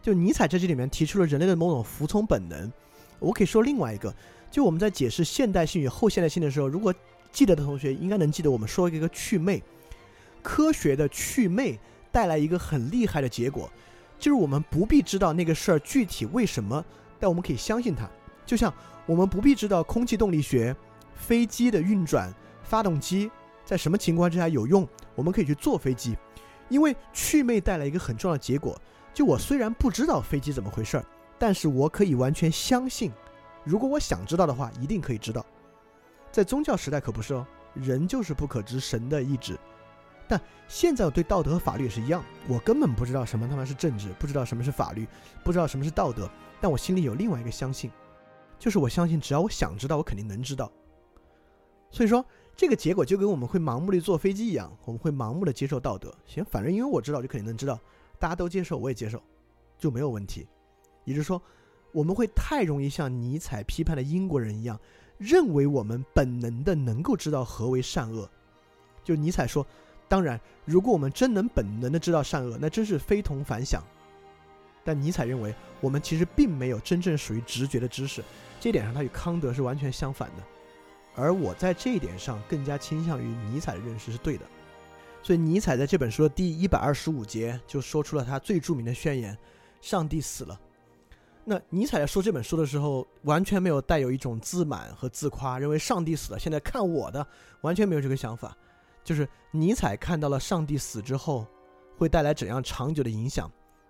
[0.02, 2.72] 就尼采在这里面提出了人类的某种服从本能。
[3.20, 4.14] 我可以说另外一个，
[4.52, 6.94] 就我们在解释现代性与后现代性的时候，如果
[7.32, 9.64] 记得的同学应该能记得，我们说一个祛魅，
[10.44, 11.80] 科学的祛魅
[12.12, 13.70] 带来一个很厉害的结果，
[14.20, 16.84] 就是我们不必知道那个事儿具体为什么，
[17.20, 18.08] 但我们可以相信它。
[18.46, 18.72] 就像
[19.06, 20.76] 我们不必知道空气动力学、
[21.16, 22.32] 飞机的运转、
[22.64, 23.32] 发动机
[23.66, 26.16] 在什么情况之下有用，我们可以去坐飞机。
[26.70, 28.80] 因为祛魅带来一个很重要的结果，
[29.14, 31.06] 就我虽然不知道飞机怎么回事儿，
[31.38, 33.12] 但是我可以完全相信，
[33.64, 35.46] 如果我想知道的话，一定可以知道。
[36.32, 39.58] 在宗教时代可不是哦，人就是不可知神的意志。
[40.28, 45.08] 但现在我对道德和法律也是一样，我根本不知道什么他妈是政治，不知道什么是法律，
[45.44, 46.30] 不知道什么是道德，
[46.60, 47.92] 但我心里有另外一个相信，
[48.58, 50.72] 就是我相信只要我想知道，我肯定能知道。
[51.92, 52.26] 所以说。
[52.56, 56.14] 这个结果就跟我们会盲目的坐飞机一样，我们会盲目的接受道德。
[56.26, 57.78] 行，反正因为我知道，就肯定能知道，
[58.18, 59.22] 大家都接受，我也接受，
[59.78, 60.48] 就没有问题。
[61.04, 61.42] 也就是说，
[61.92, 64.80] 我们会太容易像尼采批判的英国人一样，
[65.18, 68.30] 认为我们本能的能够知道何为善恶。
[69.04, 69.68] 就尼采说，
[70.08, 73.84] 当然，如果我们真能本能的知道善恶，那真是非同凡响。
[74.84, 78.24] 但尼采认为，我们其实并没有真正属于直觉的知识，
[78.62, 80.44] 这一点上他与康德是完全相反的。
[81.16, 84.46] 而我在这一点上更加倾向于尼采的认识是对的，
[85.24, 89.38] 所以尼采在这本书的第一百二十五节就说出了他最著名的宣言
[89.82, 90.60] ：“上帝死了。”
[91.48, 97.26] 那尼采在说这本书的时候，完全没有带有一种自满和自夸，认为上帝死了，现在看我的，
[97.62, 98.58] 完全没有这个想法。
[99.04, 101.46] 就是尼采看到了上帝死之后
[101.98, 103.50] 会带来怎样长久的影响，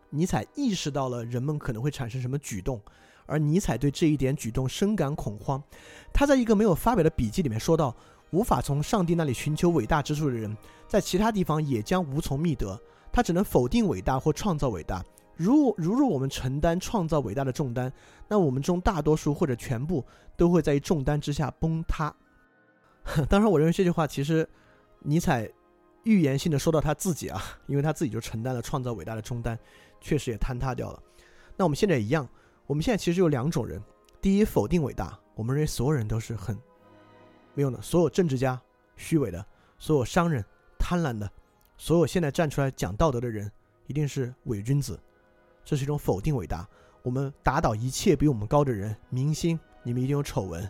[0.09, 2.81] 尼采意识到了人们可能会产生什么举动。
[3.25, 5.61] 而尼采对这一点举动深感恐慌，
[6.13, 7.95] 他在一个没有发表的笔记里面说道
[8.31, 10.55] ：“无法从上帝那里寻求伟大之处的人，
[10.87, 12.79] 在其他地方也将无从觅得。
[13.11, 15.03] 他只能否定伟大或创造伟大。
[15.35, 17.91] 如如若我们承担创造伟大的重担，
[18.27, 20.05] 那我们中大多数或者全部
[20.37, 22.13] 都会在重担之下崩塌。
[23.29, 24.47] ”当然，我认为这句话其实
[24.99, 25.49] 尼采
[26.03, 29.57] 预言性的说到他自己啊，因为他自己就承担了创造伟大的重担，
[29.99, 31.01] 确实也坍塌掉了。
[31.57, 32.27] 那我们现在也一样。
[32.67, 33.79] 我们现在其实有两种人：
[34.19, 36.57] 第一，否定伟大，我们认为所有人都是很
[37.53, 38.59] 没有的，所有政治家
[38.95, 39.45] 虚伪的，
[39.77, 40.43] 所有商人
[40.79, 41.29] 贪婪的，
[41.77, 43.51] 所有现在站出来讲道德的人
[43.85, 44.99] 一定是伪君子，
[45.63, 46.67] 这是一种否定伟大。
[47.03, 50.67] 我们打倒一切比我们高的人，明星你们一定有丑闻，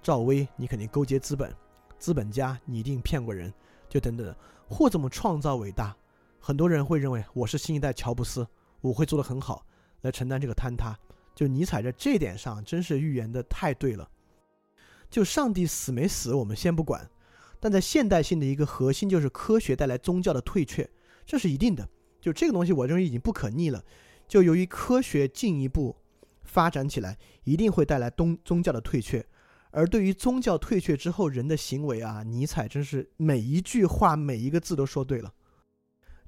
[0.00, 1.52] 赵薇你肯定勾结资本，
[1.98, 3.52] 资本家你一定骗过人，
[3.88, 4.32] 就等等，
[4.68, 5.96] 或怎么创造伟大？
[6.38, 8.46] 很多人会认为我是新一代乔布斯，
[8.80, 9.66] 我会做得很好，
[10.02, 10.96] 来承担这个坍塌。
[11.34, 14.08] 就尼采在这点上真是预言的太对了。
[15.10, 17.08] 就上帝死没死，我们先不管，
[17.60, 20.88] 但在现代性的一个核心就是科学带来宗教的退却，
[21.24, 21.88] 这是一定的。
[22.20, 23.84] 就这个东西，我认为已经不可逆了。
[24.26, 25.94] 就由于科学进一步
[26.42, 29.24] 发展起来，一定会带来宗宗教的退却。
[29.70, 35.32] 而对于宗教退却之后人的行为啊，尼采真是每一句话每一个字都说对了。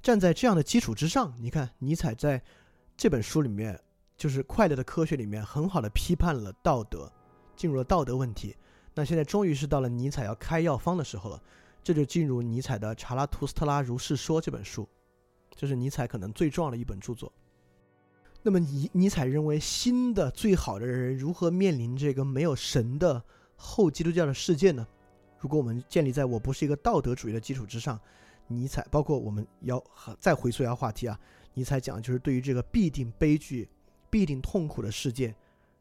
[0.02, 2.42] 站在这样的基础之上，你看尼采在
[2.96, 3.80] 这本书里面，
[4.16, 7.12] 就是《快乐的科学》里面，很好的批判了道德，
[7.54, 8.56] 进入了道德问题。
[8.94, 11.42] 那现在终于是到了尼采要开药方的时候了，
[11.82, 14.88] 这就进入尼采的《查拉图斯特拉如是说》这本书，
[15.54, 17.30] 这是尼采可能最重要的一本著作。
[18.42, 23.22] 那么尼尼采认为，新的最好的人如何面临这个没有神的
[23.54, 24.86] 后基督教的世界呢？
[25.38, 28.00] 如果我们建立在我不是一个道德主义的基础之上，
[28.46, 29.82] 尼采包括我们要
[30.18, 31.18] 再回溯一下话题啊，
[31.52, 33.68] 尼采讲就是对于这个必定悲剧、
[34.10, 35.34] 必定痛苦的世界，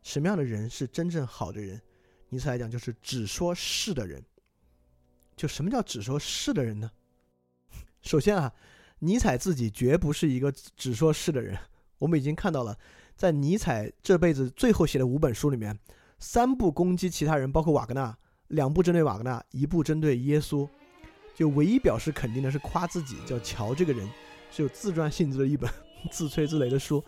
[0.03, 1.81] 什么样的人是真正好的人？
[2.29, 4.23] 尼采来讲就是只说是的人。
[5.35, 6.89] 就什么叫只说是的人呢？
[8.01, 8.53] 首先啊，
[8.99, 11.57] 尼采自己绝不是一个只说是的人。
[11.97, 12.77] 我们已经看到了，
[13.15, 15.77] 在尼采这辈子最后写的五本书里面，
[16.19, 20.67] 三部攻击其他人，包括瓦格纳，两部针对瓦格纳，一部针对耶稣。
[21.33, 24.09] 就唯一表示肯定的是夸自己，叫乔这个人
[24.49, 25.69] 是有自传性质的一本
[26.09, 27.03] 自吹自擂的书。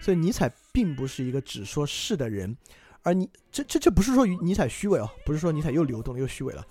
[0.00, 2.56] 所以尼采并不是一个只说是的人，
[3.02, 6.64] 而你这这这不是说尼采虚伪哦，不是说尼采又流动又虚伪了，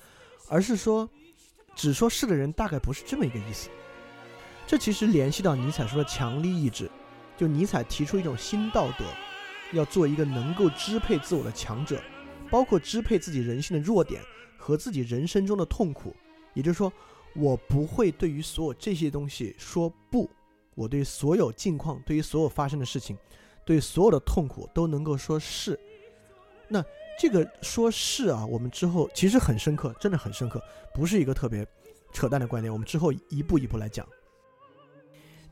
[0.48, 1.10] 而是说
[1.76, 3.70] 只说是的人大概不是这么一个意思。
[4.68, 6.90] 这其实联系到尼采说的强力意志。
[7.38, 9.04] 就尼采提出一种新道德，
[9.74, 12.02] 要做一个能够支配自我的强者，
[12.50, 14.22] 包括支配自己人性的弱点
[14.58, 16.16] 和自己人生中的痛苦。
[16.54, 16.94] 也就是说，
[17.36, 20.30] 我不会对于所有这些东西说不，
[20.76, 23.18] 我对所有境况、对于所有发生的事情、
[23.66, 25.80] 对所有的痛苦都能够说是。
[26.68, 26.84] 那
[27.20, 30.62] 这个说是啊，我们之后其实很深刻，真的很深刻，
[30.94, 31.66] 不是一个特别
[32.12, 32.72] 扯淡的观点。
[32.72, 34.06] 我们之后一步一步来讲。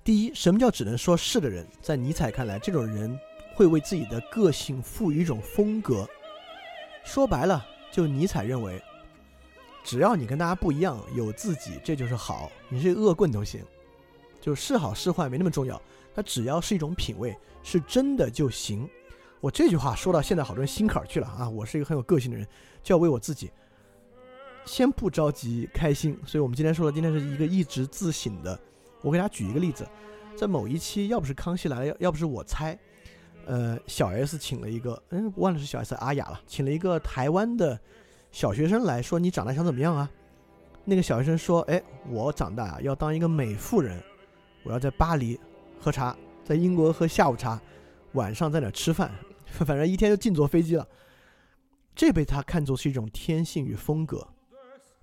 [0.04, 1.66] 第一，什么叫只能说是的人？
[1.82, 3.18] 在尼采看来，这种人
[3.56, 6.06] 会为自己的个性赋予一种风格。
[7.06, 8.82] 说白了，就尼采认为，
[9.82, 12.52] 只要你跟大家不一样，有自己，这就是好。
[12.68, 13.64] 你是恶棍都行，
[14.44, 15.82] 就是好是坏没那么重要。
[16.14, 17.34] 它只要是一种品味，
[17.64, 18.86] 是真的就行。
[19.40, 21.50] 我这句话说到现在，好多人心坎儿去了啊！
[21.50, 22.46] 我是一个很有个性的人，
[22.84, 23.50] 就要为我自己
[24.66, 26.20] 先不着急开心。
[26.26, 28.60] 所以我们今天说的，今天是一个一直自省的。
[29.02, 29.88] 我给大家举一个例子，
[30.36, 32.78] 在某一期，要不是康熙来了，要要不是我猜，
[33.46, 37.80] 呃，小 S 请了一个，嗯，忘了是小 S 阿雅了，请了一个台湾的
[38.32, 40.10] 小学生来说，你长大想怎么样啊？
[40.86, 44.02] 那个小学生说，哎，我长大要当一个美妇人，
[44.64, 45.40] 我要在巴黎
[45.80, 47.62] 喝茶，在英国喝下午茶，
[48.14, 49.12] 晚上在哪吃饭，
[49.46, 50.88] 反正一天就净坐飞机了。
[51.96, 54.28] 这被他看作是一种天性与风格。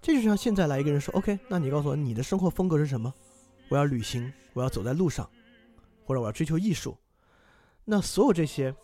[0.03, 3.13] 这就像现在来一个人说，OK，那你告诉我你的生活风格是什么？
[3.69, 5.29] 我要旅行，我要走在路上，
[6.05, 6.97] 或者我要追求艺术。
[7.85, 8.75] 那所有这些，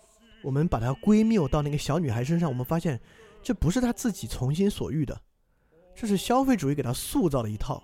[0.44, 3.01] 我们把它归谬到那个小女孩身上，我们发现
[3.43, 5.20] 这不是她自己从心所欲的，
[5.94, 7.82] 这是消费主义给她塑造的一套。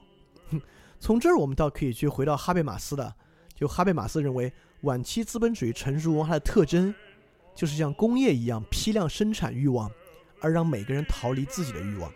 [1.03, 3.13] 从这儿，我们倒可以去回到哈贝马斯的，
[3.57, 4.53] 就哈贝马斯认为，
[4.83, 6.95] 晚期资本主义成熟文化的特征，
[7.57, 9.91] 就是像工业一样批量生产欲望，
[10.41, 12.09] 而让每个人逃离自己的欲望。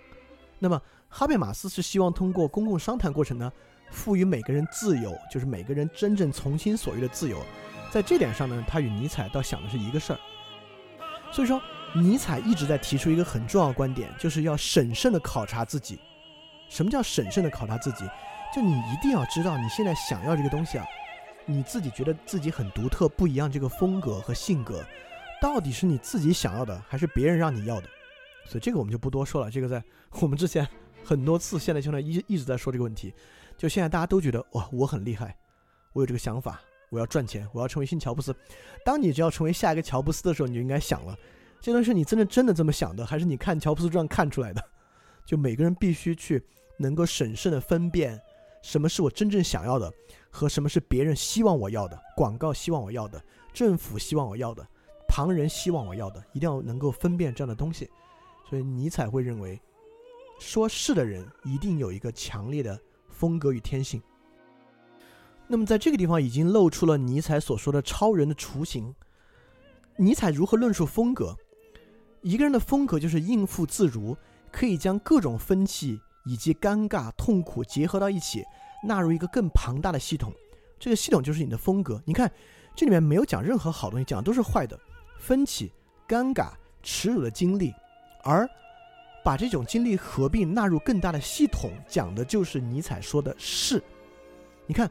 [0.60, 3.52] 那么，哈贝马斯是希望通过公共商谈过程呢？
[3.90, 7.42] 赋予每个人自由，就是每个人真正从心所欲的自由。
[7.90, 10.18] 在这点上呢，他与尼采倒想的是一个事儿。
[11.32, 11.60] 所以说，
[11.92, 15.98] 尼采一直在提出一个很重要的观点，就是要审慎的考察自己。
[16.68, 18.04] 什么叫审慎的考察自己？
[18.54, 20.86] 就你一定要知道，你现在想要这个东西啊，
[21.44, 24.82] 你自己觉得自己很独特、不一样，这个风格和性格，
[25.42, 27.88] 到底是你自己想要的，还是别人让你要的？
[28.46, 29.50] 所以这个我们就不多说了。
[29.50, 29.82] 这个在
[30.20, 30.66] 我们之前
[31.04, 33.12] 很多次， 现代兄弟一一直在说这个问题。
[33.58, 35.36] 就现在大家都觉得哇，我很厉害，
[35.92, 36.60] 我有这个想法，
[36.90, 38.34] 我要赚钱，我要成为新乔布斯。
[38.84, 41.16] 当你只要成为下一个乔布斯的时候，你就应该想了，
[41.60, 44.62] 这东西是你真的真的这么想的，还是你看乔布斯传看出来的？
[45.24, 46.44] 就每个人必须去
[46.78, 48.20] 能够审慎的分辨，
[48.62, 49.92] 什么是我真正想要的，
[50.30, 53.22] 和什么是别人希望我要的，广告希望我要的，
[53.52, 54.66] 政府希望我要的，
[55.08, 57.88] 旁人希望我要的，一定要能够分辨这样的东西。
[58.48, 59.60] 所以尼采会认为，
[60.38, 62.78] 说是的人一定有一个强烈的。
[63.08, 64.02] 风格与天性。
[65.46, 68.94] 那么，在这个地方已经露出了尼采所说的超人的雏形。
[69.96, 71.34] 尼采如何论述风格？
[72.20, 74.14] 一个人的风格就是应付自如，
[74.52, 78.44] 可以将各种分歧以及尴尬、痛苦结合到一起，
[78.84, 80.30] 纳入一个更庞大的系统。
[80.78, 82.02] 这个系统就是你的风格。
[82.04, 82.30] 你看，
[82.74, 84.78] 这里面没有讲任何好东西，讲的都是坏的：
[85.18, 85.72] 分歧、
[86.06, 86.50] 尴尬、
[86.82, 87.72] 耻辱的经历，
[88.22, 88.46] 而。
[89.24, 93.82] 把这种经历合并纳入更大的系统，讲的就是尼采说的是。
[94.68, 94.88] 你看，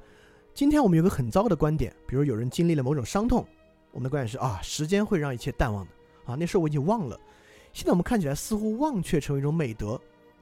[0.53, 3.47] 今天我们有个很糟糕的观点，比如有人经历了某种伤痛，
[3.93, 5.91] 我们的观点是啊，时间会让一切淡忘的
[6.25, 7.17] 啊，那事儿我已经忘了。
[7.71, 9.97] 现在我们看起来似乎忘却成为一种美德，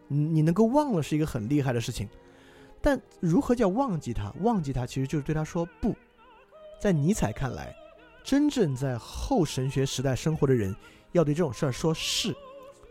[0.08, 2.08] 你你能够忘了是一个很厉害的事情，
[2.82, 4.32] 但如何叫忘记它？
[4.42, 5.96] 忘记它其实就是对他说不。
[6.80, 7.74] 在尼采看来，
[8.24, 10.76] 真正在后神学时代生活的人，
[11.14, 12.36] 要对这种事儿说是，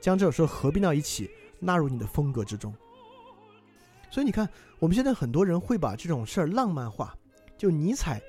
[0.01, 2.75] 将这种事儿合并到一起，纳入你的风格之中。
[4.11, 4.49] 所以你看，
[4.79, 7.15] 我们现在很多人会把这种事儿浪漫化，
[7.59, 8.21] 就尼采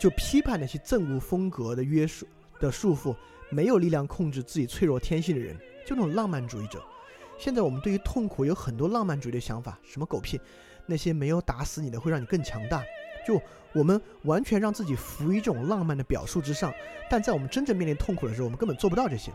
[0.00, 2.26] 就批判那些憎恶风格的约束
[2.60, 3.14] 的束缚。
[3.50, 5.56] 没有力量控制自己脆弱天性的人，
[5.86, 6.84] 就那种浪漫主义者。
[7.38, 10.40] 现在我们对于痛苦有很多浪漫主义的想法，什么狗屁，
[10.86, 12.82] 那些没有打死你的会让你更强大。
[13.24, 13.40] 就
[13.72, 16.74] 我们完全让自己浮于这种浪漫的表述之上，
[17.08, 19.32] 但在我们真正面临痛苦的时候，我们根本做不到这些。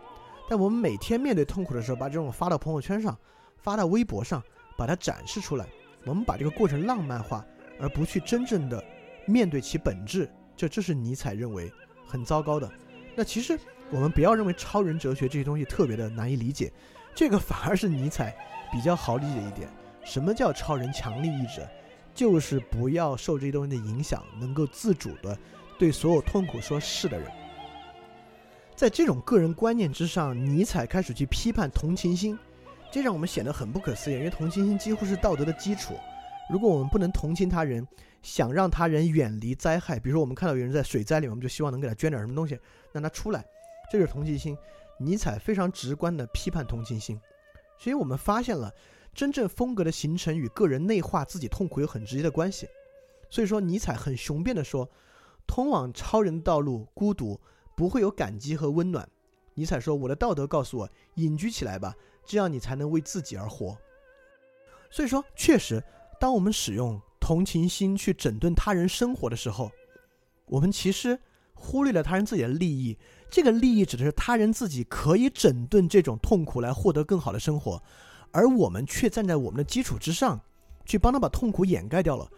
[0.49, 3.17] 但我们每天面对痛苦的时候，把这种发到朋友圈上，
[3.57, 4.43] 发到微博上，
[4.77, 5.65] 把它展示出来，
[6.03, 7.45] 我们把这个过程浪漫化，
[7.79, 8.83] 而不去真正的
[9.25, 11.71] 面对其本质，这这是尼采认为
[12.05, 12.69] 很糟糕的。
[13.15, 13.57] 那其实。
[13.91, 16.71] 我们不要认为超人哲学这些东西特别的难以理解，
[17.15, 18.35] 这个反而是尼采
[18.71, 19.69] 比较好理解一点。
[20.03, 21.65] 什么叫超人强力意志？
[22.13, 25.37] 就是不要受这些东西的影响，能够自主的
[25.79, 27.27] 对所有痛苦说是的人。
[28.75, 32.37] 在这种个人观念之上，尼采开始去批判同情心，
[32.91, 35.95] 这让我们显得很不可思议，因为同情心几乎是道德的基础。
[36.49, 37.87] 如果我们不能同情他人，
[38.21, 42.59] 想让他人远离灾害，比如说我们看到有人在水灾里面，我们就希望能给他捐点什么东西，
[42.91, 43.43] 让他出来。
[43.91, 44.57] 这就是同情心，
[45.03, 47.19] 尼采非常直观的批判同情心，
[47.77, 48.73] 所以我们发现了
[49.13, 52.67] 真正风格的形成与个人内化自己痛苦有很直接的关系。
[53.29, 54.89] 所以说，尼采很雄辩的说，
[55.45, 57.39] 通往超人的道路孤独，
[57.75, 59.07] 不会有感激和温暖。
[59.55, 63.77] 尼采说，我的道德告诉我，隐居起来吧，这样你才能为自己而活。
[64.89, 65.83] 所以说，确实，
[66.19, 69.71] 当我们使用同情心去整顿他人生活的时候，
[70.45, 71.19] 我们其实
[71.55, 72.97] 忽略了他人自己的利益。
[73.33, 77.81] 这个利益指的是他人自己可以整顿这种痛苦来获得更好的生活，
[78.29, 80.39] 而我们却站在我们的基础之上，
[80.85, 82.29] 去帮他把痛苦掩盖掉了。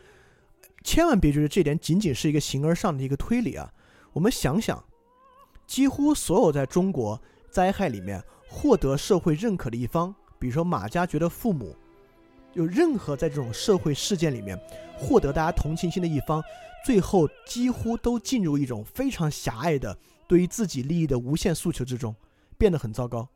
[0.85, 3.73] 千万别觉得这点仅仅是一个形而上的一个推理啊！
[4.13, 4.81] 我们想想，
[5.67, 11.75] 几乎所有在中国灾害里面获得社会认可的一方，比如说马加爵的父母，
[12.53, 14.57] 有任何在这种社会事件里面
[14.97, 16.41] 获得大家同情心的一方，
[16.85, 19.97] 最后几乎都进入一种非常狭隘的。
[20.27, 22.15] 对于自己利益的无限诉求之中，
[22.57, 23.27] 变得很糟糕。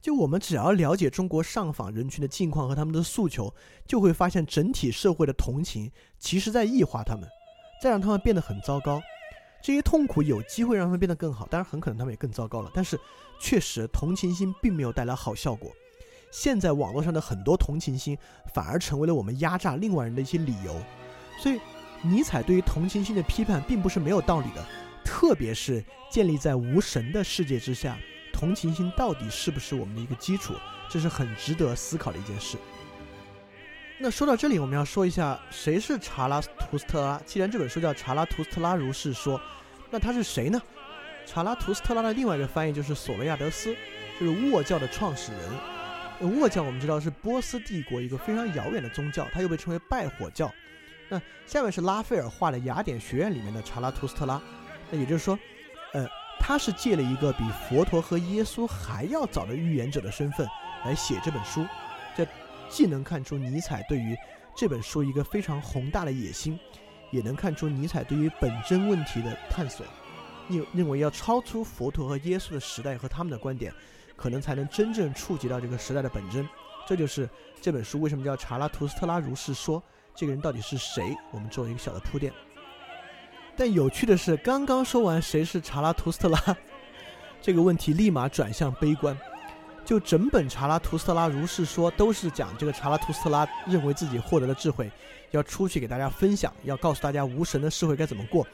[0.00, 3.52] 就我们只要了解中国上访人群的境况和他们的诉求，
[3.86, 7.28] 就会发现整体社会的同情其实在异化他们，
[7.82, 9.02] 再让他们变得很糟糕。
[9.62, 12.70] 这些痛苦有机会让他们变得更好，当然很可能他们也更糟糕了。
[12.72, 12.96] 但是
[13.40, 15.72] 确实，同情心并没有带来好效果。
[16.30, 18.16] 现在网络上的很多同情心
[18.52, 20.80] 反而成为了我们压榨另外人的一些理由。
[21.42, 21.58] 所以，
[22.02, 24.64] 尼采对于同情心的批判并不是没有道理的。
[25.06, 27.96] 特别是建立在无神的世界之下，
[28.32, 30.52] 同情心到底是不是我们的一个基础？
[30.90, 32.58] 这是很值得思考的一件事。
[33.98, 37.20] 那说到这里，我们要说一下谁是查拉图斯特拉。
[37.24, 39.38] 既然这本书叫《查拉图斯特拉如是说》，
[39.90, 40.60] 那他是谁呢？
[41.24, 43.74] 查拉图斯特拉的另外一个翻译就是索罗亚德斯，
[44.20, 46.38] 就是沃教的创始人。
[46.40, 50.52] 沃教我们知道是波斯帝国一个非常遥远的宗教，它又被称为拜火教。
[51.08, 54.40] 那下面是拉斐尔画的雅典学院里面的查拉图斯特拉。
[54.90, 55.38] 那也就是说，
[55.92, 56.06] 呃，
[56.38, 60.46] 他是借了一个比佛陀和耶稣还要早的预言者的身份
[60.84, 61.66] 来写这本书，
[62.16, 62.26] 这
[62.68, 64.16] 既能看出尼采对于
[64.54, 66.58] 这本书一个非常宏大的野心，
[67.10, 69.84] 也能看出尼采对于本真问题的探索。
[70.46, 73.72] 你认为要超出佛陀和耶稣的时代和他们的观点，
[74.16, 76.48] 可能才能真正触及到这个时代的本真。
[76.86, 77.28] 这就是
[77.60, 79.82] 这本书为什么叫查拉图斯特拉如是说，
[80.14, 81.16] 这个人到底是谁？
[81.32, 82.32] 我们做一个小的铺垫。
[83.56, 86.38] 但有趣的是，刚刚说完谁是查拉图斯特拉
[87.40, 89.16] 这个问题，立马转向悲观。
[89.84, 94.90] 就整本查拉图斯特拉如是说，都是讲这个查拉图斯特拉认为自己获得了智慧，
[95.30, 98.44] 要出去给大家分享，要告诉大家无神的社会该怎么过，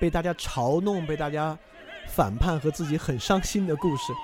[0.00, 1.56] 被大家嘲弄，被大家
[2.08, 4.14] 反叛和自己很伤心的故事。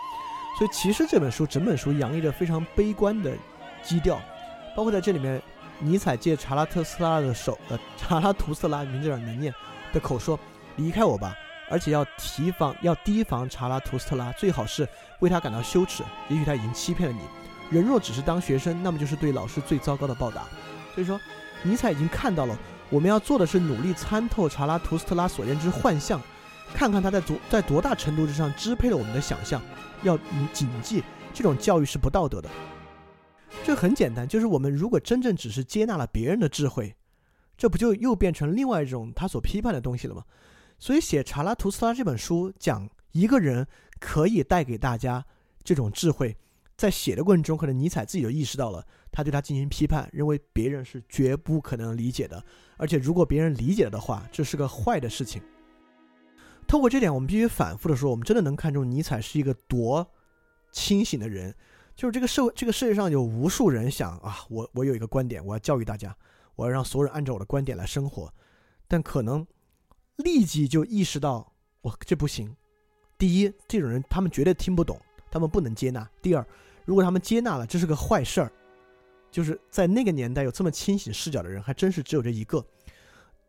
[0.59, 3.36] 所以其实这本书整本书洋溢着非常悲观的
[3.82, 4.19] 基调，
[4.74, 5.43] 包括在这里面，
[5.78, 9.55] 尼采借查拉特斯拉的手，呃，查拉图斯特拉名字有点难念。
[9.95, 10.39] 的口说
[10.77, 11.35] ：“离开我吧，
[11.71, 14.87] 而且要提防，要提防查拉图斯特拉，最好是
[15.21, 16.03] 为他感到羞耻。
[16.29, 17.23] 也许他已经欺骗了你。
[17.75, 20.43] 人若只是当学生，那么就是对老师最糟糕的报答。
[20.95, 21.19] 所以说，
[21.62, 22.59] 尼采已经看到了，
[22.91, 26.21] 我们要做的是努力参透查拉图斯特拉所认知幻象，
[26.75, 29.62] 看看他在多在多大程度之上支配了我们的想象。
[30.03, 30.19] 要
[30.53, 31.03] 谨记，
[31.33, 32.51] 这种教育是不道德的。
[33.62, 36.95] 这很简单，就是我们如果真正只是接纳了别人的智慧。”
[37.56, 40.24] 这不就又变成另外一种他所批判的东西了吗？
[40.78, 43.66] 所以写《查拉图斯拉》这本书，讲一个人
[44.01, 45.24] 可以带给大家
[45.62, 46.36] 这种智慧，
[46.76, 52.44] 在写的过程中，可能尼采自己就意识到了，他对他进行批判，认为别人是绝不可能理解的，
[52.76, 55.40] 而且如果别人理解的话，这是个坏的事情。
[56.66, 60.10] 透过这点，我们必须反复的说，我们真的能看出尼采是一个多
[60.72, 61.55] 清醒的人。
[61.94, 66.16] 就是这个社会，这个世界上有无数人想啊，我我有一个观点，我要教育大家，
[66.56, 68.32] 我要让所有人按照我的观点来生活，
[68.86, 69.47] 但可能
[70.16, 72.55] 立即就意识到，我这不行。
[73.18, 75.01] 第一，这种人他们绝对听不懂，
[75.31, 76.09] 他们不能接纳。
[76.20, 76.47] 第二，
[76.85, 78.52] 如果他们接纳了，这是个坏事儿。
[79.31, 82.64] 就是在那个年代有这么清醒视角的人，还真是只有这一个。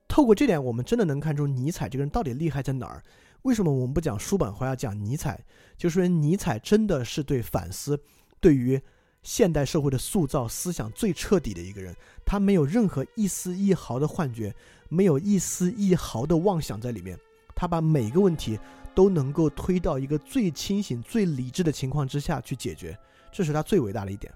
[0.07, 3.03] 透过这点，我们真的能看出尼采这个人到底厉害在哪儿。
[3.44, 5.45] 为什么我们不讲叔本华，要讲尼采？
[5.77, 7.99] 就是尼采真的是对反思。
[8.40, 8.82] 对于
[9.26, 14.53] 现代社会的塑造思想最彻底的一个人，他没有任何一丝一毫的幻觉，
[14.88, 17.19] 没有一丝一毫的妄想在里面。
[17.56, 18.60] 他把每个问题
[18.93, 22.95] 都能够推到一个最清醒、最理智的情况之下去解决，
[23.31, 24.31] 这是他最伟大的一点。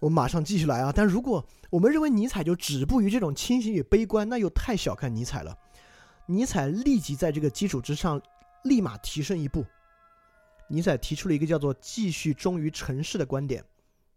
[0.00, 0.92] 我们马上继续来啊！
[0.92, 5.56] 但如果我们认为尼采就止步于这种清醒与悲观，那又太小看尼采了。
[6.26, 8.20] 尼采立即在这个基础之上，
[8.64, 9.64] 立马提升一步。
[10.68, 13.64] 尼采提出了一个叫做“继续忠于尘世”的观点，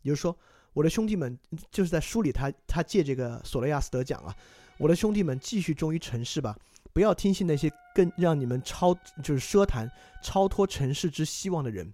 [0.01, 0.37] 也就是说，
[0.73, 1.39] 我的兄弟们，
[1.71, 4.35] 就是在书里他他借这个索罗亚斯德讲啊，
[4.77, 6.53] 我的兄弟们继续忠于尘世吧，
[6.91, 9.89] 不要听信那些更让你们超就是奢谈
[10.21, 11.89] 超脱尘世之希望的人，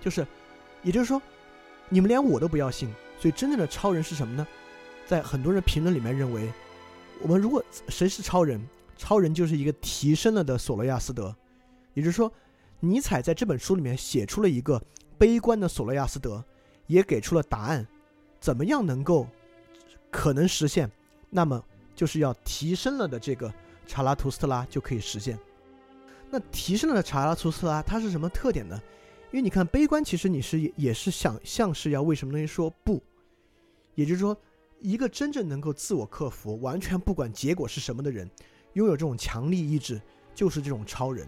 [0.00, 0.26] 就是，
[0.82, 1.20] 也就是说，
[1.88, 2.88] 你们连我都不要信。
[3.18, 4.46] 所以，真正的超人是什么呢？
[5.06, 6.52] 在很多人评论里面认为，
[7.20, 8.64] 我们如果谁是超人，
[8.96, 11.34] 超人就是一个提升了的索罗亚斯德，
[11.94, 12.32] 也就是说。
[12.84, 14.80] 尼采在这本书里面写出了一个
[15.16, 16.44] 悲观的索罗亚斯德，
[16.86, 17.86] 也给出了答案，
[18.40, 19.26] 怎么样能够
[20.10, 20.90] 可能实现？
[21.30, 21.60] 那么
[21.94, 23.52] 就是要提升了的这个
[23.86, 25.38] 查拉图斯特拉就可以实现。
[26.30, 28.80] 那提升了的查拉图斯特拉它是什么特点呢？
[29.30, 33.02] 因为你看悲观，其实你是也是想像是要为什么东西说不，
[33.94, 34.36] 也就是说，
[34.80, 38.30] 一个真正能够自我克服、完全不管结果是什么的人，
[38.74, 40.00] 拥有这种强力意志，
[40.34, 41.26] 就是这种超人，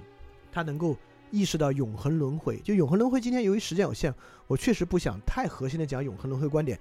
[0.53, 0.97] 他能够。
[1.31, 3.21] 意识到永恒轮回，就永恒轮回。
[3.21, 4.15] 今天由于时间有限，
[4.47, 6.79] 我确实不想太核心的讲永恒轮回观点，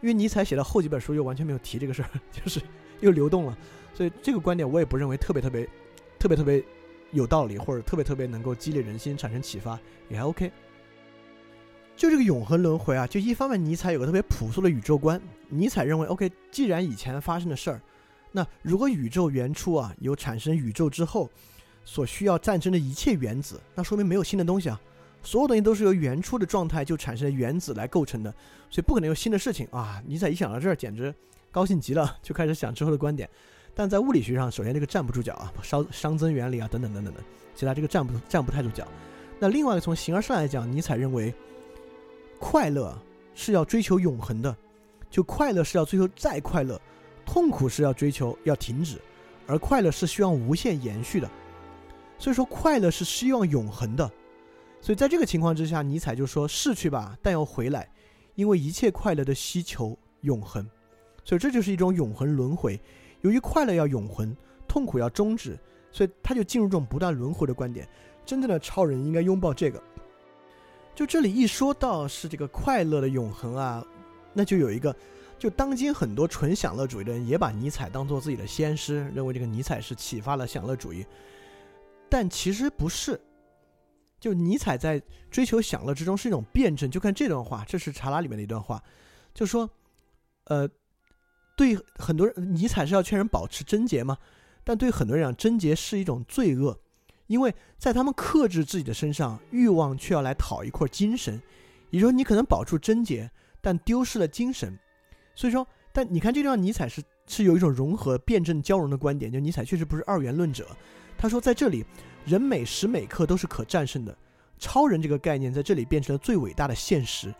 [0.00, 2.60] 因为尼采写的后几本书又完全没有提这个事儿， 就是
[3.00, 3.56] 又流动了，
[3.94, 5.68] 所以这个观点我也不认为特别特别、
[6.18, 6.62] 特别特别
[7.12, 9.78] 有道理，或者特别特别能够激励人心、产生启发，
[10.08, 10.52] 也还 OK。
[11.96, 17.80] 就这个永恒轮回啊，就一方面尼采有个特别朴素的宇宙观，尼采认为 OK，既然以前发生的事儿，
[18.32, 21.30] 那如果宇宙原初啊有产生宇宙之后。
[21.86, 24.78] 所需要战争的一切原子，那说明没有新的东西啊！
[25.22, 28.30] 所有东西都是由原初的状态就产生的原子来构成的，
[28.68, 30.02] 所以不可能有新的事情啊！
[30.04, 31.14] 尼采一想到这儿，简直
[31.50, 33.30] 高兴极了， 就开始想之后的观点。
[33.72, 37.20] 但在物理学上，首先这个站不住脚啊，熵熵增原理啊，等等等等的，
[37.54, 38.86] 其他这个站不站不太住脚。
[39.38, 41.32] 那另外从形而上来讲，尼采认为，
[42.40, 42.96] 快乐
[43.34, 44.56] 是要追求永恒的，
[45.08, 46.80] 就快乐是要追求再快乐，
[47.24, 48.98] 痛苦是要追求要停止，
[49.46, 51.30] 而快乐是希望无限延续的。
[52.18, 54.10] 所以说，快乐是希望永恒的，
[54.80, 57.88] 所以在这个情况之下，尼采就说：“逝去吧，但要回来，
[58.34, 60.68] 因为一切快乐的希求永恒。”
[61.24, 62.80] 所以这就是一种永恒轮回。
[63.20, 64.34] 由于快乐要永恒，
[64.68, 65.58] 痛苦要终止，
[65.90, 67.88] 所以他就进入这种不断轮回的观点。
[68.24, 69.82] 真正的超人应该拥抱这个。
[70.94, 73.84] 就这里一说到是这个快乐的永恒啊，
[74.32, 74.94] 那就有一个，
[75.38, 81.04] 就当今很多纯享乐主义的人也把尼采当做自己的先师，认为这个尼采是启发了享乐主义。
[82.08, 83.20] 但其实不是，
[84.20, 86.90] 就尼采在追求享乐之中是一种辩证。
[86.90, 88.82] 就看这段话，这是查拉里面的一段话，
[89.34, 89.68] 就说，
[90.44, 90.68] 呃，
[91.56, 94.16] 对很多人，尼采是要劝人保持贞洁吗？
[94.64, 96.78] 但对很多人讲，贞洁是一种罪恶，
[97.26, 101.40] 因为在他们克制自己的身上，欲望却要来讨一块精神。
[101.90, 103.30] 也就是说，你可能保住贞洁，
[103.60, 104.76] 但丢失了精神。
[105.34, 109.30] 所以说，但你看这段，尼采是是有一种融合、辩证交融的观点。
[109.30, 110.66] 就尼采确实不是二元论者。
[111.18, 111.84] 他说，在这里，
[112.24, 114.16] 人每时每刻都是可战胜的。
[114.58, 117.34] 超人这个概念在这里变成了最伟大的现实。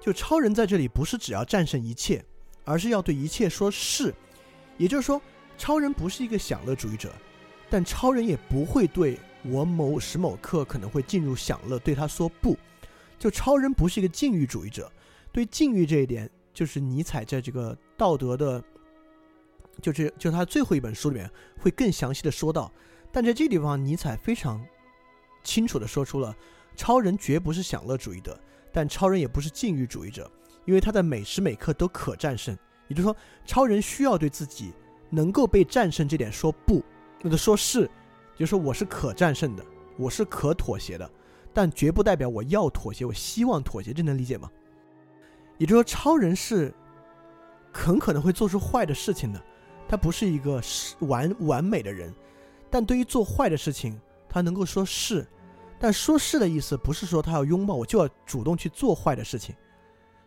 [0.00, 2.24] 就超人在这里不是只要战胜一切，
[2.64, 4.14] 而是要对一切说是。
[4.76, 5.20] 也就是说，
[5.56, 7.12] 超人不是一个享乐主义者，
[7.68, 12.56] 但超人也不会对我某时某刻可能会进入享乐对他说不。
[13.18, 14.90] 就超人不是一个禁欲主义者，
[15.32, 18.62] 对禁欲这一点，就是尼采在这个道德的。
[19.80, 21.30] 就是就他最后一本书里面
[21.60, 22.72] 会更详细的说到，
[23.12, 24.64] 但在这地方，尼采非常
[25.42, 26.34] 清楚的说出了，
[26.76, 28.38] 超人绝不是享乐主义的，
[28.72, 30.30] 但超人也不是禁欲主义者，
[30.64, 32.56] 因为他在每时每刻都可战胜。
[32.88, 34.72] 也就是说，超人需要对自己
[35.10, 36.82] 能够被战胜这点说不，
[37.20, 37.88] 那就说是，
[38.34, 39.64] 就说我是可战胜的，
[39.98, 41.10] 我是可妥协的，
[41.52, 44.50] 但绝不代表我要妥协，我希望妥协，这能理解吗？
[45.58, 46.72] 也就是说，超人是
[47.72, 49.44] 很可能会做出坏的事情的，
[49.88, 50.62] 他不是一个
[51.00, 52.14] 完完美的人，
[52.70, 53.98] 但对于做坏的事情，
[54.28, 55.26] 他能够说是，
[55.80, 59.54] 但说是的意思不是说他要拥抱，我就要主动去做坏的事情，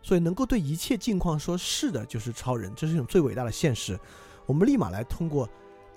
[0.02, 3.98] 所以能够对一切境况说是的，就是超人，这是一种最伟大的现实。
[4.44, 5.48] 我们立马来通过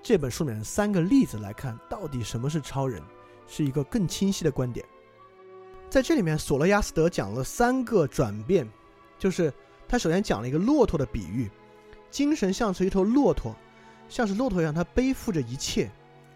[0.04, 3.02] 这本书里面的三个例子来看，到底什么是超人，
[3.48, 4.86] 是一个更清晰的观点。
[5.90, 8.70] 在这里面，索罗亚斯德讲了三个转变，
[9.18, 9.52] 就是
[9.88, 11.50] 他首先讲了一个骆驼的比喻，
[12.16, 13.54] 精神像是一头骆驼，
[14.08, 15.92] 像是骆驼一样，它背负着一切，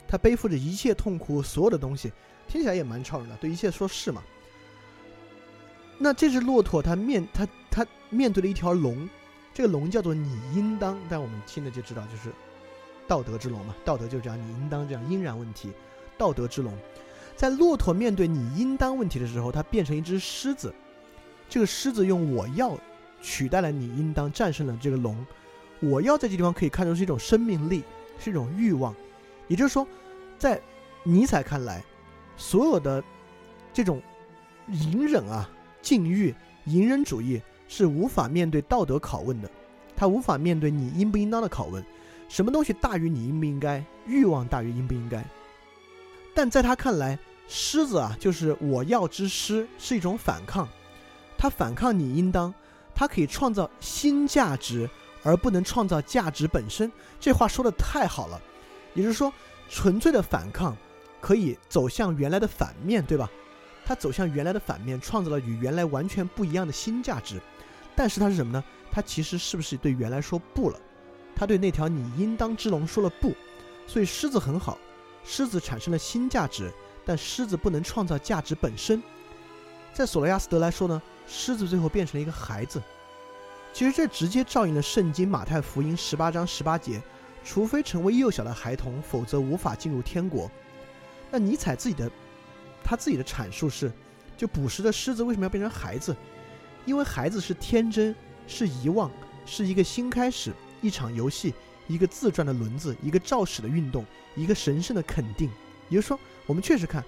[0.09, 2.11] 它背负着一切痛苦，所有的东西，
[2.49, 4.21] 听起来也蛮超人的，对一切说是嘛。
[5.97, 9.07] 那这只骆驼，它面它它面对了一条龙，
[9.53, 12.33] 这个龙叫做你应当，但我们听了就知道，就是
[13.07, 15.71] 道德之龙嘛，道德就这样，你应当这样，应然问题，
[16.17, 16.77] 道德之龙。
[17.37, 20.75] 在骆驼面对你应当问题的时候，它变成一只狮子。
[21.47, 22.77] 这个狮子用我要
[23.21, 25.25] 取代了你应当，战胜了这个龙。
[25.79, 27.83] 我要在这地方可以看出是一种生命力，
[28.19, 28.95] 是一种欲望。
[29.47, 29.87] 也就是说，
[30.37, 30.61] 在
[31.03, 31.83] 尼采看来，
[32.37, 33.03] 所有的
[33.73, 34.01] 这种
[34.67, 35.49] 隐忍啊、
[35.81, 36.33] 禁欲、
[36.65, 39.49] 隐忍主义是无法面对道德拷问的，
[39.95, 41.83] 他无法面对你应不应当的拷问。
[42.27, 43.83] 什么东西大于你应不应该？
[44.05, 45.23] 欲望大于应不应该？
[46.35, 50.67] 但在他看来，狮子啊，就是我要之狮，是一种反抗。
[51.37, 52.53] 它反抗你应当，
[52.93, 54.87] 它可以创造新价值，
[55.23, 56.91] 而不能创造价值本身。
[57.19, 58.41] 这话说的太好了。
[58.93, 59.31] 也就是说，
[59.69, 60.75] 纯粹的反抗
[61.21, 63.29] 可以走向原来的反面对吧？
[63.85, 67.41] 它走向原来的反面，创造了与原来完全不一样的新价值。
[67.95, 68.63] 但是它是什么呢？
[68.91, 70.79] 它其实是不是对原来说不了？
[71.35, 73.33] 它对那条你应当之龙说了不。
[73.87, 74.77] 所以狮子很好，
[75.23, 76.71] 狮子产生了新价值。
[77.05, 79.01] 但狮子不能创造价值本身，
[79.91, 82.79] 在索罗亚斯德来说呢，狮子最后变成了一个孩子。
[83.71, 87.01] 其实这直接照应了圣经马太福音十八章十八节
[87.45, 90.49] ：“除非成为幼小的孩童，否则无法进入天国。”
[91.31, 92.11] 那尼采自己的
[92.83, 93.91] 他自己的阐述是：
[94.35, 96.15] 就捕食的狮子为什么要变成孩子？
[96.85, 98.15] 因为孩子是天真，
[98.47, 99.11] 是遗忘，
[99.45, 100.51] 是一个新开始，
[100.81, 101.53] 一场游戏，
[101.87, 104.05] 一个自转的轮子，一个肇始的运动，
[104.35, 105.49] 一个神圣的肯定。
[105.87, 106.19] 也就是说。
[106.45, 107.05] 我们确实看，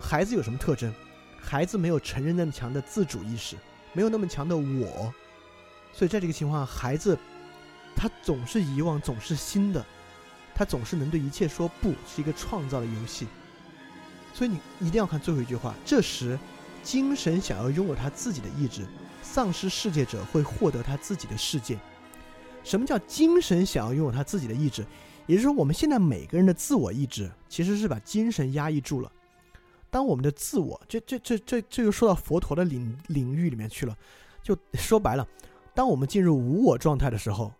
[0.00, 0.90] 孩子有什么特征？
[1.38, 3.56] 孩子没有成人那么强的自主意识，
[3.92, 5.12] 没有那么强的我，
[5.94, 7.16] 所以在这个情况下，孩子
[7.94, 9.84] 他总是遗忘，总是新的，
[10.52, 13.28] 他总是能对一切说不，是一个创造的游戏。
[14.32, 16.36] 所以你一定要看最后一句话：这时，
[16.82, 18.84] 精神想要拥有他自己的意志，
[19.22, 21.78] 丧失世界者会获得他自己的世界。
[22.64, 24.84] 什么叫精神想要拥有他自己的意志？
[25.26, 29.12] 也就是说，我们现在每个人的自我意志其实是把精神压抑住了。
[29.90, 33.96] 当我们的自我，这这这这这又说到佛陀的领领域里面去了。
[34.42, 35.26] 就说白了，
[35.74, 37.52] 当我们进入无我状态的时候，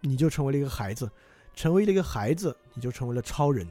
[0.00, 1.10] 你就成为了一个孩子，
[1.54, 3.66] 成为了一个孩子，你就成为了超人。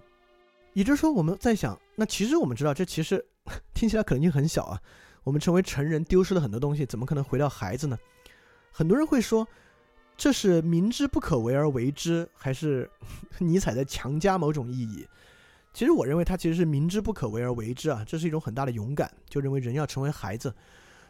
[0.74, 3.24] 也就是说，我们在想，那其实我们知道，这其实
[3.76, 4.82] 听起来可能性很小啊。
[5.24, 7.98] 我们成为成人，丢失了很多东西，怎么可能回到孩子呢？
[8.72, 9.48] 很多人会说。
[10.16, 12.88] 这是明知不可为而为之，还是
[13.40, 15.08] 尼采在强加某种意义？
[15.74, 20.54] 其实我认为他其实是明知不可为而为之啊，这是一种很大的勇敢，就认为人要成为孩子。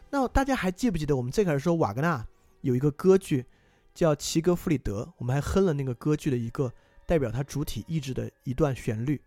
[0.08, 2.26] 那大家还记不记得我们最开始说瓦格纳
[2.64, 3.44] 有一个歌剧
[3.94, 6.72] 叫《齐格弗里德》，我们还哼了那个歌剧的一个
[7.04, 9.20] 代表他主体意志的一段旋律。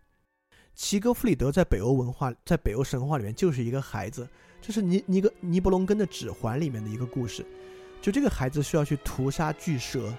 [0.74, 4.28] 齐格弗里德在北欧文化、在北欧神话里面就是一个孩子，
[4.60, 7.46] 这是尼尼格尼伯龙根的《指环》里面的一个故事。
[8.02, 10.12] 就这个孩子需要去屠杀巨蛇，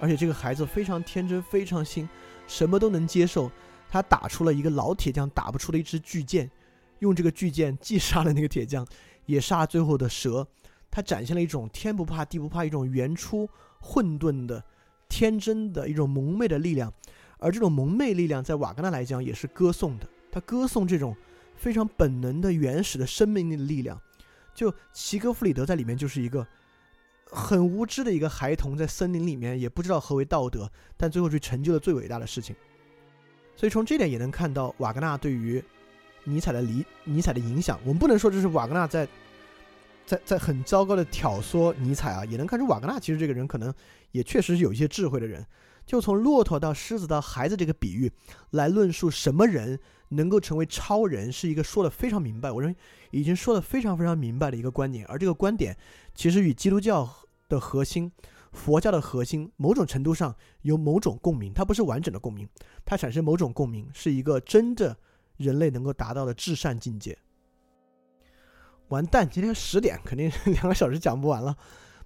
[0.00, 2.08] 而且这个孩子非常天真，非常新，
[2.46, 3.52] 什么都能接受。
[3.90, 6.50] 他打出了一个老铁匠打不出的一支巨剑，
[7.00, 8.86] 用这个巨剑既杀了那个铁匠，
[9.26, 10.46] 也杀最后的蛇。
[10.96, 13.46] 他展现了一种天不怕地不怕，一种原初
[13.80, 14.64] 混沌的、
[15.10, 16.90] 天真的一种蒙昧的力量。
[17.36, 20.08] 而这种蒙昧力量，在瓦格纳来讲也是歌颂的。
[20.32, 21.14] 他歌颂这种
[21.54, 24.00] 非常本能的、原始的生命力的力量。
[24.54, 26.46] 就齐格弗里德在里面就是一个。
[27.26, 30.66] 很无知的一个孩童，在森林里面也不知道何为道德，
[30.96, 32.56] 但最后却成就了最伟大的事情。
[33.54, 35.62] 所以从这点也能看到瓦格纳对于
[36.24, 37.78] 尼采的理尼采的影响。
[37.82, 39.06] 我们不能说这是瓦格纳在
[40.06, 43.74] 在在很糟糕的挑唆尼采啊，也能看出瓦格纳其实这个人可能
[44.12, 45.44] 也确实是有一些智慧的人。
[45.84, 48.10] 就从骆驼到狮子到孩子这个比喻
[48.50, 49.78] 来论述什么人
[50.10, 52.50] 能够成为超人，是一个说的非常明白。
[52.50, 52.76] 我认为
[53.10, 55.76] 已经说的非常非常明白的一个观点，而这个观点
[56.14, 57.08] 其实与基督教。
[57.48, 58.10] 的核心，
[58.50, 62.44] 佛教的核心，某种程度上有某种共鸣，它不是完整的共鸣，
[62.84, 64.96] 它产生某种共鸣，是一个真的
[65.36, 67.16] 人类能够达到的至善境界。
[68.88, 71.56] 完蛋，今天十点肯定 两个小时讲不完了。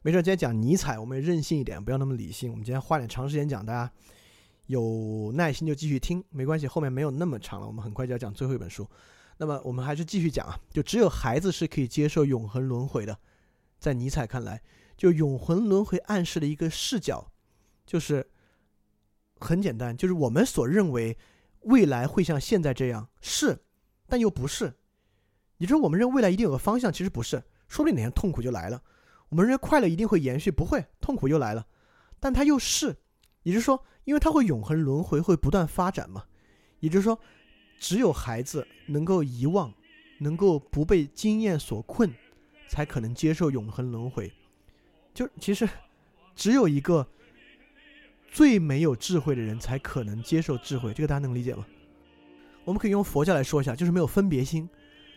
[0.02, 2.51] 没事，今天讲尼采，我们也任性一点，不要那么理性。
[2.51, 3.93] 我们今天花点长时间讲，大家
[4.66, 8.89] 有耐心就继续听，没关系，后面没有那么长了，我们很快就要讲最后一本书。
[9.36, 13.19] 那么我们还是继续讲啊，就只有孩子是可以接受永恒轮回的。
[13.78, 14.62] 在尼采看来，
[14.97, 17.31] 就永恒轮回暗示的一个视角，
[17.86, 18.27] 就是
[19.39, 21.19] 很简单，就是我们所认为
[21.62, 23.59] 未来会像现在这样是，
[24.07, 24.74] 但又不是。
[25.61, 27.37] 也就是我们认为未来一定有个方向，其实不是，
[27.69, 28.82] 说不定哪天痛苦就来了。
[29.28, 31.66] 我们认为快乐一定会延续，不会，痛苦又来了，
[32.19, 32.97] 但它又是，
[33.43, 36.24] 也就是说，因为它会永恒轮回，会不断发展嘛。
[36.78, 37.20] 也就是说，
[37.78, 39.70] 只有孩子能够遗忘，
[40.20, 42.11] 能够不被经验所困，
[42.66, 44.32] 才可能接受永恒轮回。
[45.12, 45.69] 就其实，
[46.35, 47.07] 只有一个
[48.32, 51.66] 最没有智慧的人才可能接受智慧，这个大家能理解吗？
[52.65, 54.66] 我们可以用佛教来说一下，就是没有分别心。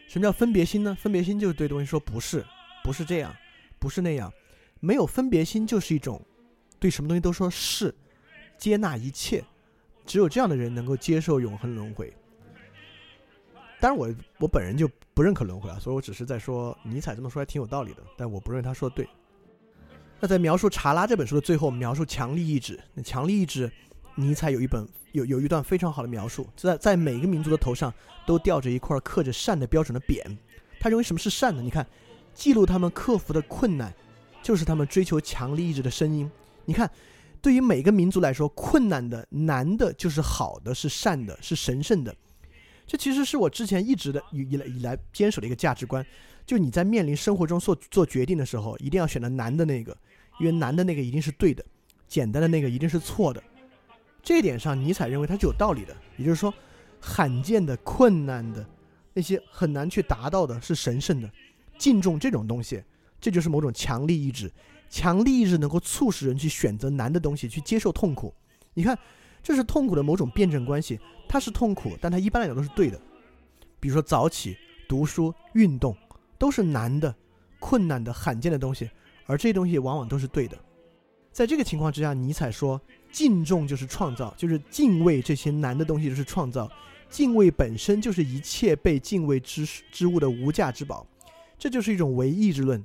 [0.07, 0.95] 什么叫分别心呢？
[0.99, 2.45] 分别心就是对东西说不是，
[2.83, 3.35] 不是这样。
[3.79, 4.31] 不是那样，
[4.79, 6.25] 没有分别心就是一种
[6.79, 7.93] 对什么东西都说是，
[8.57, 9.43] 接纳一切，
[10.05, 12.13] 只有这样的人能够接受永恒轮回。
[13.81, 19.05] 当然，我我本人就不认可轮回啊，所以我只是在说尼采这么说还挺有道理的，但我不认为他说的对。
[20.21, 22.79] 那在描述《查拉》这本书的最后，描述强力意志。
[22.93, 23.69] 那强力意志，
[24.15, 27.93] 尼采有一本有有一段非常好的描述，在在每个民族的头上
[28.25, 30.23] 都吊着一块刻着善的标准的匾。
[30.79, 31.61] 他认为什么是善呢？
[31.61, 31.85] 你看。
[32.35, 33.93] 记录他们克服的困难，
[34.41, 36.27] 就是他们追求强力意志的声音。
[36.65, 36.89] 你看，
[37.43, 42.15] 对于每个民族来说，困难的、难的，就是好的，是善的，是神圣的。
[42.87, 46.03] 这其实是我之前一直的以以来以来坚守的一个价值观。
[46.43, 49.95] 就你在面临生活中做做决定的时候，一定要选择难的那个，
[50.39, 51.63] 因为难的那个一定是对的，
[52.07, 53.43] 简单的那个一定是错的。
[54.23, 55.95] 这一点上，尼采认为它是有道理的。
[56.17, 56.51] 也就是说，
[56.99, 58.65] 罕见的、困难的
[59.13, 61.29] 那些很难去达到的，是神圣的。
[61.77, 62.81] 敬重这种东西，
[63.19, 64.51] 这就是某种强力意志。
[64.89, 68.33] 强力意志能够促使人去选择难的东西，去接受痛苦。
[68.73, 68.97] 你看，
[69.41, 70.99] 这是痛苦的某种辩证关系。
[71.27, 73.01] 它是痛苦，但它一般来讲都是对的。
[73.79, 74.55] 比如说早起、
[74.87, 75.97] 读书、运动，
[76.37, 77.13] 都是难的、
[77.59, 78.89] 困难的、罕见的东西，
[79.25, 80.57] 而这些东西往往都是对的。
[81.31, 82.79] 在这个情况之下，尼采说：
[83.13, 86.69] 敬重就是创造，就是敬畏这些难的东西就是创造。
[87.09, 91.05] 敬畏本身就是一切被敬畏之之物的无价之宝。
[91.59, 92.83] 这就是一种唯意志论，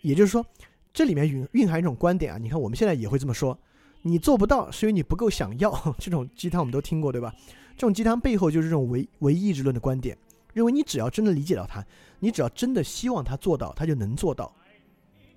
[0.00, 0.44] 也就是说，
[0.92, 2.38] 这里面蕴蕴含一种观点啊。
[2.38, 3.56] 你看，我们现在也会这么说：
[4.02, 5.94] 你做不到，是因为你不够想要。
[5.98, 7.32] 这种鸡汤我们都听过，对吧？
[7.76, 10.16] 这种鸡汤背后就是这种唯唯意志论的观点，
[10.54, 11.84] 认为你只要真的理解到它，
[12.20, 14.52] 你只要真的希望它做到，它就能做到，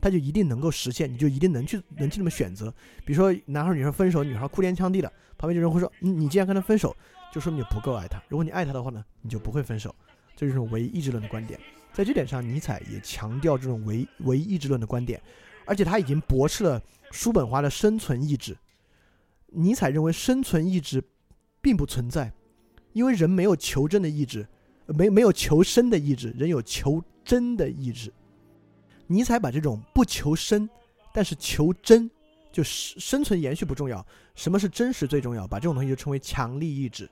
[0.01, 2.73] 他就一定能够实现，你就一定能去能去那么选择。
[3.05, 6.95] 比如说，男孩女孩分手，女孩哭天抢地的，旁边有人会说：你你既然跟他分手，
[7.31, 8.21] 就说明你不够爱他。
[8.27, 9.95] 如果你爱他的话呢，你就不会分手。
[10.35, 11.59] 这就是唯意志论的观点。
[11.93, 15.21] 在这点上，尼采也强调这种唯唯意志论的观点，
[15.65, 18.57] 而且他已经驳斥了叔本华的生存意志。
[19.47, 21.03] 尼采认为生存意志
[21.61, 22.31] 并不存在，
[22.93, 24.47] 因为人没有求真的意志，
[24.87, 28.11] 没没有求生的意志，人有求真的意志。
[29.11, 30.69] 尼采把这种不求生，
[31.13, 32.09] 但是求真，
[32.49, 34.05] 就是生存延续不重要，
[34.35, 37.09] 什么是真实最重要，把这种东西就称为强力意志。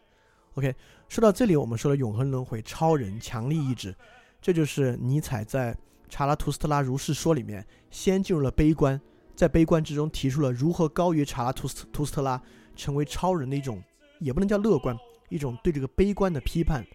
[0.53, 0.73] OK，
[1.09, 3.93] 说到这里，我们说了永恒轮回、超人、强力意志。
[4.41, 5.73] 这就是尼采在
[6.09, 8.99] 《查拉图斯特拉如是说》里面先进入了悲观，
[9.35, 12.41] 在悲观之中提出了如何高于查拉图斯图斯特拉
[12.77, 13.83] 成为超人的一种，
[14.19, 14.97] 也不能叫乐观，
[15.27, 16.85] 一种对这个悲观的批判，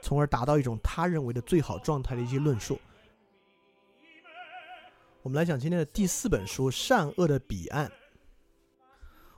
[0.00, 2.78] 从而达到一种他认为的最好状态的一些论述。
[5.24, 7.86] 我们来讲今天的第四本书《善恶的彼岸》。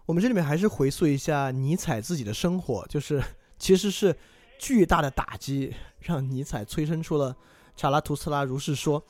[0.05, 3.23] 我们这里面还是回溯一下尼采自己的生活，就是
[3.57, 4.13] 其实是
[4.59, 7.37] 巨大的打击，让尼采催生出了。
[7.77, 9.01] 查拉图斯拉如是说，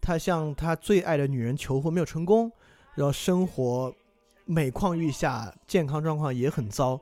[0.00, 2.50] 他向他最爱的女人求婚没有成功，
[2.96, 3.94] 然后生活
[4.44, 7.00] 每况愈下，健康状况也很糟。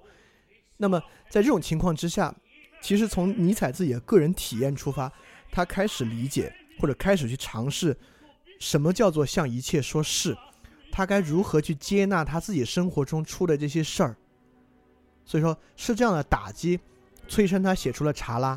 [0.76, 1.00] 那么
[1.30, 2.34] 在这种情况之下，
[2.82, 5.10] 其实从尼采自己的个人体验出发，
[5.50, 7.96] 他开始理解或者开始去尝试
[8.62, 10.36] 什么叫做向一切说是，
[10.92, 14.16] 他该如何去接纳他自己生活中出的这些事儿。
[15.24, 16.78] 所以说是这样的打击
[17.26, 18.54] 催生他写出了《查拉》。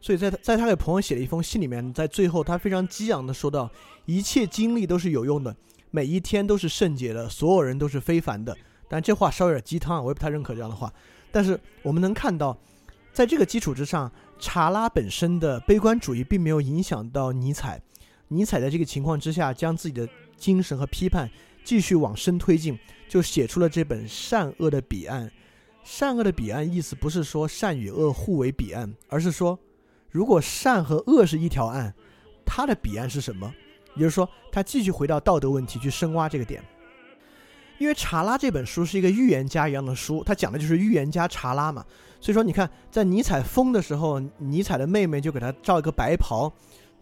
[0.00, 3.70] 所以在他在他给朋友写了一封信里面，在最后他非常激昂的说道
[4.06, 5.54] ：“一切经历都是有用的，
[5.92, 8.56] 每一天都是圣洁的，所有人都是非凡的。”
[8.90, 10.92] 但这话稍微有点鸡汤啊，我也不太认可这样的话。
[11.30, 12.58] 但是我们能看到，
[13.12, 14.10] 在这个基础之上，
[14.40, 17.80] 查拉本身的悲观主义并没有影响到尼采。
[18.28, 21.30] 尼采在这个情况之下，将自己的精神和批判
[21.64, 22.78] 继续往深推进，
[23.08, 25.28] 就写出了这本《善恶的彼岸》。
[25.84, 29.58] 善恶的彼岸意思不是说善与恶互为彼岸，而是说。
[30.10, 31.92] 如果善和恶是一条岸，
[32.46, 33.52] 他的彼岸是什么？
[33.94, 36.62] 也就是说，他继续回到道德问题去深挖这个点。
[37.78, 41.84] 因为查拉这本书是一个预言家一样的书，他讲的就是预言家查拉嘛。
[42.18, 46.50] 所以说，你看，在尼采疯的时候，尼采的妹妹就给他罩一个白袍，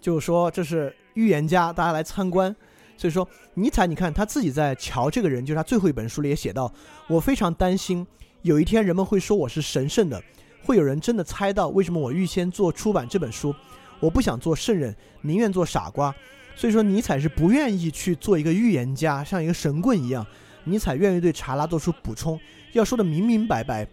[0.05, 2.55] 就是说这是预言家，大家来参观。
[2.95, 6.71] 所以说，尼采，你看他自己在《瞧这个人》，就是他最后一本书里也写到，
[7.09, 8.07] 我非常担心
[8.43, 10.23] 有一天人们会说我是神圣的，
[10.63, 13.55] 会有人真的猜到为什么我预先做出版这本书。
[13.99, 16.15] 我不想做圣人，宁愿做傻瓜。
[16.55, 20.27] 所以说，尼采是不愿意去做一个预言家，像一个神棍一样。
[20.65, 22.39] 尼采愿意对查拉做出补充，
[22.75, 23.89] 要说的明明白白。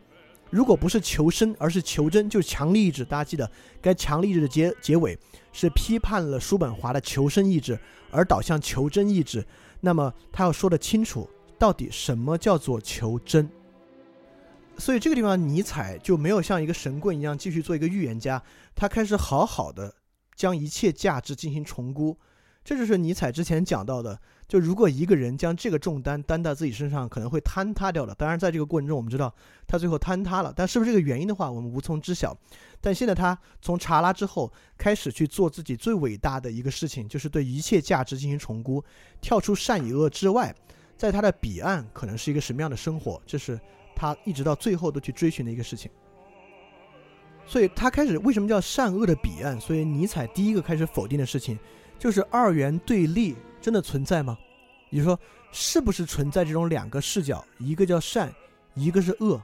[0.50, 3.06] 如果不是求生，而是求真，就是强力意志。
[3.06, 3.50] 大家记得，
[3.82, 5.18] 该强力意志的结结尾
[5.52, 7.80] 是批判了叔本华的求生意志，
[8.12, 9.46] 而导向求真意志。
[9.80, 13.50] 那么他要说的清楚，到底什么叫做求真。
[14.78, 18.42] 所以这个地方，尼采就没有像一个神棍一样继续做一个预言家，
[18.76, 19.94] 他开始好好的
[20.36, 22.18] 将一切价值进行重估。
[22.64, 24.20] 这就是尼采之前讲到的。
[24.48, 28.14] 就如果一个人将这个重担担到自己身上，可能会坍塌掉的。
[28.14, 29.34] 当然，在这个过程中，我们知道
[29.66, 32.38] 他最后坍塌了，但是不是这个原因的话，我们无从知晓。
[32.82, 38.84] 但现在他从查拉之后开始去做自己最伟大的一个事情，就是对一切价值进行重估，
[39.22, 40.54] 跳出善与恶之外，
[40.98, 43.58] 在他的彼岸可能是一个什么样的生活，这是
[43.96, 45.90] 他一直到最后都去追寻的一个事情。
[47.46, 49.58] 所以他开始为什么叫善恶的彼岸？
[49.62, 51.58] 所以尼采第一个开始否定的事情，
[52.02, 53.36] 就是二元对立。
[53.62, 54.36] 真的存在吗？
[54.90, 55.20] 也就是说，
[55.52, 58.34] 是不是存在这种两个视角，一个叫善，
[58.74, 59.40] 一个是恶？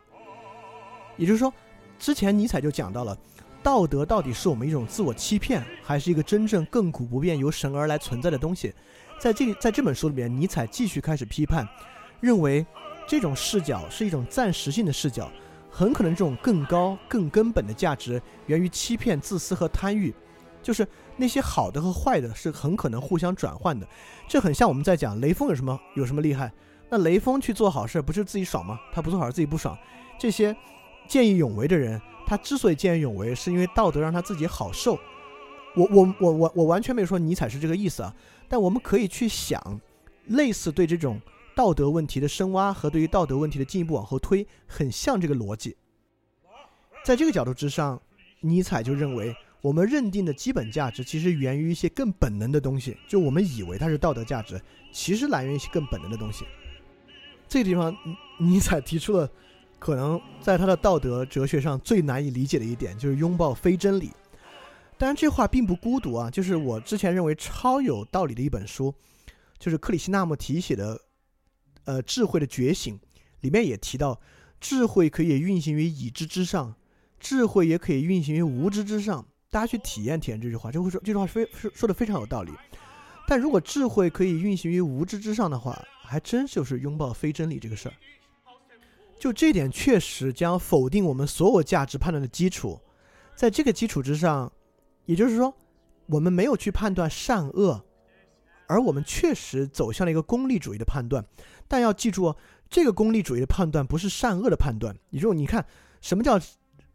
[1.18, 1.54] 也就是说，
[2.00, 3.16] 之前尼采就讲到了，
[3.62, 8.74] 道德到底是我们一种自我欺骗，还是一个真正亘古不变由神而来存在的东西？
[9.20, 11.68] 在这，在这本书里面，尼采继续开始批判，
[12.20, 12.66] 认为
[13.08, 15.32] 这种视角是一种暂时性的视角，
[15.70, 20.12] 很可能这种更高、更根本的价值源于欺骗、自私和贪欲。
[20.68, 20.85] 就是
[21.15, 23.88] 那些好的和坏的，是很可能互相转换的。
[24.27, 26.52] 这很像我们在讲雷锋有什么有什么厉害？
[26.89, 28.77] 那雷锋去做好事，不是自己爽吗？
[28.91, 29.77] 他不做好事自己不爽。
[30.19, 30.53] 这些
[31.07, 34.99] 见义勇为的人，他之所以见义勇为，是因为道德让他自己好受。
[35.73, 38.14] 我我我我我完全没有说尼采是这个意思啊。
[38.49, 39.80] 但我们可以去想，
[40.26, 41.22] 类似对这种
[41.56, 45.77] 道德问题的深挖和对于道德问题的进一步往后推，很像这个逻辑。
[47.06, 48.02] 在这个角度之上，
[48.41, 49.34] 尼采就认为。
[49.62, 52.96] 我们认定的基本价值，其实源于一些更本能的东西。
[53.08, 54.62] 就我们以为它是道德价值，
[54.92, 56.46] 其实来源于一些更本能的东西。
[57.50, 57.96] 这个地方，
[58.40, 59.30] 尼采提出了
[59.80, 64.12] 可能在他的道德哲学上最难以理解的一点，就是拥抱非真理。
[64.98, 66.30] 当然，这话并不孤独啊。
[66.30, 68.94] 就是我之前认为超有道理的一本书，
[69.58, 70.96] 就是克里希纳穆提写的
[71.86, 72.96] 《呃智慧的觉醒》，
[73.42, 74.20] 里面也提到，
[74.60, 76.76] 智慧可以运行于已知之上，
[77.20, 79.26] 智慧也可以运行于无知之上。
[79.58, 82.52] 大家去体验体验这句话，就会说这句话非说说的非常有道理。
[83.28, 87.94] 但如果智慧可以运行于无知之上的话，还真就是拥抱非真理这个事儿。
[89.18, 92.80] 就这点确实将否定我们所有价值判断的基础。
[93.36, 94.54] 在这个基础之上，
[95.06, 95.52] 也就是说，
[96.06, 97.84] 我们没有去判断善恶，
[98.68, 101.26] 而我们确实走向了一个功利主义的判断。
[101.68, 102.36] 但要记住，
[102.70, 104.96] 这个功利主义的判断不是善恶的判断。
[105.10, 105.66] 也就你看，
[106.00, 106.40] 什么叫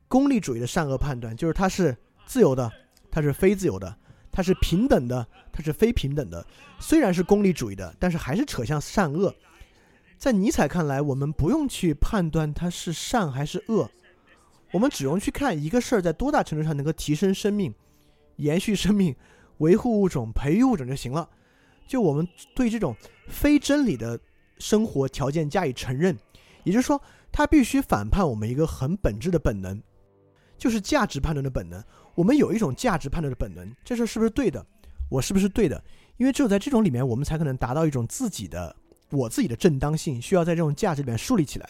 [0.07, 1.37] 功利主义的善恶判断？
[1.37, 1.97] 就是它是。
[2.27, 2.71] 自由的，
[3.11, 3.89] 它是非自由的；
[4.31, 6.47] 它是平等的，它是非平等的。
[6.79, 9.35] 虽然是功利主义的，但是还是扯向善恶。
[10.19, 13.91] 在尼采看来，我们不用去判断它是善还是恶，
[14.73, 17.75] 我们只用去看一个事儿在多大程度上能够提升生命、
[18.37, 19.15] 延续生命、
[19.59, 21.29] 维护物种、培育物种就行了。
[21.89, 22.97] 就我们对这种
[23.29, 24.19] 非真理的
[24.59, 26.17] 生活条件加以承认，
[26.63, 29.83] 也就是说，它必须反叛我们一个很本质的本能，
[30.57, 31.83] 就是价值判断的本能。
[32.15, 34.65] 我们有一种价值判断的本能，这事是不是对的？
[35.09, 35.83] 我是不是对的？
[36.17, 38.75] 因为只有在这种里面，我们才可能达到一种自己的
[39.11, 41.69] 我自己的正当性，需要在这种价值里面树立起来。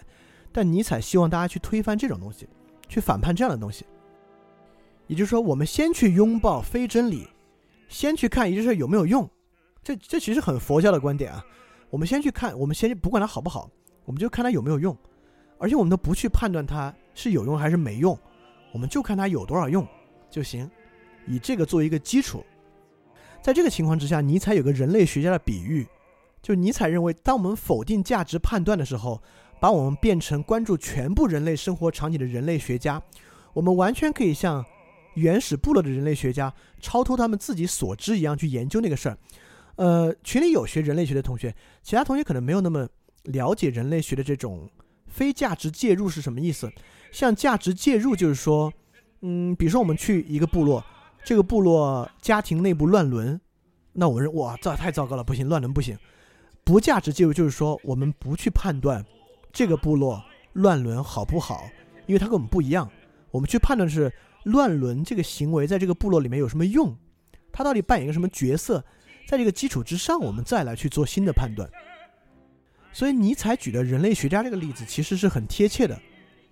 [0.53, 2.49] 但尼采希望大家去推翻这种东西，
[2.89, 3.87] 去反叛这样的东西。
[5.07, 7.27] 也就是说，我们先去拥抱非真理，
[7.89, 9.29] 先去看一件事有没有用。
[9.83, 11.45] 这这其实很佛教的观点啊。
[11.91, 13.71] 我们先去看，我们先不管它好不好，
[14.05, 14.97] 我们就看它有没有用，
[15.59, 18.19] 而且我们都不去判断它是有用还是没用，
[18.73, 19.87] 我们就看它有多少用。
[20.33, 20.69] 就行，
[21.27, 22.43] 以这个作为一个基础。
[23.43, 25.87] 在这个情况之下，尼采有个人类学家的比喻，
[26.41, 29.21] 就尼采认为，当我们否定价值判断的时候，
[29.61, 33.03] 把我们变成关注全部人类生活场景的人类学家，
[33.53, 34.65] 我们完全可以像
[35.15, 39.19] 原始部落的人类学家超脱他们自己所知一样去研究那个事儿。
[39.77, 42.89] 呃，群里有学人类学的同学，其他同学可能没有那么
[43.25, 44.71] 了解人类学的这种
[45.09, 46.71] 非价值介入是什么意思。
[47.11, 48.73] 像价值介入，就是说。
[49.25, 50.85] 嗯，比如说我们去一个部落，
[51.25, 53.41] 这个部落家庭内部乱伦，
[53.93, 55.97] 那我认哇，这太糟糕了，不行，乱伦不行。
[56.65, 59.05] 不价值介入就是说，我们不去判断
[59.53, 60.21] 这个部落
[60.55, 61.69] 乱伦好不好，
[62.07, 62.91] 因为它跟我们不一样。
[63.31, 64.13] 我们去判断是
[64.43, 66.97] 乱伦这个行为在这个部落里面有什么用，
[67.53, 68.85] 它到底扮演一个什么角色，
[69.29, 71.71] 在这个基础之上，我们再来去做新的判断。
[72.93, 75.97] 所以尼采举的人类学家这个例子其实是很贴切的，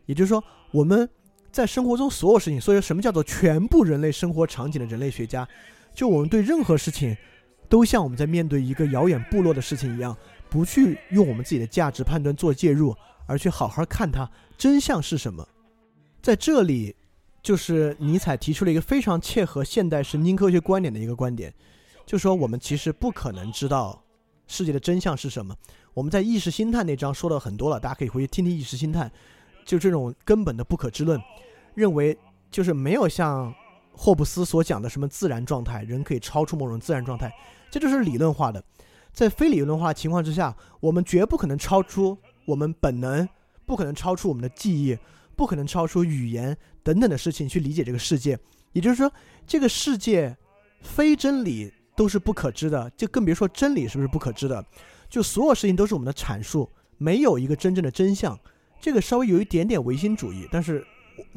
[0.06, 1.10] 也就是说我们。
[1.52, 5.46] 在生活中所有事情，所以什么叫做全部人类生活场景的人类学家？
[5.94, 7.16] 就我们对任何事情，
[7.68, 10.16] 都像我们在面对一个遥远部落的事情一样，
[10.48, 12.94] 不去用我们自己的价值判断做介入，
[13.26, 15.46] 而去好好看它真相是什么。
[16.22, 16.94] 在这里，
[17.42, 21.52] 就是尼采提出了一个非常切合现代神经科学观点的一个观点，
[22.06, 24.00] 就说我们其实不可能知道
[24.46, 25.56] 世界的真相是什么。
[25.94, 29.10] 我们在意识心态那章说了很多了，大家可以回去听听意识心态。
[29.70, 31.20] 就这种根本的不可知论，
[31.74, 32.18] 认为
[32.50, 33.54] 就是没有像
[33.92, 37.32] 霍布斯所讲的什么自然状态，人可以超出某种自然状态，
[37.70, 38.60] 这就是理论化的。
[39.12, 43.28] 在非理论化情况之下，我们绝不可能超出我们本能，
[43.64, 44.98] 不可能超出我们的记忆，
[45.36, 48.36] 不可能超出语言等等的事情去理解这个世界。
[48.72, 49.08] 也就是说，
[49.46, 50.36] 这个世界
[50.80, 54.64] 非真理都是不可知的，就更别说真理是不是不可知的。
[55.08, 56.68] 就所有事情都是我们的阐述，
[56.98, 58.36] 没有一个真正的真相。
[58.80, 60.84] 这个稍微有一点点唯心主义，但是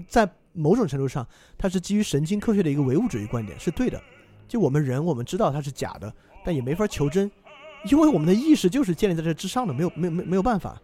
[0.08, 4.02] 在某种程度上，它是基于神经科学的一个唯物主义观点，是对的。
[4.48, 6.14] 就我们人，我们知道它是假的，
[6.46, 7.30] 但也没法求真，
[7.90, 10.82] 因为我们的意识就是建立在这之上的，没有没有没没有办法。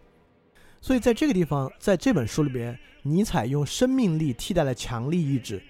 [0.81, 5.61] 所以在这个地方，在这本书里边，尼采用生命力替代了强力意志。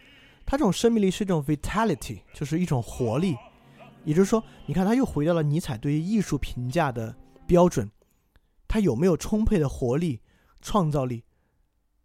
[0.46, 3.36] 他这种生命力是一种 vitality，就是一种活力。
[4.06, 7.14] 也就是说，你看他又回到了尼采对于艺术评价的
[7.46, 7.92] 标准，
[8.68, 10.22] 他有没有充沛的活力？
[10.62, 11.24] 创造力，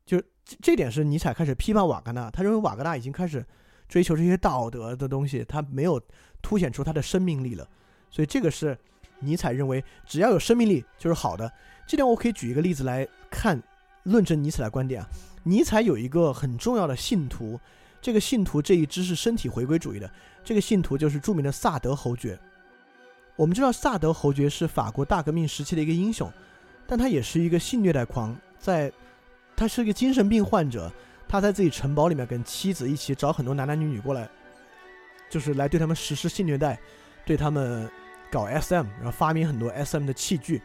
[0.06, 0.22] 就
[0.60, 2.30] 这点是尼采开始批判瓦格纳。
[2.30, 3.44] 他认为瓦格纳已经开始
[3.88, 6.00] 追求这些道德的东西，他没有
[6.40, 7.68] 凸显出他的生命力了。
[8.10, 8.78] 所以这个是
[9.20, 11.50] 尼采认为只要有生命力就是好的。
[11.86, 13.60] 这点我可以举一个例子来看
[14.04, 15.08] 论证尼采的观点啊。
[15.42, 17.58] 尼采有一个很重要的信徒，
[18.00, 20.10] 这个信徒这一支是身体回归主义的。
[20.44, 22.38] 这个信徒就是著名的萨德侯爵。
[23.36, 26.30] 我们知道萨德侯爵是法国大革命时期的一个英雄。
[26.86, 28.90] 但他也是一个性虐待狂，在，
[29.54, 30.90] 他是一个精神病患者，
[31.28, 34.26] 他在自己城堡里面跟妻子一起找很多男男女女过来，
[35.28, 36.80] 就是来对他们实施性虐待，
[37.26, 37.86] 对他们
[38.30, 40.62] 搞 SM，然后发明很多 SM 的器具，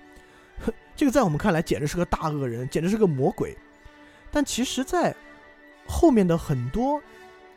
[0.96, 3.54] 这个在我们看来简直是个大恶人，简直是个魔鬼。
[4.32, 5.14] 但其实，在
[5.86, 7.02] 后面的很多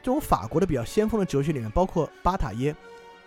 [0.02, 2.74] 这种法国的比较先锋的哲学里面，包括巴塔耶，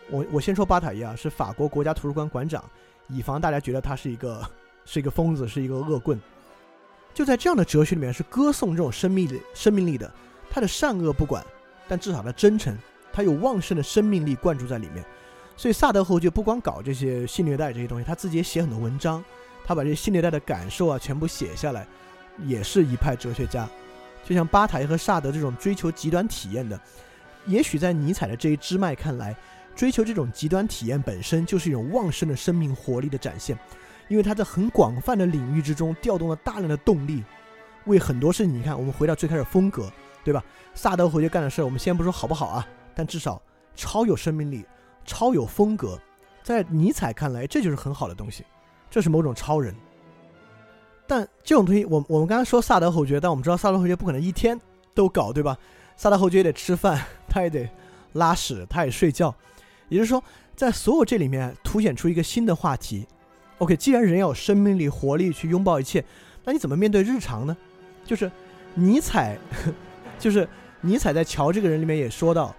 [0.10, 2.62] 我我先说巴塔耶啊，是法国国家图书馆馆长，
[3.08, 4.46] 以防大家觉得他是一个。
[4.88, 6.22] 是一个疯子，是一个恶棍。
[7.16, 10.12] 就在这样的哲学里面，是歌颂这种生命力、生命力的。
[10.50, 11.44] 他的善恶不管，
[11.88, 12.78] 但至少他真诚，
[13.14, 15.04] 他有旺盛的生命力灌注在里面。
[15.56, 19.24] 所以萨德侯爵不光搞这些性虐待这些东西，他自己也写很多文章，
[19.64, 21.88] 他把这些性虐待的感受啊全部写下来，
[22.44, 23.66] 也是一派哲学家。
[24.26, 26.78] 就像巴塔耶和萨德这种追求极端体验的，
[27.46, 29.34] 也许在尼采的这一支脉看来，
[29.74, 33.58] 追求这种极端体验本身就是一种旺盛的生命活力的展现。
[34.08, 37.24] 因为他在很广泛的领域之中调动了大量的动力，
[37.86, 38.54] 为很多事情。
[38.54, 39.92] 你看，我们回到最开始风格，
[40.24, 40.44] 对吧？
[40.74, 43.42] 萨德回去干的事，我们先不说好不好啊，但至少
[43.76, 44.66] 超有生命力，
[45.06, 46.00] 超有风格。
[46.44, 48.44] 在尼采看来，这就是很好的东西，
[48.90, 49.74] 这是某种超人。
[51.08, 54.60] 但这种东西，我我们刚刚说萨德侯爵，但我们知道萨德侯爵不可能一天
[54.94, 55.58] 都搞，对吧？
[55.98, 57.70] 萨德侯爵也得吃饭，他也得
[58.14, 59.34] 拉屎，他也睡觉。
[59.90, 60.24] 也就是说，
[60.56, 63.08] 在所有这里面凸显出一个新的话题。
[63.60, 66.04] OK，既然人要有生命力、活力去拥抱一切，
[66.44, 67.56] 那你怎么面对日常呢？
[68.04, 68.30] 就是
[68.74, 69.38] 尼采，
[70.20, 70.48] 就是
[70.82, 72.54] 尼采在《乔》这个人里面也说到，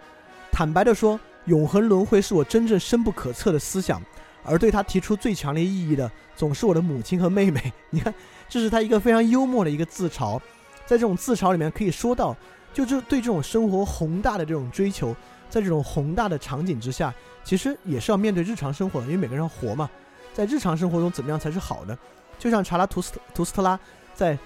[0.50, 4.02] 坦白的说，永恒轮回是我真正深不可测的思想，
[4.42, 7.72] 而对他提出最强烈意义的，总是我的母亲和妹妹。
[7.90, 8.12] 你看，
[8.48, 10.40] 这是他一个非常幽默的一个自嘲，
[10.86, 12.34] 在这种自嘲里面可以说到，
[12.72, 15.14] 就这对这种生活宏大的这种追求，
[15.50, 17.14] 在这种宏大的场景之下，
[17.44, 19.90] 其实也是要面对日常生活的，因为每个人要活嘛。
[20.36, 21.96] 在日常生活中怎么样才是好的？
[22.38, 23.80] 就像查拉图斯图斯特拉
[24.12, 24.38] 在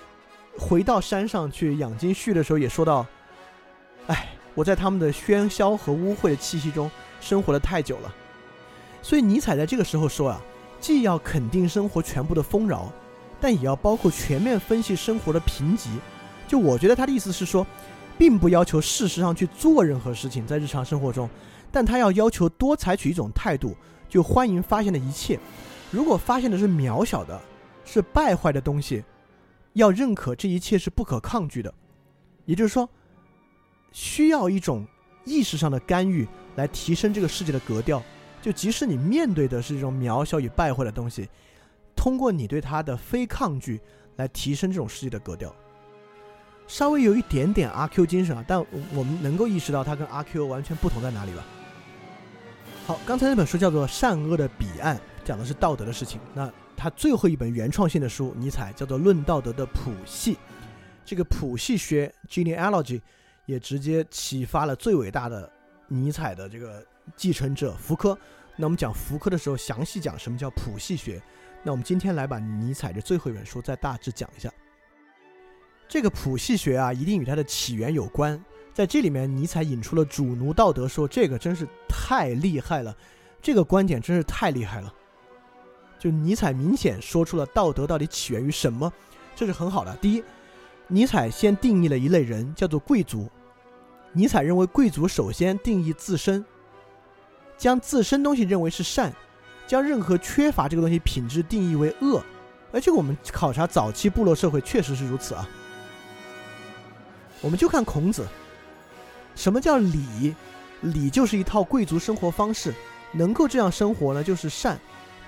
[0.56, 3.04] 回到山上去养精蓄的时候也说到
[4.06, 6.88] ：“哎，我在他们的喧嚣和污秽的气息中
[7.20, 8.14] 生活的太久了。”
[9.02, 10.40] 所以尼采在这个时候说啊，
[10.78, 12.92] 既要肯定生活全部的丰饶，
[13.40, 15.88] 但也要包括全面分析生活的贫瘠。
[16.46, 17.66] 就我觉得他的意思是说，
[18.16, 21.28] 并不要求事实上去做任何事情在日常生活中，
[21.72, 23.76] 但他要要求多采取一种态度，
[24.08, 25.36] 就欢迎发现的一切。
[25.90, 27.40] 如果发现的是渺小的、
[27.84, 29.02] 是败坏的东西，
[29.72, 31.72] 要认可这一切是不可抗拒的，
[32.44, 32.88] 也就是说，
[33.92, 34.86] 需要一种
[35.24, 36.26] 意识上的干预
[36.56, 38.02] 来提升这个世界的格调。
[38.40, 41.28] 就即使你面对的是这种渺小与败坏的东西，
[41.94, 43.80] 通过你对它的非抗拒
[44.16, 45.54] 来提升这种世界的格调。
[46.66, 48.64] 稍微有一点点阿 Q 精神啊，但
[48.94, 51.44] 我们能够意识到它跟阿 Q 完全不同在哪里吧？
[52.86, 56.20] 好，刚才那本书叫做《善恶的彼岸》，讲的是道德的事情。
[56.34, 60.34] 那他最后一本原创性的书，尼采叫做《论道德的谱系》。
[61.04, 63.00] 这个谱系学 （genealogy）
[63.46, 65.50] 也直接启发了最伟大的
[65.88, 66.84] 尼采的这个
[67.16, 68.16] 继承者福柯。
[68.56, 71.20] 那我们讲福柯的时候，详细讲什么叫谱系学。
[71.62, 74.50] 那我们今天来把尼采的最后一本书再大致讲一下。
[75.88, 78.42] 这个谱系学啊，一定与它的起源有关。
[78.72, 82.96] 在这里面，尼采引出了主奴道德说，这个真是太厉害了，
[83.42, 84.94] 这个观点真是太厉害了。
[86.00, 88.90] 就尼采明显说出了道德到底起源于什么，
[89.36, 89.94] 这是很好的。
[89.96, 90.24] 第一，
[90.88, 93.28] 尼采先定义了一类人，叫做贵族。
[94.12, 96.42] 尼采认为贵族首先定义自身，
[97.58, 99.12] 将自身东西认为是善，
[99.66, 102.24] 将任何缺乏这个东西品质定义为恶。
[102.72, 105.46] 而且我们考察早期部落社会确实是如此啊。
[107.42, 108.26] 我们就看孔子，
[109.36, 110.34] 什么叫礼？
[110.80, 112.74] 礼就是一套贵族生活方式，
[113.12, 114.76] 能够这样生活呢，就是善；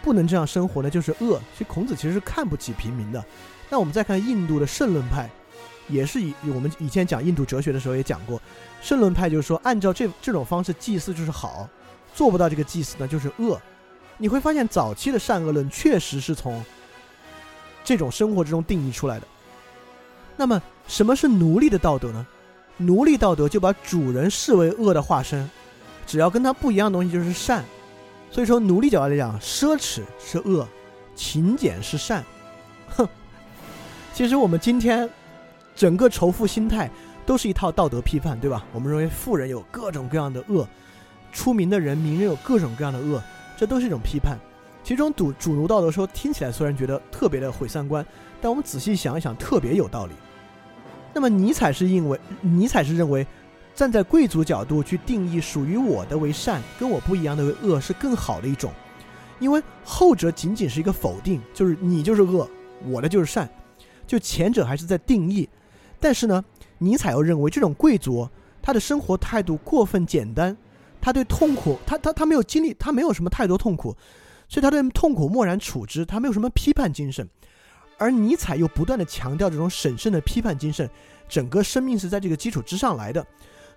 [0.02, 1.40] 不能这样生活呢，就是恶。
[1.52, 3.24] 其实孔子其实是看不起平民的。
[3.70, 5.30] 那我们再看印度的圣论派，
[5.88, 8.40] 也是以我们以前讲印度哲学的时候也讲过，
[8.82, 11.68] 圣论派就是说，按照这这种方式祭祀就是好，
[12.14, 13.60] 做不到这个祭祀呢就是恶。
[14.18, 16.62] 你会发现早期的善恶论确实是从
[17.82, 19.26] 这种生活之中定义出来的。
[20.36, 22.26] 那么，什么是奴隶的道德呢？
[22.76, 25.48] 奴隶道德就把主人视为恶的化身，
[26.06, 27.64] 只要跟他不一样的东西就是善。
[28.32, 30.66] 所以说，奴隶角度来讲，奢侈是恶，
[31.14, 32.24] 勤俭是善。
[32.88, 33.06] 哼，
[34.14, 35.06] 其实我们今天
[35.76, 36.90] 整个仇富心态
[37.26, 38.64] 都是一套道德批判，对吧？
[38.72, 40.66] 我们认为富人有各种各样的恶，
[41.30, 43.22] 出名的人、名人有各种各样的恶，
[43.54, 44.38] 这都是一种批判。
[44.82, 48.04] 其中主主奴道德说听起来虽然觉得特别的毁三观。
[48.40, 50.14] 但我们仔细想一想，特别有道理。
[51.14, 53.24] 那么尼采是认为，尼采是认为，
[53.74, 58.70] 站在贵族角度去定义属于我的为善，跟我不一样的为恶是更好的一种，
[59.38, 62.48] 因为后者仅仅是一个否定，就是你就是恶，
[62.84, 63.48] 我的就是善，
[64.06, 65.48] 就前者还是在定义。
[65.98, 66.44] 但是呢，
[66.78, 68.28] 尼采又认为这种贵族
[68.60, 70.56] 他的生活态度过分简单，
[71.00, 73.96] 他对痛苦，他他他没有经历，他没有什么太多痛苦，
[74.48, 77.26] 所以他对痛苦漠然处之，他没有什么批判精神。
[77.98, 80.90] 而尼采又不断的强调这种审慎的批判精神，
[81.28, 83.24] 整个生命是在这个基础之上来的，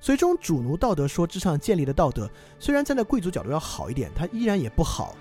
[0.06, 2.30] 所以这种主奴道德说之上建立的道德，
[2.60, 5.16] 虽然站在贵族角度要好一点，它依然也不好。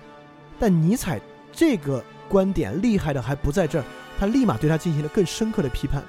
[0.59, 1.19] 但尼采
[1.51, 3.85] 这个观点厉害的还不在这儿，
[4.19, 6.03] 他立马对他进行了更深刻的批判。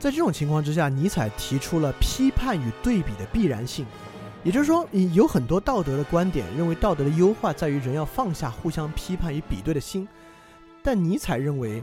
[0.00, 3.86] 在这种情况之下，尼采提出了批判与对比的必然性，
[4.42, 4.84] 也就是说，
[5.14, 10.08] 有很多道德的观点认为道德的优化在于人要放下互相批判与比对的心。
[10.82, 11.80] 但尼采认为，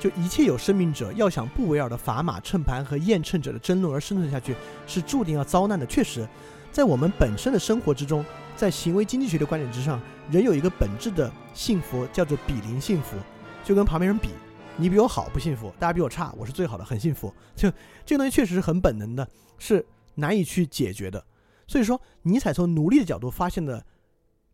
[0.00, 4.56] 就一切有生命者要想不围绕的砝码、秤盘和验秤者的争论而生存下去，
[4.86, 5.86] 是注定要遭难的。
[5.86, 6.26] 确实，
[6.72, 8.24] 在我们本身的生活之中，
[8.56, 10.00] 在行为经济学的观点之上，
[10.30, 13.16] 人有一个本质的幸福，叫做比邻幸福，
[13.62, 14.30] 就跟旁边人比，
[14.76, 17.32] 你比我好不幸福，大家比我差，我是最好的，很幸福。
[17.54, 17.70] 就
[18.06, 19.28] 这个东西确实是很本能的，
[19.58, 21.22] 是难以去解决的。
[21.66, 23.84] 所以说，尼采从奴隶的角度发现的。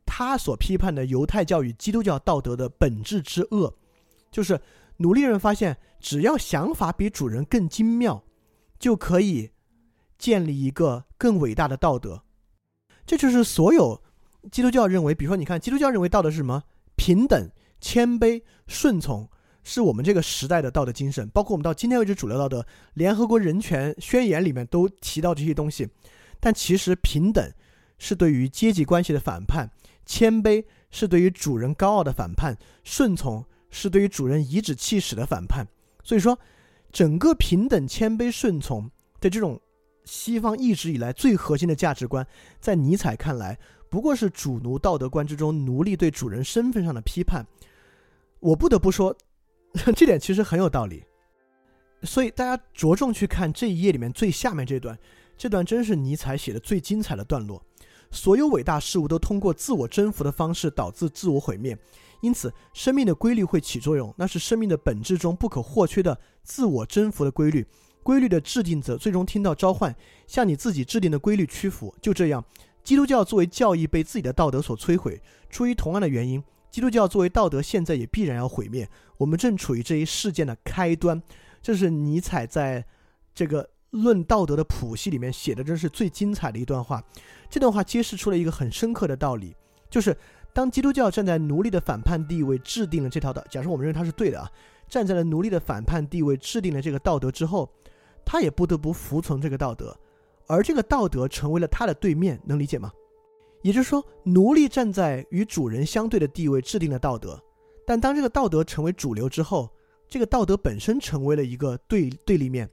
[0.08, 3.74] 他所批判的犹太教与基督教道德的本质之恶，
[4.30, 4.58] 就是
[4.98, 8.24] 奴隶人发现，只要想法比主人更精妙，
[8.78, 9.50] 就可以
[10.18, 12.22] 建立一个更伟大的道德。
[13.04, 14.02] 这就是所有
[14.50, 16.62] 基督教认为，比如说，你看，基督教认为道德是什么？
[16.96, 17.50] 平等、
[17.80, 19.28] 谦卑、顺从，
[19.62, 21.28] 是我们这个时代的道德精神。
[21.28, 25.88] 包括我们到今天为止，主流道德，联合国人权宣言里面都提到这些东西。
[26.40, 27.52] 但其实，平等
[27.98, 29.70] 是对于阶级关系的反叛。
[30.06, 35.66] 谦卑是对于主人高傲的反叛，顺从是对于主人颐指气使的反叛。
[36.02, 36.38] 所以说，
[36.92, 38.90] 整个平等、谦卑、顺从
[39.20, 39.60] 的这种
[40.04, 42.26] 西方一直以来最核心的价值观，
[42.60, 43.58] 在尼采看来，
[43.90, 47.44] 不过是主奴道德观之中奴隶对主人身份上的批判。
[48.38, 49.16] 我不得不说，
[49.94, 51.02] 这点其实很有道理。
[52.02, 54.96] 所以大家着重去看这一页里面最下面这段，
[55.36, 57.60] 这段真是尼采写的最精彩的段落。
[58.10, 61.76] 所有伟大事物都通过自我征服的方式导致自我毁灭，
[62.26, 67.64] 因此生命的规律会起作用，那是生命的本质中不可或缺的自我征服的规律。
[68.02, 69.94] 规律的制定者最终听到召唤，
[70.26, 71.94] 向你自己制定的规律屈服。
[72.02, 72.44] 就这样，
[72.82, 75.22] 基督教作为教义被自己的道德所摧毁。
[75.48, 78.88] 出于同样的原因，基督教作为道德现在也必然要毁灭。
[79.18, 81.22] 我们正处于这一事件的开端。
[81.62, 82.84] 这是尼采在
[83.32, 87.00] 这个《论道德的谱系里面写的真是最精彩的一段话。
[87.48, 89.54] 这段话揭示出了一个很深刻的道理，
[89.88, 90.16] 就是
[90.56, 94.50] 当基督教站在奴隶的反叛地位制定了这套的，假设我们认为它是对的啊，
[94.88, 97.70] 站在了奴隶的反叛地位制定了这个道德之后，
[98.24, 99.94] 他也不得不服从这个道德，
[100.46, 102.90] 而这个道德成为了他的对面，能理解吗？
[103.60, 107.38] 也就是说，奴隶站在与主人相对的地位制定了道德，
[107.86, 109.68] 但当这个道德成为主流之后，
[110.08, 112.66] 这个道德本身成为了一个对对立面，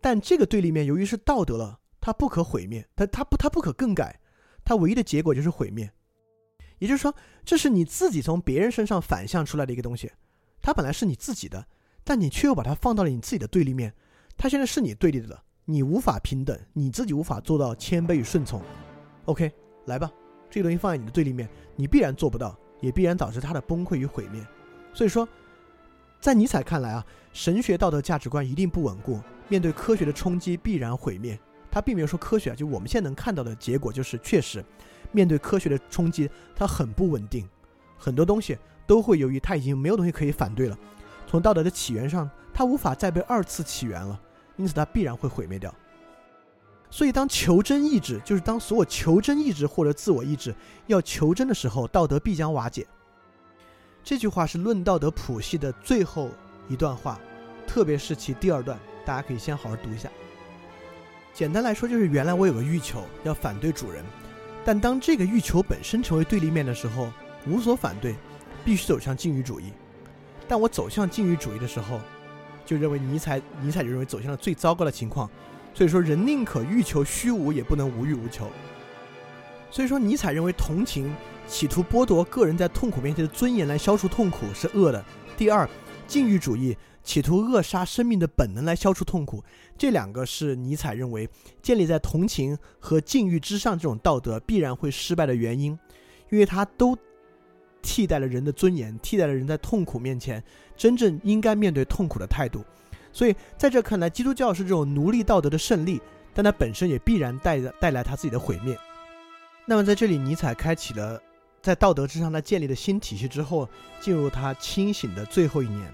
[0.00, 4.20] 但这个对立面由于是道德了，它不可毁灭，它它不它不可更改，
[4.64, 5.90] 它唯一的结果就是毁灭。
[6.78, 10.12] 也就是说，这是你自己从别人身上反向出来的一个东西，
[10.60, 11.66] 它本来是你自己的，
[12.04, 13.94] 但你却又把它放到了你自己的对立面，
[14.36, 18.62] 它现在是你对立的，你无法平等，你自己无法做到谦卑与顺从。
[19.24, 19.50] OK，
[19.86, 20.10] 来吧。
[20.48, 24.40] 这个东西放在你的对立面，你必然做不到，也必然导致它的崩溃与毁灭。
[24.94, 25.28] 所以说，
[26.20, 31.38] 在尼采看来啊，神学道德价值观一定不稳固，面对科学的冲击必然毁灭。
[31.70, 34.64] 他并没有说科学啊，就我们现在能看到的结果就是，确实
[35.12, 37.48] 面对科学的冲击，它很不稳定，
[37.96, 38.56] 很多东西
[38.86, 40.78] 都会由于它已经没有东西可以反对了，
[41.26, 44.20] 从道德的起源上，它无法再被二次起源了，
[44.56, 45.74] 因此它必然会毁灭掉。
[46.88, 50.54] 所以，当求真意志，就是当所有求真意志或者自我意志
[50.86, 52.86] 要求真的时候，道德必将瓦解。
[54.04, 56.30] 这句话是《论道德谱系》的最后
[56.68, 57.18] 一段话，
[57.66, 60.08] 特别是其第二段，大家可以先好好读一下。
[61.34, 64.04] 简单来说，就是原来我有个欲求要反对主人，
[64.66, 67.08] 但当这个欲求本身成为对立面的时候，
[67.46, 68.16] 无所反对，
[68.64, 69.72] 必须走向禁欲主义。
[70.48, 72.00] 但我走向禁欲主义的时候，
[72.64, 75.30] 就认为尼采，尼采就认为走向了最糟糕的情况。
[75.72, 78.50] 所以说，人宁可欲求虚无，也不能无欲无求。
[79.70, 81.14] 所以说，尼采认为同情
[81.46, 85.04] 企图剥夺个人在痛苦面前的尊严来消除痛苦是恶的。
[85.36, 85.68] 第二，
[86.08, 86.76] 禁欲主义
[87.06, 89.42] 企图扼杀生命的本能来消除痛苦，
[89.78, 91.26] 这两个是尼采认为
[91.62, 95.78] 建立在同情和禁欲之上这种道德必然会失败的原因，
[96.30, 96.98] 因为它都
[97.80, 100.42] 替代了人的尊严，替代了人在痛苦面前
[100.76, 102.64] 真正应该面对痛苦的态度。
[103.12, 106.02] 所以，在这看来，基督教是这种奴隶道德的胜利，
[106.34, 108.76] 但它本身也必然带带来他自己的毁灭。
[109.64, 111.22] 那么，在这里，尼采开启了
[111.62, 113.68] 在道德之上他建立的新体系之后，
[114.00, 115.90] 进入他清醒的最后一年，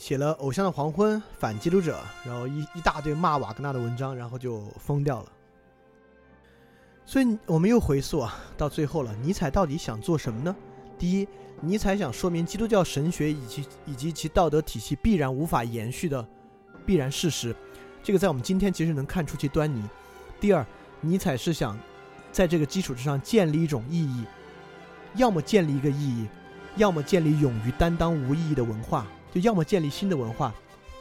[0.00, 5.26] 写了《偶像的黄昏》《反基督者》，然后一一大堆骂瓦格纳的文章，然后就疯掉了。
[7.04, 10.56] 所以，我们又回溯啊，到最后了，尼采到底想做什么呢？
[10.98, 11.28] 第一。
[11.60, 16.26] 尼采想说明基督教神学以及以及其道德体系必然无法延续的
[16.86, 17.54] 必然事实，
[18.02, 19.84] 这个在我们今天其实能看出其端倪。
[20.40, 20.64] 第二，
[21.02, 21.78] 尼采是想
[22.32, 24.24] 在这个基础之上建立一种意义，
[25.16, 26.26] 要么建立一个意义，
[26.76, 30.54] 要么建立勇于担当无意义的文化，就要么建立新的文化，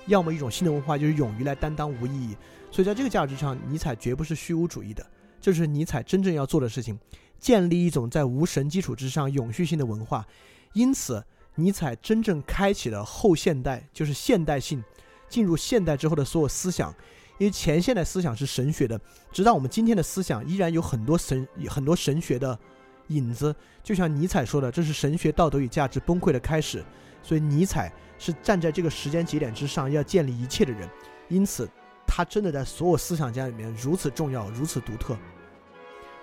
[0.08, 2.36] 要么一种新的文化就是勇于来担当无意义。
[2.72, 5.06] 所以在这个价值上，尼采绝不是虚无主义的，
[5.42, 6.98] 这是尼采真正要做的事情。
[7.40, 10.26] 建立一种在无神基础之上永续性的文化，
[10.74, 11.24] 因此
[11.56, 14.84] 尼采真正开启了后现代，就是现代性
[15.30, 16.94] 进入现代之后的所有思想。
[17.38, 19.00] 因为前现代思想是神学的，
[19.32, 22.60] 直到我们今天的思想依然有很多神很多神学的
[23.08, 23.56] 影子。
[23.82, 26.84] 就像尼采说的，这是神学道德与价值崩溃的开始。
[27.22, 30.90] 所以尼采是站在这个时间节点之上要建立一切的人，
[31.28, 31.70] 因此
[32.06, 35.18] 他真的在所有思想家里面如此重要，如此独特。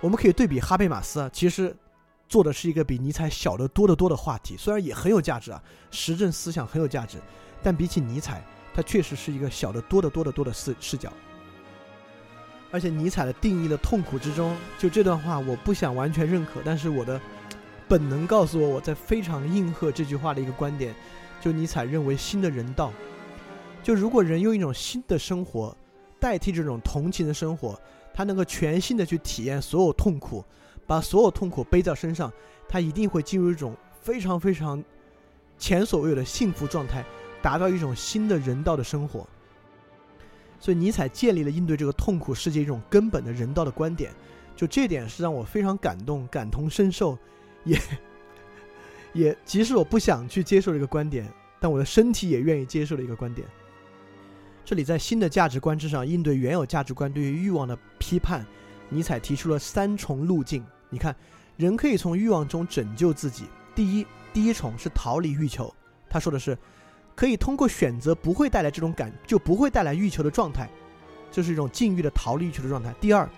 [0.01, 1.75] 我们可以对比哈贝马斯，其实
[2.29, 7.19] 做的是一个比尼采小得多得多的话题，虽然也很有价值啊，实证思想很有价值，
[7.63, 8.45] 但比起尼采，
[8.75, 11.13] 他确实是一个小得多得多得多的视视角。
[12.73, 17.19] 而且尼采的定义的痛苦之中，就这段话，我不想完全认可，但是我的
[17.89, 20.95] 本能告诉我，我在非常应和这句话的一个观点，
[21.41, 22.93] 就尼采认为新的人道，
[23.83, 25.77] 就如果人用一种新的生活
[26.19, 27.79] 代替这种同情的生活。
[28.19, 30.43] 他能够全新的去体验所有痛苦，
[30.87, 32.33] 把所有痛苦背在身上，
[32.67, 34.83] 他一定会进入一种非常非常
[35.59, 37.05] 前所未有的幸福状态，
[37.43, 39.29] 达到一种新的人道的生活。
[40.59, 44.11] 所以尼采建立了应对这个痛苦世界一种根本的人道的观点，
[44.57, 47.19] 就这点是让我非常感动、感同身受，
[47.67, 47.79] 也
[49.13, 51.31] 也即使我不想去接受这个观点，
[51.61, 53.47] 但我的身体也愿意接受的一个观点。
[54.65, 58.45] 这里在新的价值观之上应对原有价值观对于欲望的批判，
[58.89, 60.65] 尼采提出了三重路径。
[60.89, 61.15] 你看，
[61.57, 63.45] 人可以从欲望中拯救自己。
[63.75, 65.73] 第一，第一重是逃离欲求。
[66.09, 66.57] 他说的是，
[67.15, 70.69] 可以通过选择不会带来这种感，就不会带来欲求的状态，
[71.31, 72.93] 这是一种禁欲的逃离欲求的状态。
[73.01, 73.29] 第二，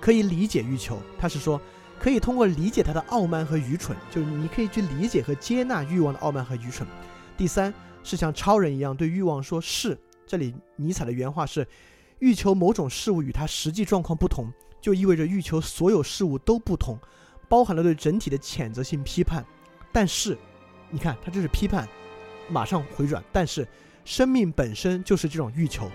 [0.00, 0.98] 可以理解欲求。
[1.18, 1.60] 他是说，
[2.00, 6.88] 可以通过理解他的傲慢和愚蠢，就是你可以去理解和接纳欲望的傲慢和愚蠢。
[7.36, 7.72] 第三，
[8.02, 9.96] 是像超人一样对欲望说是。
[10.26, 11.66] 这里尼采的原话是：
[12.20, 14.50] 欲求某种事物与它实际状况不同，
[14.80, 16.98] 就意味着欲求所有事物都不同，
[17.48, 19.44] 包含了对整体的谴责性批判。
[19.92, 20.38] 但是，
[20.88, 21.86] 你看，他这是批判，
[22.48, 23.22] 马上回转。
[23.30, 23.68] 但是，
[24.04, 25.90] 生命本身就是这种欲求。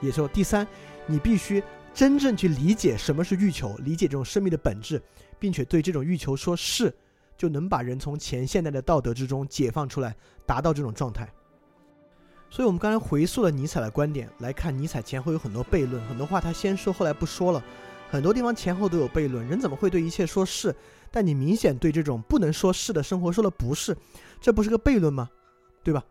[0.00, 0.66] 也就第三，
[1.06, 1.62] 你必须
[1.92, 5.02] 真正去理解什么是欲求，理解这种生命的本质，
[5.38, 6.94] 并且对这种欲求说是，
[7.36, 10.14] 就能把人从前现代的道德之中解放出来，
[10.46, 11.28] 达到这种状态。
[12.50, 17.62] 所以，我们刚才回溯了尼采的观点来看，尼采前后有很多悖论，很多话他先说，后来不说了，
[18.10, 19.46] 很多地方前后都有悖论。
[19.46, 20.74] 人怎么会对一切说是？
[21.10, 23.96] 但你明显对这种不能说是的生活说了不是，
[24.40, 25.28] 这不是个悖论吗？
[25.82, 26.02] 对吧？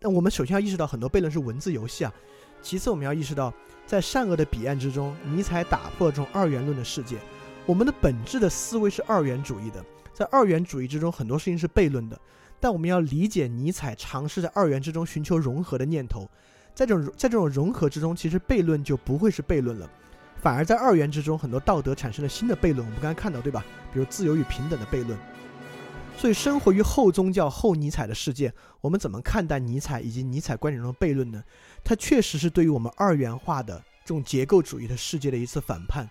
[0.00, 2.12] 那我们首先要意识到，很多悖论是文字游戏啊。
[2.60, 3.52] 其次，我们要意识到，
[3.86, 7.18] 在善恶的彼岸之中，尼采打破了这种二元论的世界。
[7.64, 12.20] 我们的本质的思维是二元主义的，在二元主义之中，很多事情是悖论的。
[12.58, 16.28] 但我们要理解尼采尝试在二元之中寻求融合的念头，
[16.74, 19.88] 在这种在这种融合之中，其实悖论就不会是悖论了，
[20.40, 22.78] 反而在二元之中，很多道德产生了新的悖论。
[22.78, 23.64] 我们刚才看到，对吧？
[23.92, 25.18] 比如自由与平等的悖论。
[26.16, 31.42] 所以，生活于后宗教、后尼采的世界，我们怎么看待尼采以及尼采观点中的悖论呢？
[31.82, 36.08] 它确实是对于我们二元化的这种结构主义的世界的一次反叛。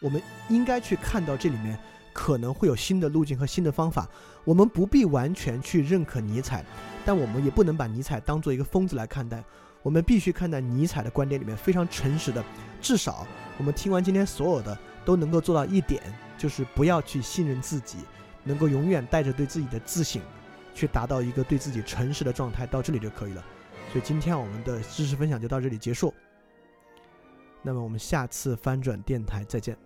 [0.00, 1.78] 我们应该去看到这里面
[2.12, 4.08] 可能会有新的路径和新的方法。
[4.44, 6.64] 我们不必完全去认可尼采，
[7.04, 9.42] 但我们也不能把尼采当做一个疯子来看待。
[9.82, 12.44] 我们必须看待尼采的观点里面非常诚实的。
[12.80, 13.26] 至少，
[13.58, 16.02] 我们听完今天所有的，都能够做到一点，
[16.36, 17.98] 就是不要去信任自己。
[18.46, 20.20] 能够永远带着对自己的自省，
[20.74, 23.42] 去达到一个对自己诚实的状态，到这里就可以了。
[23.90, 26.12] 所以今天我们的知识分享就到这里结束。
[27.64, 29.76] 那么我们下次翻转电台再见。